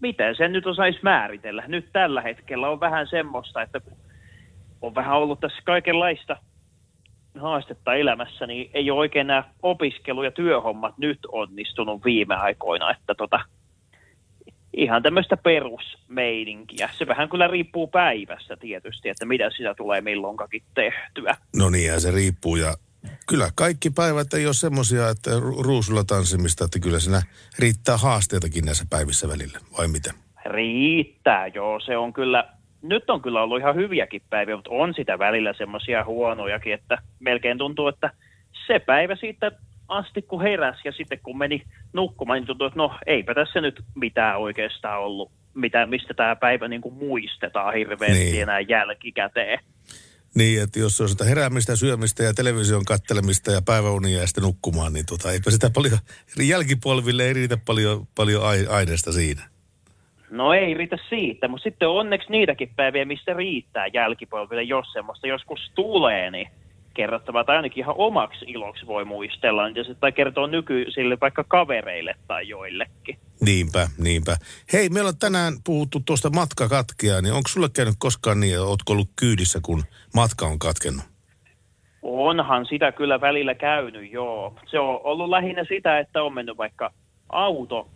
[0.00, 1.64] miten sen nyt osaisi määritellä?
[1.66, 3.96] Nyt tällä hetkellä on vähän semmoista, että kun
[4.82, 6.36] on vähän ollut tässä kaikenlaista
[7.40, 13.14] haastetta elämässä, niin ei ole oikein nämä opiskelu- ja työhommat nyt onnistunut viime aikoina, että
[13.14, 13.40] tota,
[14.76, 16.88] ihan tämmöistä perusmeininkiä.
[16.98, 21.36] Se vähän kyllä riippuu päivästä tietysti, että mitä sitä tulee milloinkakin tehtyä.
[21.56, 22.56] No niin, ja se riippuu.
[22.56, 22.74] Ja
[23.28, 27.22] kyllä kaikki päivät ei ole semmoisia, että ru- ruusulla tanssimista, että kyllä siinä
[27.58, 30.14] riittää haasteitakin näissä päivissä välillä, vai miten?
[30.44, 31.80] Riittää, joo.
[31.80, 32.48] Se on kyllä,
[32.82, 37.58] nyt on kyllä ollut ihan hyviäkin päiviä, mutta on sitä välillä semmoisia huonojakin, että melkein
[37.58, 38.10] tuntuu, että
[38.66, 39.52] se päivä siitä
[39.88, 41.62] asti kun heräsi ja sitten kun meni
[41.92, 46.68] nukkumaan, niin tuntuu, että no eipä tässä nyt mitään oikeastaan ollut, mitään, mistä tämä päivä
[46.68, 48.42] niin kuin muistetaan hirveästi niin.
[48.42, 49.58] enää jälkikäteen.
[50.34, 54.44] Niin, että jos se on sitä heräämistä, syömistä ja television kattelemista ja päiväunia ja sitten
[54.44, 55.98] nukkumaan, niin tota, eipä sitä paljon,
[56.42, 59.42] jälkipolville ei riitä paljon, paljon ai- aineesta siinä.
[60.30, 65.26] No ei riitä siitä, mutta sitten on onneksi niitäkin päiviä, mistä riittää jälkipolville, jos semmoista
[65.26, 66.48] joskus tulee, niin
[66.94, 72.14] kerrottavaa tai ainakin ihan omaksi iloksi voi muistella, niin se tai kertoo nykyisille vaikka kavereille
[72.28, 73.18] tai joillekin.
[73.40, 74.36] Niinpä, niinpä.
[74.72, 78.92] Hei, meillä on tänään puhuttu tuosta matkakatkeaa, niin onko sulle käynyt koskaan niin, että ootko
[78.92, 79.82] ollut kyydissä, kun
[80.14, 81.04] matka on katkennut?
[82.02, 84.54] Onhan sitä kyllä välillä käynyt, joo.
[84.70, 86.90] Se on ollut lähinnä sitä, että on mennyt vaikka
[87.28, 87.88] auto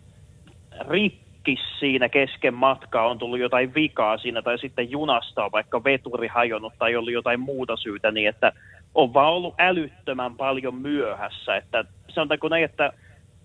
[0.89, 6.27] rikki siinä kesken matkaa, on tullut jotain vikaa siinä, tai sitten junasta on vaikka veturi
[6.27, 8.51] hajonnut tai ollut jotain muuta syytä, niin että
[8.95, 11.55] on vaan ollut älyttömän paljon myöhässä.
[11.55, 12.93] Että sanotaanko näin, että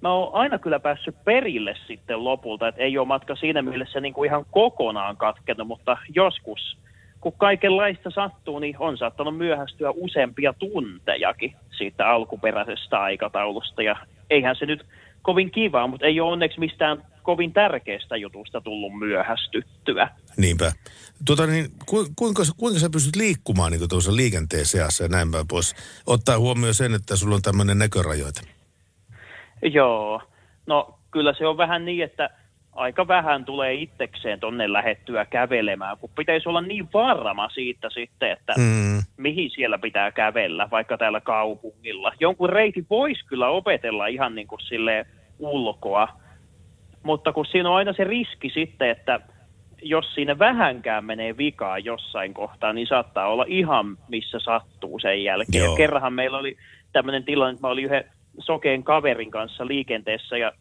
[0.01, 4.15] mä oon aina kyllä päässyt perille sitten lopulta, että ei ole matka siinä mielessä niin
[4.15, 6.77] kuin ihan kokonaan katkennut, mutta joskus
[7.21, 13.83] kun kaikenlaista sattuu, niin on saattanut myöhästyä useampia tuntejakin siitä alkuperäisestä aikataulusta.
[13.83, 13.97] Ja
[14.31, 14.87] eihän se nyt
[15.23, 20.09] kovin kiva, mutta ei ole onneksi mistään kovin tärkeästä jutusta tullut myöhästyttyä.
[20.37, 20.73] Niinpä.
[21.27, 25.49] Tuota, niin, ku, kuinka, kuinka sä pystyt liikkumaan niin tuossa liikenteen seassa ja näin päin
[25.49, 25.75] pois?
[26.07, 28.41] Ottaa huomioon sen, että sulla on tämmöinen näkörajoite.
[29.63, 30.23] Joo,
[30.67, 32.31] no kyllä se on vähän niin, että
[32.73, 38.55] aika vähän tulee itsekseen tonne lähettyä kävelemään, kun pitäisi olla niin varma siitä sitten, että
[38.59, 39.03] mm.
[39.17, 42.13] mihin siellä pitää kävellä, vaikka täällä kaupungilla.
[42.21, 45.07] Jonkun reitin voisi kyllä opetella ihan niin kuin silleen
[45.39, 46.09] ulkoa,
[47.03, 49.21] mutta kun siinä on aina se riski sitten, että
[49.85, 55.65] jos siinä vähänkään menee vikaa jossain kohtaa, niin saattaa olla ihan missä sattuu sen jälkeen.
[55.65, 56.57] Ja kerranhan meillä oli
[56.93, 58.05] tämmöinen tilanne, että mä olin yhden
[58.39, 60.53] sokeen kaverin kanssa liikenteessä ja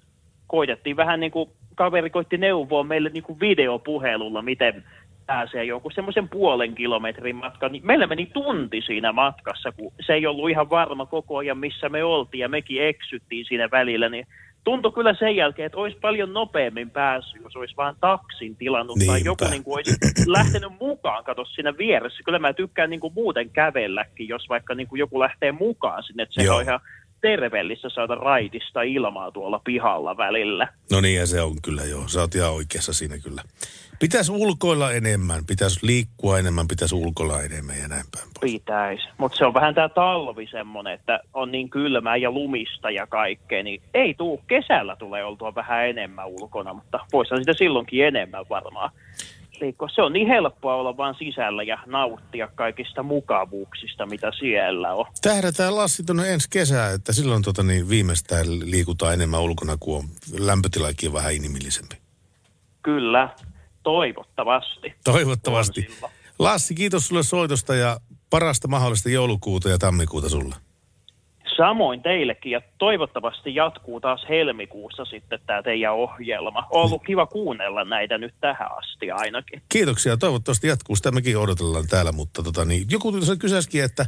[0.47, 4.83] koitettiin vähän niin kuin, kaveri koitti neuvoa meille niin kuin videopuhelulla, miten
[5.25, 7.71] pääsee jonkun semmoisen puolen kilometrin matkan.
[7.71, 11.89] Niin meillä meni tunti siinä matkassa, kun se ei ollut ihan varma koko ajan, missä
[11.89, 14.27] me oltiin ja mekin eksyttiin siinä välillä, niin
[14.63, 19.11] tuntui kyllä sen jälkeen, että olisi paljon nopeammin päässyt, jos olisi vaan taksin tilannut Niinpä.
[19.11, 19.95] tai joku niin kuin olisi
[20.27, 22.23] lähtenyt mukaan, kato siinä vieressä.
[22.25, 26.23] Kyllä mä tykkään niin kuin muuten kävelläkin, jos vaikka niin kuin joku lähtee mukaan sinne,
[26.23, 26.79] että se on ihan
[27.23, 30.67] terveellistä saada raitista ilmaa tuolla pihalla välillä.
[30.91, 32.07] No niin, ja se on kyllä joo.
[32.07, 33.41] Sä oot ihan oikeassa siinä kyllä.
[33.99, 38.27] Pitäisi ulkoilla enemmän, pitäisi liikkua enemmän, pitäisi ulkoilla enemmän ja näin päin.
[38.41, 39.03] Pitäisi.
[39.17, 43.63] Mutta se on vähän tämä talvi semmoinen, että on niin kylmää ja lumista ja kaikkea,
[43.63, 44.41] niin ei tuu.
[44.47, 48.89] Kesällä tulee oltua vähän enemmän ulkona, mutta voisihan sitä silloinkin enemmän varmaan
[49.61, 49.89] liikkua.
[49.89, 55.05] Se on niin helppoa olla vaan sisällä ja nauttia kaikista mukavuuksista, mitä siellä on.
[55.21, 60.05] Tähdätään Lassi tuonne ensi kesään, että silloin tota, niin viimeistään liikutaan enemmän ulkona, kun on
[60.39, 61.95] lämpötilakin vähän inhimillisempi.
[62.83, 63.29] Kyllä,
[63.83, 64.93] toivottavasti.
[65.03, 65.87] Toivottavasti.
[66.39, 67.97] Lassi, kiitos sulle soitosta ja
[68.29, 70.55] parasta mahdollista joulukuuta ja tammikuuta sulle.
[71.57, 76.67] Samoin teillekin ja toivottavasti jatkuu taas helmikuussa sitten tämä teidän ohjelma.
[76.69, 79.61] Ollut kiva kuunnella näitä nyt tähän asti ainakin.
[79.69, 80.17] Kiitoksia.
[80.17, 80.95] Toivottavasti jatkuu.
[80.95, 84.05] Sitä mekin odotellaan täällä, mutta tota, niin, joku kysäskin, että,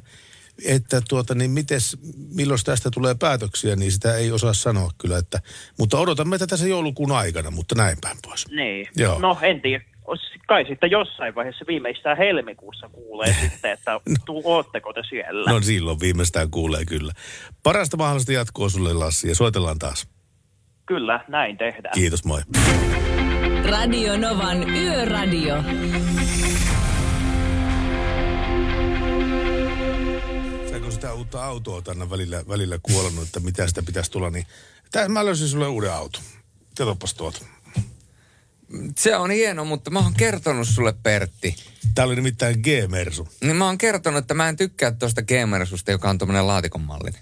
[0.65, 1.97] että tuota, niin mites,
[2.35, 5.17] milloin tästä tulee päätöksiä, niin sitä ei osaa sanoa kyllä.
[5.17, 5.39] Että,
[5.79, 8.47] mutta odotamme tätä se joulukuun aikana, mutta näin päin pois.
[8.47, 8.87] Niin.
[8.97, 9.19] Joo.
[9.19, 9.94] No en tiedä.
[10.47, 15.51] Kai sitten jossain vaiheessa viimeistään helmikuussa kuulee sitten, että tu- ootteko te siellä.
[15.51, 17.11] No silloin viimeistään kuulee kyllä.
[17.63, 20.07] Parasta mahdollista jatkoa sulle Lassi ja soitellaan taas.
[20.85, 21.93] Kyllä, näin tehdään.
[21.93, 22.41] Kiitos, moi.
[23.69, 25.55] Radio Novan Yöradio.
[30.81, 34.45] Kun sitä uutta autoa tänne välillä, välillä kuolannut, että mitä sitä pitäisi tulla, niin
[34.91, 36.21] tää, mä löysin sulle uuden auton.
[36.77, 37.45] Katsopas tuota.
[38.97, 41.55] Se on hieno, mutta mä oon kertonut sulle, Pertti.
[41.95, 43.27] Tää oli nimittäin G-Mersu.
[43.41, 47.21] Niin mä oon kertonut, että mä en tykkää tuosta G-Mersusta, joka on tommonen laatikon mallinen.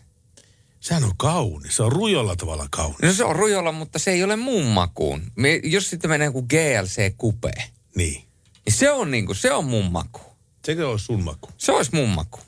[0.79, 1.75] Sehän on kaunis.
[1.75, 2.99] Se on rujolla tavalla kaunis.
[3.01, 5.21] No se on rujolla, mutta se ei ole mun makuun.
[5.35, 7.51] Me, jos sitten menee kuin GLC Coupe.
[7.95, 8.23] Niin.
[8.65, 10.21] Niin se on niinku, se on mun maku.
[10.65, 11.49] Sekö olisi sun maku?
[11.57, 12.39] Se olisi mun maku.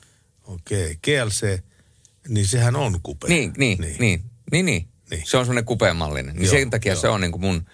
[0.44, 0.98] Okei.
[1.04, 1.58] GLC,
[2.28, 3.28] niin sehän on kupe.
[3.28, 4.66] Niin, niin, niin, niin, niin.
[4.66, 4.88] niin.
[5.10, 5.22] niin.
[5.26, 6.34] Se on semmoinen kupemallinen.
[6.34, 7.00] Niin Joo, sen takia joo.
[7.00, 7.66] se on niinku mun,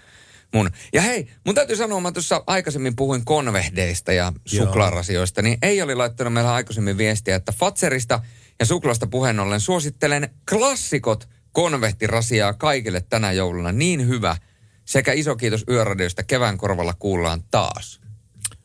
[0.54, 0.70] mun.
[0.92, 5.94] Ja hei, mun täytyy sanoa, mä tuossa aikaisemmin puhuin konvehdeista ja suklaarasioista, niin ei oli
[5.94, 8.20] laittanut meillä aikaisemmin viestiä, että Fatserista
[8.60, 13.72] ja suklaasta puheen ollen suosittelen klassikot konvehtirasiaa kaikille tänä jouluna.
[13.72, 14.36] Niin hyvä.
[14.84, 18.00] Sekä iso kiitos Yöradiosta kevään korvalla kuullaan taas.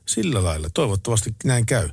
[0.06, 0.68] Sillä lailla.
[0.74, 1.90] Toivottavasti näin käy.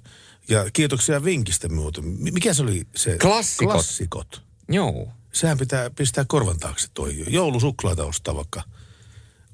[0.49, 2.05] Ja kiitoksia vinkistä muuten.
[2.05, 3.19] Mi- Mikä se oli se?
[3.19, 3.73] Klassikot.
[3.73, 4.43] Klassikot.
[4.69, 5.09] Joo.
[5.33, 7.25] Sehän pitää pistää korvan taakse toi.
[7.29, 8.63] Joulusuklaata ostaa vaikka.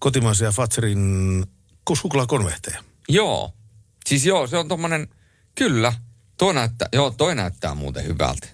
[0.01, 1.45] Kotimaisia Fatserin
[1.95, 2.85] suklaakonvehteja.
[3.09, 3.55] Joo.
[4.07, 5.09] Siis joo, se on tommonen,
[5.55, 5.93] kyllä.
[6.39, 8.47] Tuo näyttää, joo, toi näyttää muuten hyvältä.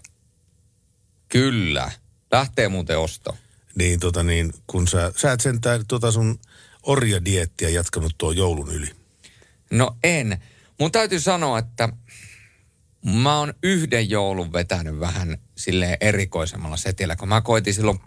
[1.28, 1.90] Kyllä.
[2.32, 3.36] Lähtee muuten osto.
[3.74, 6.38] Niin tota niin, kun sä, sä et sentään tota sun
[6.82, 8.90] orjadiettiä jatkanut tuo joulun yli.
[9.70, 10.42] No en.
[10.80, 11.88] Mun täytyy sanoa, että
[13.22, 17.16] mä oon yhden joulun vetänyt vähän silleen erikoisemmalla setillä.
[17.16, 18.00] Kun mä koitin silloin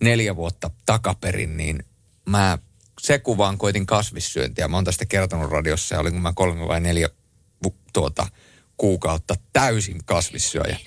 [0.00, 1.84] neljä vuotta takaperin, niin
[2.28, 2.58] mä
[3.00, 4.68] se kuvaan koitin kasvissyöntiä.
[4.68, 7.08] Mä oon tästä kertonut radiossa ja olin kun mä kolme vai neljä
[7.92, 8.26] tuota,
[8.76, 10.78] kuukautta täysin kasvissyöjä.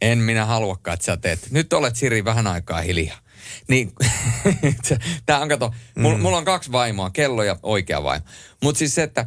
[0.00, 1.50] En minä haluakaan, että sä teet.
[1.50, 3.18] Nyt olet Siri vähän aikaa hiljaa.
[3.68, 3.92] Niin,
[5.26, 6.22] tää on kato, mulla, Mm.
[6.22, 8.24] mulla on kaksi vaimoa, kello ja oikea vaimo.
[8.62, 9.26] Mutta siis se, että,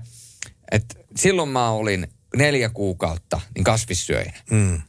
[0.71, 4.37] että silloin mä olin neljä kuukautta niin kasvissyöjänä.
[4.51, 4.81] Mm.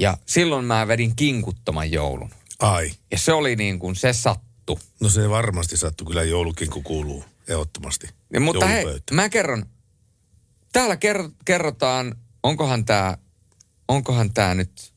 [0.00, 2.30] Ja silloin mä vedin kinkuttoman joulun.
[2.58, 2.90] Ai.
[3.10, 4.12] Ja se oli niin kuin, se
[4.66, 4.78] sattu.
[5.00, 8.08] No se varmasti sattui kyllä joulukin, kun kuuluu ehdottomasti.
[8.32, 9.66] Ja, mutta hei, mä kerron.
[10.72, 13.18] Täällä ker- kerrotaan, onkohan tää,
[13.88, 14.94] onkohan tää nyt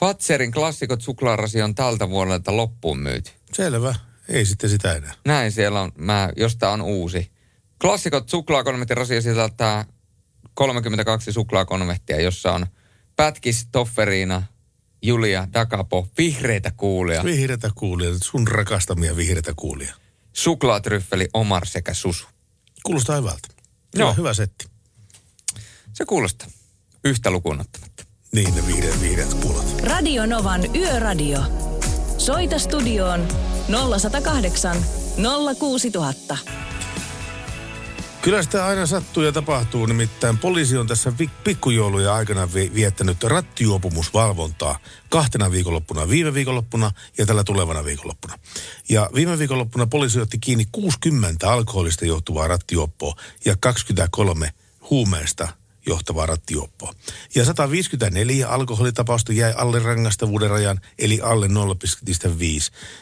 [0.00, 3.30] Fatserin klassikot suklaarasi on tältä vuodelta loppuun myyty.
[3.52, 3.94] Selvä.
[4.28, 5.14] Ei sitten sitä enää.
[5.26, 7.30] Näin siellä on, mä, jos tää on uusi.
[7.80, 9.84] Klassikot suklaakonvehtirasia sisältää
[10.54, 12.66] 32 suklaakonvehtia, jossa on
[13.16, 14.42] Pätkis, Tofferiina,
[15.02, 19.94] Julia, Dakapo, vihreitä kuulia, Vihreitä kuulia, sun rakastamia vihreitä kuulia.
[20.32, 22.26] suklaatryffeli, Omar sekä Susu.
[22.82, 23.48] Kuulostaa hyvältä.
[23.94, 24.14] Hyvä, Joo.
[24.14, 24.66] hyvä setti.
[25.92, 26.48] Se kuulostaa.
[27.04, 28.04] Yhtä lukuun ottamatta.
[28.32, 29.80] Niin ne vihreät, vihreät kuulat.
[29.84, 31.40] Radio Novan Yöradio.
[32.18, 33.28] Soita studioon
[33.98, 34.76] 0108
[35.58, 36.38] 06000.
[38.22, 41.12] Kyllä sitä aina sattuu ja tapahtuu, nimittäin poliisi on tässä
[41.44, 44.78] pikkujouluja aikana vi- viettänyt rattijuopumusvalvontaa
[45.08, 48.38] kahtena viikonloppuna, viime viikonloppuna ja tällä tulevana viikonloppuna.
[48.88, 53.14] Ja viime viikonloppuna poliisi otti kiinni 60 alkoholista johtuvaa rattijuoppoa
[53.44, 54.52] ja 23
[54.90, 55.48] huumeesta
[55.86, 56.94] johtavaa rattijuoppoa.
[57.34, 61.52] Ja 154 alkoholitapausta jäi alle rangaistavuuden rajan, eli alle 0,5.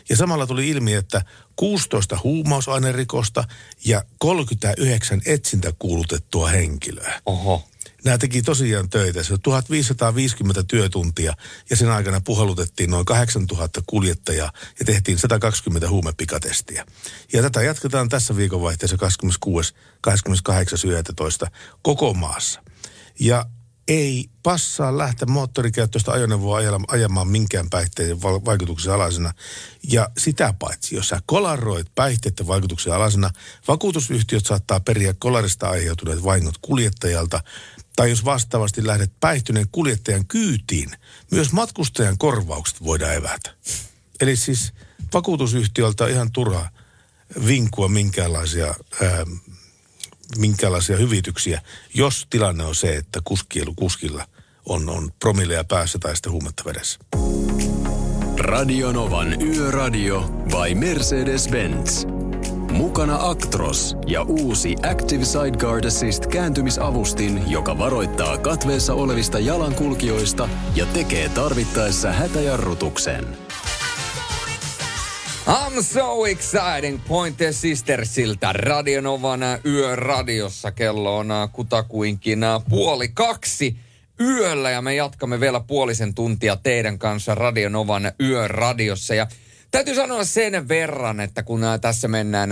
[0.09, 1.23] Ja samalla tuli ilmi, että
[1.57, 3.45] 16 huumausainerikosta
[3.85, 7.21] ja 39 etsintä kuulutettua henkilöä.
[7.27, 7.65] Oho.
[8.05, 9.23] Nämä teki tosiaan töitä.
[9.23, 11.35] Se on 1550 työtuntia
[11.71, 16.87] ja sen aikana puhelutettiin noin 8000 kuljettajaa ja tehtiin 120 huumepikatestiä.
[17.33, 19.75] Ja tätä jatketaan tässä viikonvaihteessa 26.
[20.01, 20.91] 28.
[20.91, 21.47] 11.
[21.83, 22.63] koko maassa.
[23.21, 23.47] Ja
[23.89, 26.59] ei passaa lähteä moottorikäyttöistä ajoneuvoa
[26.89, 29.33] ajamaan minkään päihteiden vaikutuksen alasena.
[29.91, 33.31] Ja sitä paitsi, jos sä kolaroit päihteiden vaikutuksen alasena,
[33.69, 37.41] vakuutusyhtiöt saattaa periä kolarista aiheutuneet vahingot kuljettajalta.
[37.97, 40.91] Tai jos vastaavasti lähdet päihtyneen kuljettajan kyytiin,
[41.31, 43.55] myös matkustajan korvaukset voidaan evätä.
[44.21, 44.73] Eli siis
[45.15, 46.71] vakuutusyhtiöltä on ihan turha
[47.47, 49.27] vinkua minkäänlaisia ää,
[50.39, 51.63] minkälaisia hyvityksiä,
[51.95, 54.29] jos tilanne on se, että kuskilla, kuskilla
[54.67, 56.99] on, on promilleja päässä tai sitten huumetta vedessä.
[58.39, 62.16] Radionovan Yöradio by Mercedes-Benz.
[62.77, 71.29] Mukana Actros ja uusi Active Sideguard Assist kääntymisavustin, joka varoittaa katveessa olevista jalankulkijoista ja tekee
[71.29, 73.25] tarvittaessa hätäjarrutuksen.
[75.47, 80.73] I'm so exciting Pointer Sistersiltä Radionovana yöradiossa.
[80.73, 83.77] Kello on äh, kutakuinkin äh, puoli kaksi
[84.21, 89.15] yöllä ja me jatkamme vielä puolisen tuntia teidän kanssa Radionovan yöradiossa.
[89.15, 89.27] Ja
[89.71, 92.51] täytyy sanoa sen verran, että kun tässä mennään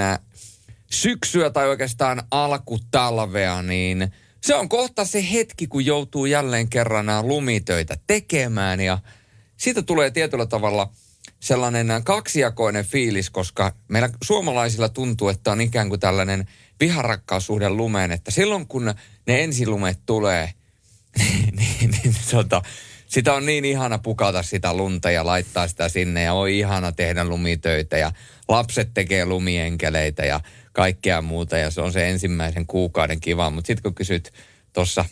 [0.90, 7.96] syksyä tai oikeastaan alkutalvea, niin se on kohta se hetki, kun joutuu jälleen kerran lumitöitä
[8.06, 8.98] tekemään ja
[9.56, 10.90] siitä tulee tietyllä tavalla
[11.40, 16.48] sellainen kaksijakoinen fiilis, koska meillä suomalaisilla tuntuu, että on ikään kuin tällainen
[16.80, 18.94] viharakkaussuhde lumeen, että silloin kun
[19.26, 20.52] ne ensilumet tulee–
[21.56, 22.62] niin, niin, niin tota,
[23.14, 27.24] sitä on niin ihana pukata sitä lunta ja laittaa sitä sinne ja on ihana tehdä
[27.24, 28.12] lumitöitä ja
[28.48, 30.40] lapset tekee lumienkeleitä ja
[30.72, 33.50] kaikkea muuta ja se on se ensimmäisen kuukauden kiva.
[33.50, 34.32] Mutta sitten kun kysyt
[34.72, 35.04] tuossa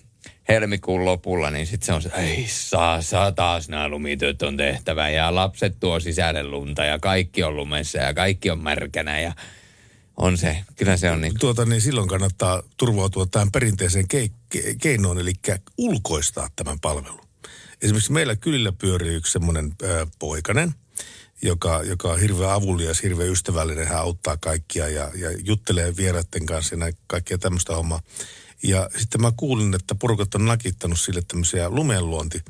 [0.49, 5.11] helmikuun lopulla, niin sitten se on se, ei saa, saa taas nämä lumitöt on tehtävä
[5.11, 9.33] ja lapset tuo sisälle lunta ja kaikki on lumessa ja kaikki on märkänä ja
[10.17, 11.33] on se, kyllä se on niin.
[11.41, 15.33] Tuota, niin silloin kannattaa turvautua tähän perinteiseen ke- ke- keinoon, eli
[15.79, 17.22] ulkoistaa tämän palvelun.
[17.83, 20.75] Esimerkiksi meillä kylillä pyörii yksi semmoinen äh, poikainen,
[21.43, 23.89] joka, joka on hirveän avulias, hirveän ystävällinen.
[23.89, 28.03] Hän auttaa kaikkia ja, ja juttelee vieraiden kanssa ja näin, kaikkia tämmöistä hommaa.
[28.63, 32.43] Ja sitten mä kuulin, että porukat on nakittanut sille tämmöisiä lumenluonti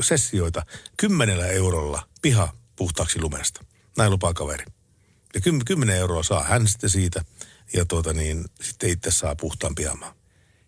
[0.00, 0.62] sessioita
[0.96, 3.64] kymmenellä eurolla piha puhtaaksi lumesta.
[3.96, 4.64] Näin lupaa kaveri.
[5.34, 7.24] Ja 10 euroa saa hän sitten siitä
[7.72, 10.19] ja tuota niin, sitten itse saa puhtaan pihamaan.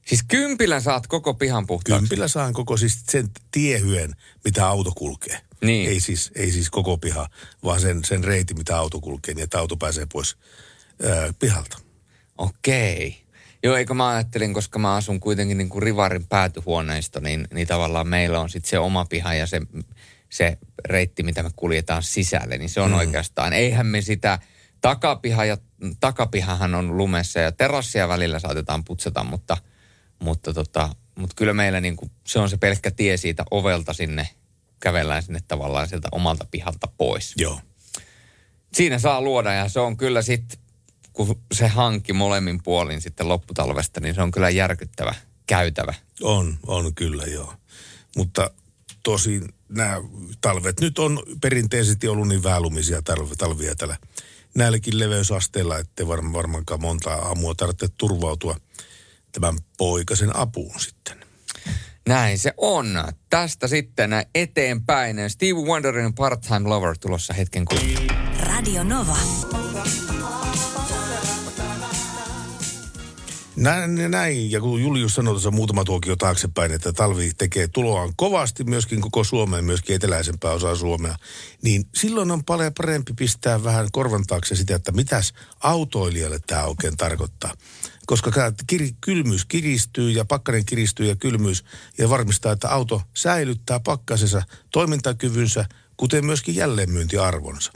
[0.06, 2.00] Siis kympillä saat koko pihan puhtaaksi?
[2.00, 4.12] Kympillä saan koko siis sen tiehyen,
[4.44, 5.40] mitä auto kulkee.
[5.64, 5.90] Niin.
[5.90, 7.28] Ei siis, ei siis koko piha,
[7.64, 10.36] vaan sen, sen reitin, mitä auto kulkee, niin että auto pääsee pois
[11.04, 11.78] ää, pihalta.
[12.38, 13.22] Okei.
[13.62, 18.08] Joo, eikö mä ajattelin, koska mä asun kuitenkin niin kuin Rivarin päätyhuoneisto, niin, niin tavallaan
[18.08, 19.60] meillä on sitten se oma piha ja se,
[20.30, 22.96] se reitti, mitä me kuljetaan sisälle, niin se on mm.
[22.96, 24.38] oikeastaan, eihän me sitä
[24.80, 25.56] takapiha ja
[26.00, 29.56] takapihahan on lumessa ja terassia välillä saatetaan putsata, mutta,
[30.23, 34.28] mutta, tota, mutta kyllä meillä niin kuin, se on se pelkkä tie siitä ovelta sinne,
[34.81, 37.35] kävellään sinne tavallaan sieltä omalta pihalta pois.
[37.36, 37.61] Joo.
[38.74, 40.59] Siinä saa luoda ja se on kyllä sitten,
[41.12, 45.15] kun se hankki molemmin puolin sitten lopputalvesta, niin se on kyllä järkyttävä
[45.47, 45.94] käytävä.
[46.23, 47.55] On, on kyllä joo.
[48.16, 48.51] Mutta
[49.03, 49.97] tosin nämä
[50.40, 53.03] talvet nyt on perinteisesti ollut niin väälumisia
[53.39, 53.97] talvia täällä
[54.55, 58.57] näilläkin leveysasteilla, ettei varma, varmaankaan monta aamua tarvitse turvautua
[59.32, 61.24] tämän poikasen apuun sitten.
[62.09, 62.86] Näin se on.
[63.30, 65.30] Tästä sitten eteenpäin.
[65.30, 67.78] Steve Wonderin Part-Time Lover tulossa hetken kun.
[68.40, 69.16] Radio Nova.
[73.56, 78.64] Näin, näin, ja kun Julius sanoi tuossa muutama tuokio taaksepäin, että talvi tekee tuloaan kovasti
[78.64, 81.16] myöskin koko Suomeen, myöskin eteläisempää osaa Suomea,
[81.62, 86.96] niin silloin on paljon parempi pistää vähän korvan taakse sitä, että mitäs autoilijalle tämä oikein
[86.96, 87.54] tarkoittaa.
[88.06, 88.30] Koska
[88.72, 91.64] kir- kylmyys kiristyy ja pakkanen kiristyy ja kylmyys
[91.98, 95.64] ja varmistaa, että auto säilyttää pakkasensa toimintakyvynsä,
[95.96, 97.72] kuten myöskin jälleenmyyntiarvonsa.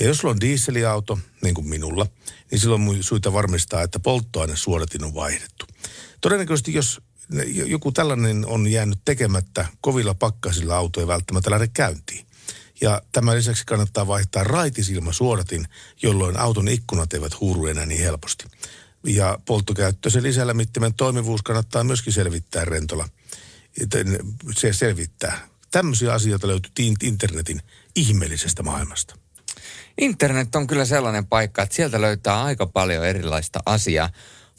[0.00, 2.06] Ja jos sulla on dieseliauto, niin kuin minulla,
[2.50, 5.66] niin silloin on syytä varmistaa, että polttoainesuodatin on vaihdettu.
[6.20, 7.00] Todennäköisesti jos
[7.52, 12.26] joku tällainen on jäänyt tekemättä, kovilla pakkasilla auto ei välttämättä lähde käyntiin.
[12.80, 15.66] Ja tämän lisäksi kannattaa vaihtaa raitisilmasuodatin,
[16.02, 18.44] jolloin auton ikkunat eivät huuru enää niin helposti.
[19.06, 23.08] Ja polttokäyttöisen lisälämmittimen toimivuus kannattaa myöskin selvittää rentolla.
[24.56, 25.48] Se selvittää.
[25.70, 26.70] Tämmöisiä asioita löytyy
[27.02, 27.62] internetin
[27.94, 29.19] ihmeellisestä maailmasta.
[30.00, 34.10] Internet on kyllä sellainen paikka, että sieltä löytää aika paljon erilaista asiaa.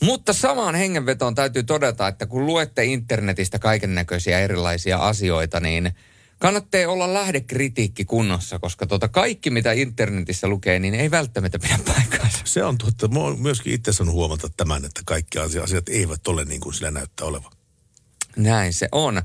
[0.01, 5.91] Mutta samaan hengenvetoon täytyy todeta, että kun luette internetistä kaiken näköisiä erilaisia asioita, niin
[6.39, 12.38] kannattaa olla lähdekritiikki kunnossa, koska tota kaikki, mitä internetissä lukee, niin ei välttämättä pidä paikkaansa.
[12.43, 13.07] Se on totta.
[13.07, 16.91] Mä oon myöskin itse saanut huomata tämän, että kaikki asiat eivät ole niin kuin sillä
[16.91, 17.51] näyttää olevan.
[18.35, 19.22] Näin se on.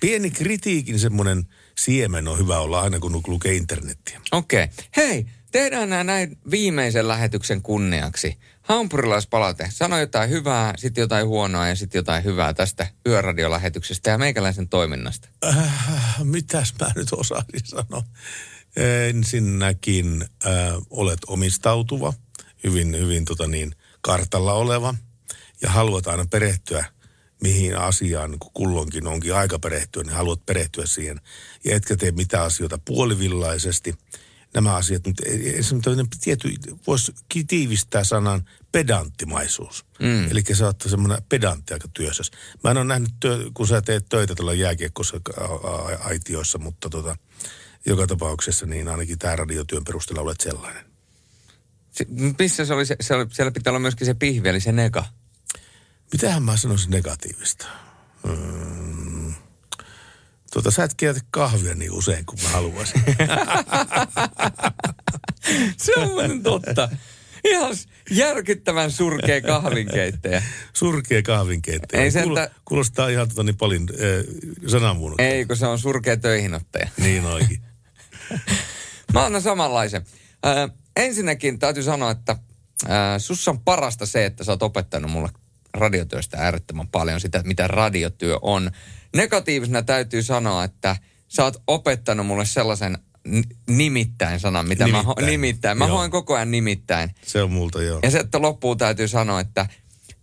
[0.00, 1.46] Pieni kritiikin semmoinen
[1.78, 4.20] siemen on hyvä olla aina, kun lukee internettiä.
[4.32, 4.64] Okei.
[4.64, 4.76] Okay.
[4.96, 8.38] Hei, Tehdään nämä näin viimeisen lähetyksen kunniaksi.
[8.62, 9.68] Hampurilaispalaute.
[9.70, 15.28] Sano jotain hyvää, sitten jotain huonoa ja sitten jotain hyvää tästä yöradiolähetyksestä ja meikäläisen toiminnasta.
[15.46, 18.02] Äh, mitäs mä nyt osaisin sanoa?
[19.08, 20.52] Ensinnäkin äh,
[20.90, 22.12] olet omistautuva,
[22.64, 24.94] hyvin, hyvin tota niin, kartalla oleva
[25.62, 26.84] ja haluat aina perehtyä
[27.42, 31.20] mihin asiaan niin kulloinkin onkin aika perehtyä, niin haluat perehtyä siihen.
[31.64, 33.94] Ja etkä tee mitään asioita puolivillaisesti.
[34.54, 36.54] Nämä asiat nyt, esimerkiksi tietty,
[36.86, 37.12] voisi
[37.46, 39.84] tiivistää sanan pedanttimaisuus.
[40.00, 40.30] Mm.
[40.30, 42.22] Eli sä oot semmoinen pedantti aika työssä.
[42.64, 45.20] Mä en ole nähnyt, työ, kun sä teet töitä tuolla jääkiekkossa
[46.00, 47.16] aitioissa, mutta tota,
[47.86, 50.84] joka tapauksessa niin ainakin tämä radiotyön perusteella olet sellainen.
[51.90, 52.06] Se,
[52.38, 55.04] missä se oli, se, se oli, siellä pitää olla myöskin se pihvi, eli se nega.
[56.12, 57.66] Mitähän mä sanoisin negatiivista?
[58.26, 59.34] Hmm.
[60.52, 63.02] Tota, sä et käytä kahvia niin usein kuin mä haluaisin.
[65.76, 66.88] se on muuten totta.
[67.44, 67.74] Ihan
[68.10, 70.42] järkyttävän surkea kahvinkeittäjä.
[70.72, 72.02] Surkea kahvinkeittäjä.
[72.02, 74.24] Ei Kuul- sentä- Kuulostaa ihan tota niin paljon äh,
[74.66, 75.20] sananmuunnon.
[75.20, 76.88] Ei, kun se on surkea töihinottaja.
[76.96, 77.62] Niin oikein.
[79.12, 80.02] Mä annan samanlaisen.
[80.46, 82.36] Ö, ensinnäkin täytyy sanoa, että
[82.84, 82.88] ö,
[83.18, 85.28] sussa on parasta se, että sä oot opettanut mulle
[85.74, 88.70] radiotyöstä äärettömän paljon sitä, että mitä radiotyö on.
[89.16, 90.96] Negatiivisena täytyy sanoa, että
[91.28, 92.98] sä oot opettanut mulle sellaisen
[93.68, 95.26] nimittäin sanan, mitä mä, ho- Nimittäin.
[95.30, 95.78] nimittäin.
[95.78, 97.10] Mä hoin koko ajan nimittäin.
[97.26, 97.98] Se on multa joo.
[98.02, 99.66] Ja se, että loppuun täytyy sanoa, että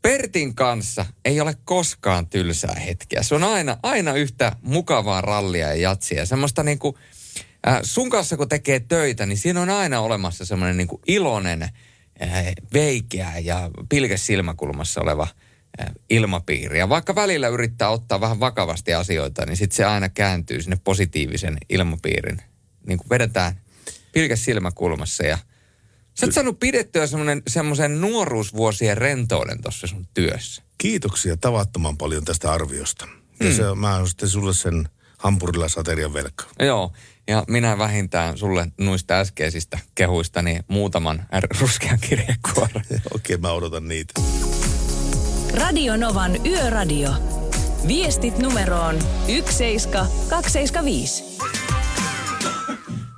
[0.02, 3.24] Pertin kanssa ei ole koskaan tylsää hetkeä.
[3.24, 6.26] Se on aina, aina yhtä mukavaa rallia ja jatsia.
[6.26, 6.98] Semmoista niinku,
[7.68, 12.46] äh, sun kanssa kun tekee töitä, niin siinä on aina olemassa semmoinen niinku iloinen, äh,
[12.74, 15.28] veikeä ja pilkes silmäkulmassa oleva
[16.10, 16.80] ilmapiiri.
[16.80, 21.58] Ja vaikka välillä yrittää ottaa vähän vakavasti asioita, niin sitten se aina kääntyy sinne positiivisen
[21.70, 22.42] ilmapiirin.
[22.88, 23.62] Niin kuin vedetään
[24.12, 25.38] pilkes silmäkulmassa ja
[26.20, 27.04] Sä oot saanut pidettyä
[27.48, 30.62] semmoisen nuoruusvuosien rentouden tuossa sun työssä.
[30.78, 33.08] Kiitoksia tavattoman paljon tästä arviosta.
[33.40, 33.54] Ja Mm.
[33.56, 36.46] se, mä oon sitten sulle sen hampurilasaterian velka.
[36.60, 36.92] Joo,
[37.28, 42.86] ja minä vähintään sulle nuista äskeisistä kehuista niin muutaman r- ruskean kirjekuoren.
[43.16, 44.14] Okei, mä odotan niitä.
[45.54, 47.10] Radio Novan Yöradio.
[47.88, 51.24] Viestit numeroon 17275.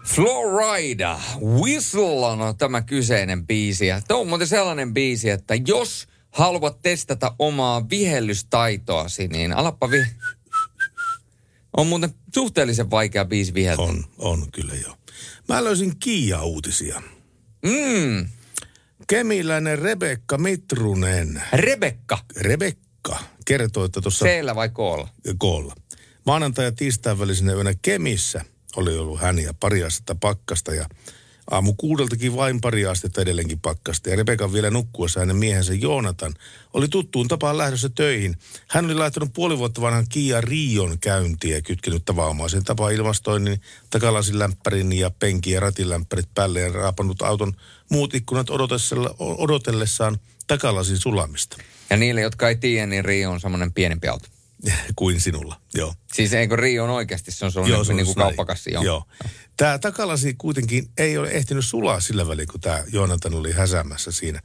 [0.06, 3.88] Florida, Whistle on tämä kyseinen biisi.
[3.88, 10.06] Ja Tämä on muuten sellainen biisi, että jos haluat testata omaa vihellystaitoasi, niin alappa vi...
[11.78, 13.86] On muuten suhteellisen vaikea biisi viheltää.
[13.86, 14.96] On, on kyllä joo.
[15.50, 17.02] Mä löysin Kia-uutisia.
[17.66, 18.28] Mm.
[19.12, 21.44] Kemiläinen Rebekka Mitrunen.
[21.54, 22.18] Rebekka.
[22.40, 24.26] Rebekka kertoo, että tuossa...
[24.26, 25.08] Seellä vai koolla?
[25.38, 25.76] Koolla.
[26.26, 29.82] Maanantai- ja tiistain välisenä yönä Kemissä oli ollut hän ja pari
[30.20, 30.86] pakkasta ja
[31.52, 34.10] aamu kuudeltakin vain pari astetta edelleenkin pakkasta.
[34.10, 36.34] Ja Rebekan vielä nukkuessa hänen miehensä Joonatan
[36.74, 38.36] oli tuttuun tapaan lähdössä töihin.
[38.68, 44.40] Hän oli laittanut puoli vuotta vanhan Kia Rion käyntiä ja kytkenyt tavanomaisen tapaan ilmastoinnin, takalasin
[44.40, 47.54] lämpärin ja penki- ja ratilämpärit päälle ja raapannut auton
[47.90, 50.18] muut ikkunat odotellessa- odotellessaan
[50.48, 51.58] takalasin sulamista.
[51.90, 54.28] Ja niille, jotka ei tiedä, niin Rio on semmoinen pienempi auto.
[54.96, 55.94] Kuin sinulla, joo.
[56.14, 58.74] Siis eikö Rio on oikeasti, se on sellainen se on niin kuin kauppakassi.
[58.74, 58.84] Joo.
[58.84, 59.06] joo.
[59.62, 64.42] Tämä takalasi kuitenkin ei ole ehtinyt sulaa sillä välin, kun tämä Joonatan oli häsämässä siinä.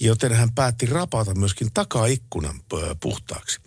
[0.00, 2.60] Joten hän päätti rapata myöskin takaikkunan
[3.00, 3.60] puhtaaksi.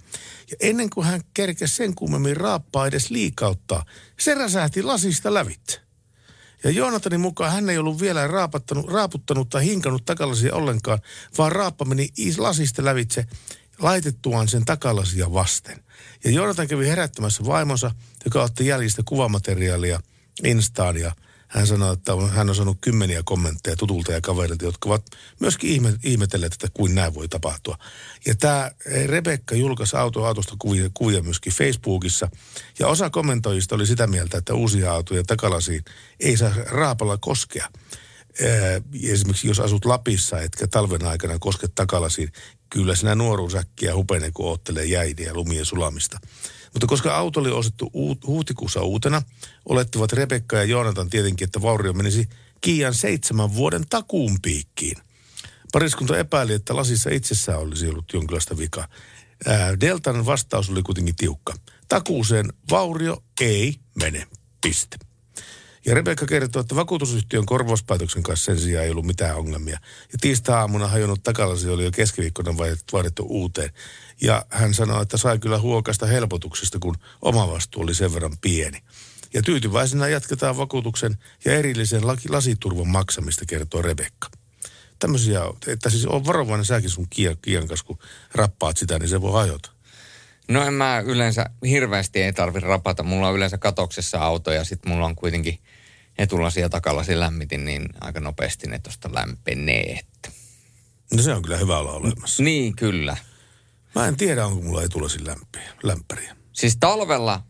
[0.52, 3.86] Ja ennen kuin hän kerkesi sen kummemmin raappaa edes liikauttaa,
[4.20, 5.82] se räsähti lasista lävitse.
[6.64, 11.00] Ja Joonatanin mukaan hän ei ollut vielä raapattanut, raaputtanut tai hinkannut takalasia ollenkaan,
[11.38, 13.26] vaan raappa meni is- lasista lävitse
[13.80, 15.84] laitettuaan sen takalasia vasten.
[16.24, 17.92] Ja Joonatan kävi herättämässä vaimonsa,
[18.26, 20.00] joka otti jäljistä kuvamateriaalia
[20.43, 21.15] Instaan ja
[21.53, 25.05] hän sanoi, että hän on saanut kymmeniä kommentteja tutulta ja kaverilta, jotka ovat
[25.39, 27.77] myöskin ihme, ihmetelleet, että kuin näin voi tapahtua.
[28.26, 28.72] Ja tämä
[29.05, 32.30] Rebekka julkaisi auto autosta kuvia, kuvia myöskin Facebookissa.
[32.80, 35.84] Ja osa kommentoijista oli sitä mieltä, että uusia autoja takalasiin
[36.19, 37.69] ei saa raapalla koskea.
[38.43, 42.31] Ää, Esimerkiksi jos asut Lapissa, etkä talven aikana koske takalasiin,
[42.69, 46.19] kyllä sinä nuoruusäkkiä hupenee, kun oottelee jäiden ja lumien sulamista.
[46.74, 49.22] Mutta koska auto oli ostettu uut, huhtikuussa uutena,
[49.66, 52.30] olettivat Rebekka ja Joonatan tietenkin, että vaurio menisi
[52.62, 54.98] Kiian seitsemän vuoden takuun piikkiin.
[55.72, 58.88] Pariskunta epäili, että lasissa itsessään olisi ollut jonkinlaista vikaa.
[59.82, 61.54] Deltan vastaus oli kuitenkin tiukka.
[61.90, 64.28] Takuuseen vaurio ei mene.
[64.62, 64.98] Piste.
[65.85, 69.80] Ja Rebekka kertoo, että vakuutusyhtiön korvauspäätöksen kanssa sen sijaan ei ollut mitään ongelmia.
[70.11, 72.57] Ja tiistai-aamuna hajonnut takalasi oli jo keskiviikkona
[72.93, 73.69] vaihdettu uuteen.
[74.22, 78.84] Ja hän sanoi, että sai kyllä huokasta helpotuksesta, kun oma vastuu oli sen verran pieni.
[79.34, 84.27] Ja tyytyväisenä jatketaan vakuutuksen ja erillisen laki, lasiturvan maksamista, kertoo Rebekka.
[84.99, 87.07] Tämmöisiä, että siis on varovainen säkin sun
[87.41, 87.99] kian kanssa, kun
[88.35, 89.72] rappaat sitä, niin se voi hajota.
[90.47, 93.03] No en mä yleensä hirveästi ei tarvi rapata.
[93.03, 95.60] Mulla on yleensä katoksessa auto ja sitten mulla on kuitenkin
[96.18, 99.99] etulasi ja takalasi lämmitin, niin aika nopeasti ne tosta lämpenee.
[99.99, 100.31] Että.
[101.14, 102.44] No se on kyllä hyvä olla olemassa.
[102.44, 103.18] Niin, kyllä.
[103.95, 106.35] Mä en tiedä, onko mulla etulasi lämpiä, lämpäriä.
[106.53, 107.44] Siis talvella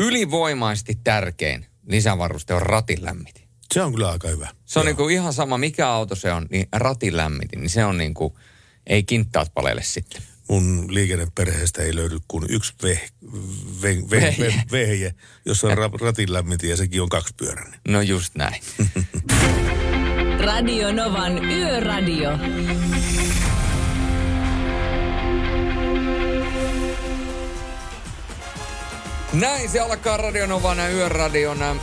[0.00, 3.48] ylivoimaisesti tärkein lisävaruste on ratin lämmitin.
[3.74, 4.48] Se on kyllä aika hyvä.
[4.64, 7.98] Se on niinku ihan sama, mikä auto se on, niin ratin lämmitin, niin se on
[7.98, 8.38] niinku,
[8.86, 10.22] ei kinttaat palele sitten.
[10.48, 13.12] Mun liikenneperheestä ei löydy kuin yksi veh,
[13.82, 14.62] ve, ve, ve, Vehje.
[14.72, 15.14] vehje,
[15.44, 16.28] jossa on ra- ratin
[16.62, 17.80] ja sekin on kaksipyöräinen.
[17.88, 18.62] No just näin.
[20.46, 22.30] Radio Novan Yöradio.
[29.32, 31.80] Näin se alkaa Radionovana Yöradion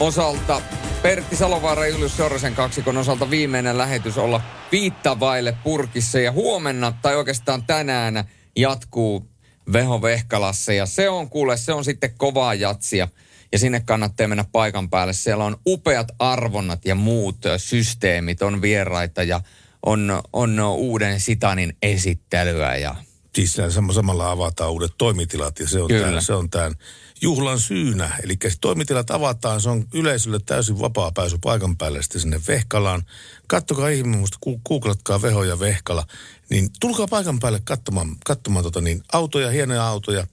[0.00, 0.62] osalta.
[1.02, 4.40] Pertti Salovaara ja Julius Sorsen kaksikon osalta viimeinen lähetys olla
[4.72, 6.18] viittavaille purkissa.
[6.18, 8.24] Ja huomenna, tai oikeastaan tänään,
[8.56, 9.26] jatkuu
[9.72, 10.72] Veho Vehkalassa.
[10.72, 13.08] Ja se on kuule, se on sitten kovaa jatsia.
[13.52, 15.12] Ja sinne kannattaa mennä paikan päälle.
[15.12, 19.40] Siellä on upeat arvonnat ja muut systeemit, on vieraita ja
[19.86, 22.94] on, on uuden Sitanin esittelyä ja
[23.36, 23.56] Siis
[23.94, 26.06] samalla avataan uudet toimitilat ja se on, Kyllä.
[26.06, 26.74] tämän, se on tämän
[27.22, 28.10] juhlan syynä.
[28.22, 33.02] Eli toimitilat avataan, se on yleisölle täysin vapaa pääsy paikan päälle sitten sinne Vehkalaan.
[33.46, 36.06] Kattokaa ihminen, musta ku- googlatkaa Veho ja Vehkala,
[36.50, 40.26] niin tulkaa paikan päälle katsomaan, katsomaan tota niin, autoja, hienoja autoja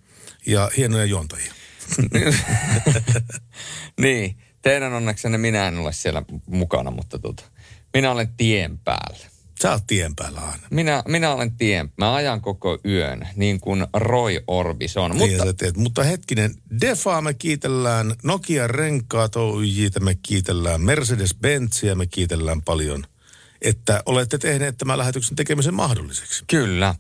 [0.45, 1.53] ja hienoja juontajia.
[4.01, 7.43] niin, teidän onneksenne minä en ole siellä mukana, mutta tota,
[7.93, 9.32] minä olen tien päällä.
[9.63, 10.67] Sä oot tien päällä aina.
[10.71, 15.11] Minä, minä olen tien, mä ajan koko yön, niin kuin Roy Orbison.
[15.11, 15.77] Niin Mutta sä teet.
[15.77, 23.03] Mutta hetkinen, Defaa me kiitellään, Nokia Renkaat Oyjitä me kiitellään, Mercedes-Benzia me kiitellään paljon,
[23.61, 26.43] että olette tehneet tämän lähetyksen tekemisen mahdolliseksi.
[26.47, 26.95] Kyllä.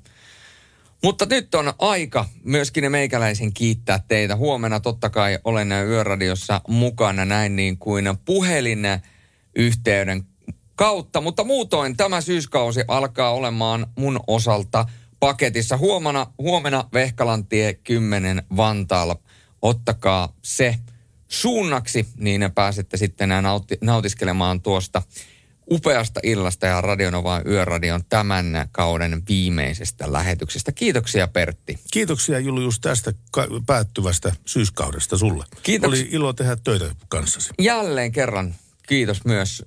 [1.03, 4.35] Mutta nyt on aika myöskin meikäläisen kiittää teitä.
[4.35, 10.25] Huomenna totta kai olen Yöradiossa mukana näin niin kuin puhelinyhteyden
[10.83, 11.21] kautta.
[11.21, 14.85] Mutta muutoin tämä syyskausi alkaa olemaan mun osalta
[15.19, 15.77] paketissa.
[15.77, 19.15] Huomenna, huomenna Vehkalantie 10 Vantaalla.
[19.61, 20.75] Ottakaa se
[21.27, 25.01] suunnaksi, niin pääsette sitten nää nauti, nautiskelemaan tuosta
[25.71, 30.71] upeasta illasta ja Radionovaan Yöradion tämän kauden viimeisestä lähetyksestä.
[30.71, 31.79] Kiitoksia Pertti.
[31.91, 35.45] Kiitoksia Julius tästä ka- päättyvästä syyskaudesta sulle.
[35.63, 36.03] Kiitoksia.
[36.03, 37.49] Oli ilo tehdä töitä kanssasi.
[37.59, 38.55] Jälleen kerran
[38.93, 39.65] kiitos myös,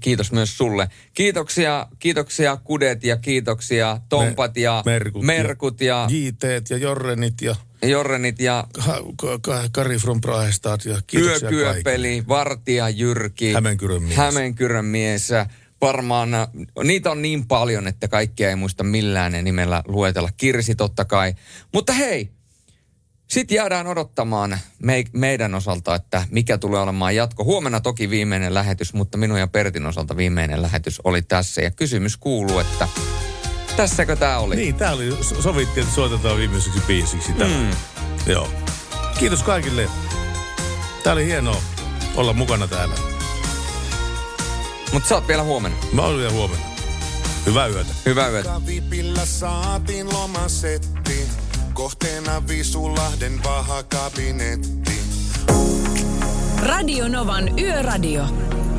[0.00, 0.88] kiitos myös sulle.
[1.14, 8.40] Kiitoksia, kiitoksia Kudet ja kiitoksia Tompat ja Merkut, Merkut ja, JT ja Jorrenit ja Jorrenit
[8.40, 11.50] ja Ka- Ka- Ka- Kari from Prahestad ja kiitoksia.
[11.50, 14.16] Yökyöpeli, Vartija Jyrki, Hämeenkyrön mies.
[14.16, 15.28] Hämeenkyrön mies.
[15.80, 16.48] Varmaan äh,
[16.84, 20.28] niitä on niin paljon, että kaikkia ei muista millään nimellä luetella.
[20.36, 21.34] Kirsi totta kai.
[21.74, 22.30] Mutta hei,
[23.28, 27.44] sitten jäädään odottamaan me, meidän osalta, että mikä tulee olemaan jatko.
[27.44, 31.62] Huomenna toki viimeinen lähetys, mutta minun ja Pertin osalta viimeinen lähetys oli tässä.
[31.62, 32.88] Ja kysymys kuuluu, että
[33.76, 34.56] tässäkö tämä oli?
[34.56, 37.54] Niin, tää oli, so- sovittiin, että soitetaan viimeiseksi biisiksi tämä.
[37.54, 37.70] Mm.
[38.26, 38.48] Joo.
[39.18, 39.88] Kiitos kaikille.
[41.04, 41.62] Tää oli hienoa
[42.16, 42.94] olla mukana täällä.
[44.92, 45.78] Mutta sä oot vielä huomenna.
[45.92, 46.64] Mä olen vielä huomenna.
[47.46, 47.94] Hyvää yötä.
[48.06, 48.48] Hyvää yötä.
[48.48, 51.47] Kavipillä saatiin lomasetti.
[51.78, 55.00] Kohteena Visulahden vahakabinetti.
[56.62, 58.24] Radio Novan Yöradio.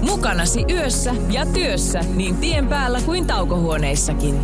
[0.02, 4.44] Mukanasi yössä ja työssä niin tien päällä kuin taukohuoneissakin.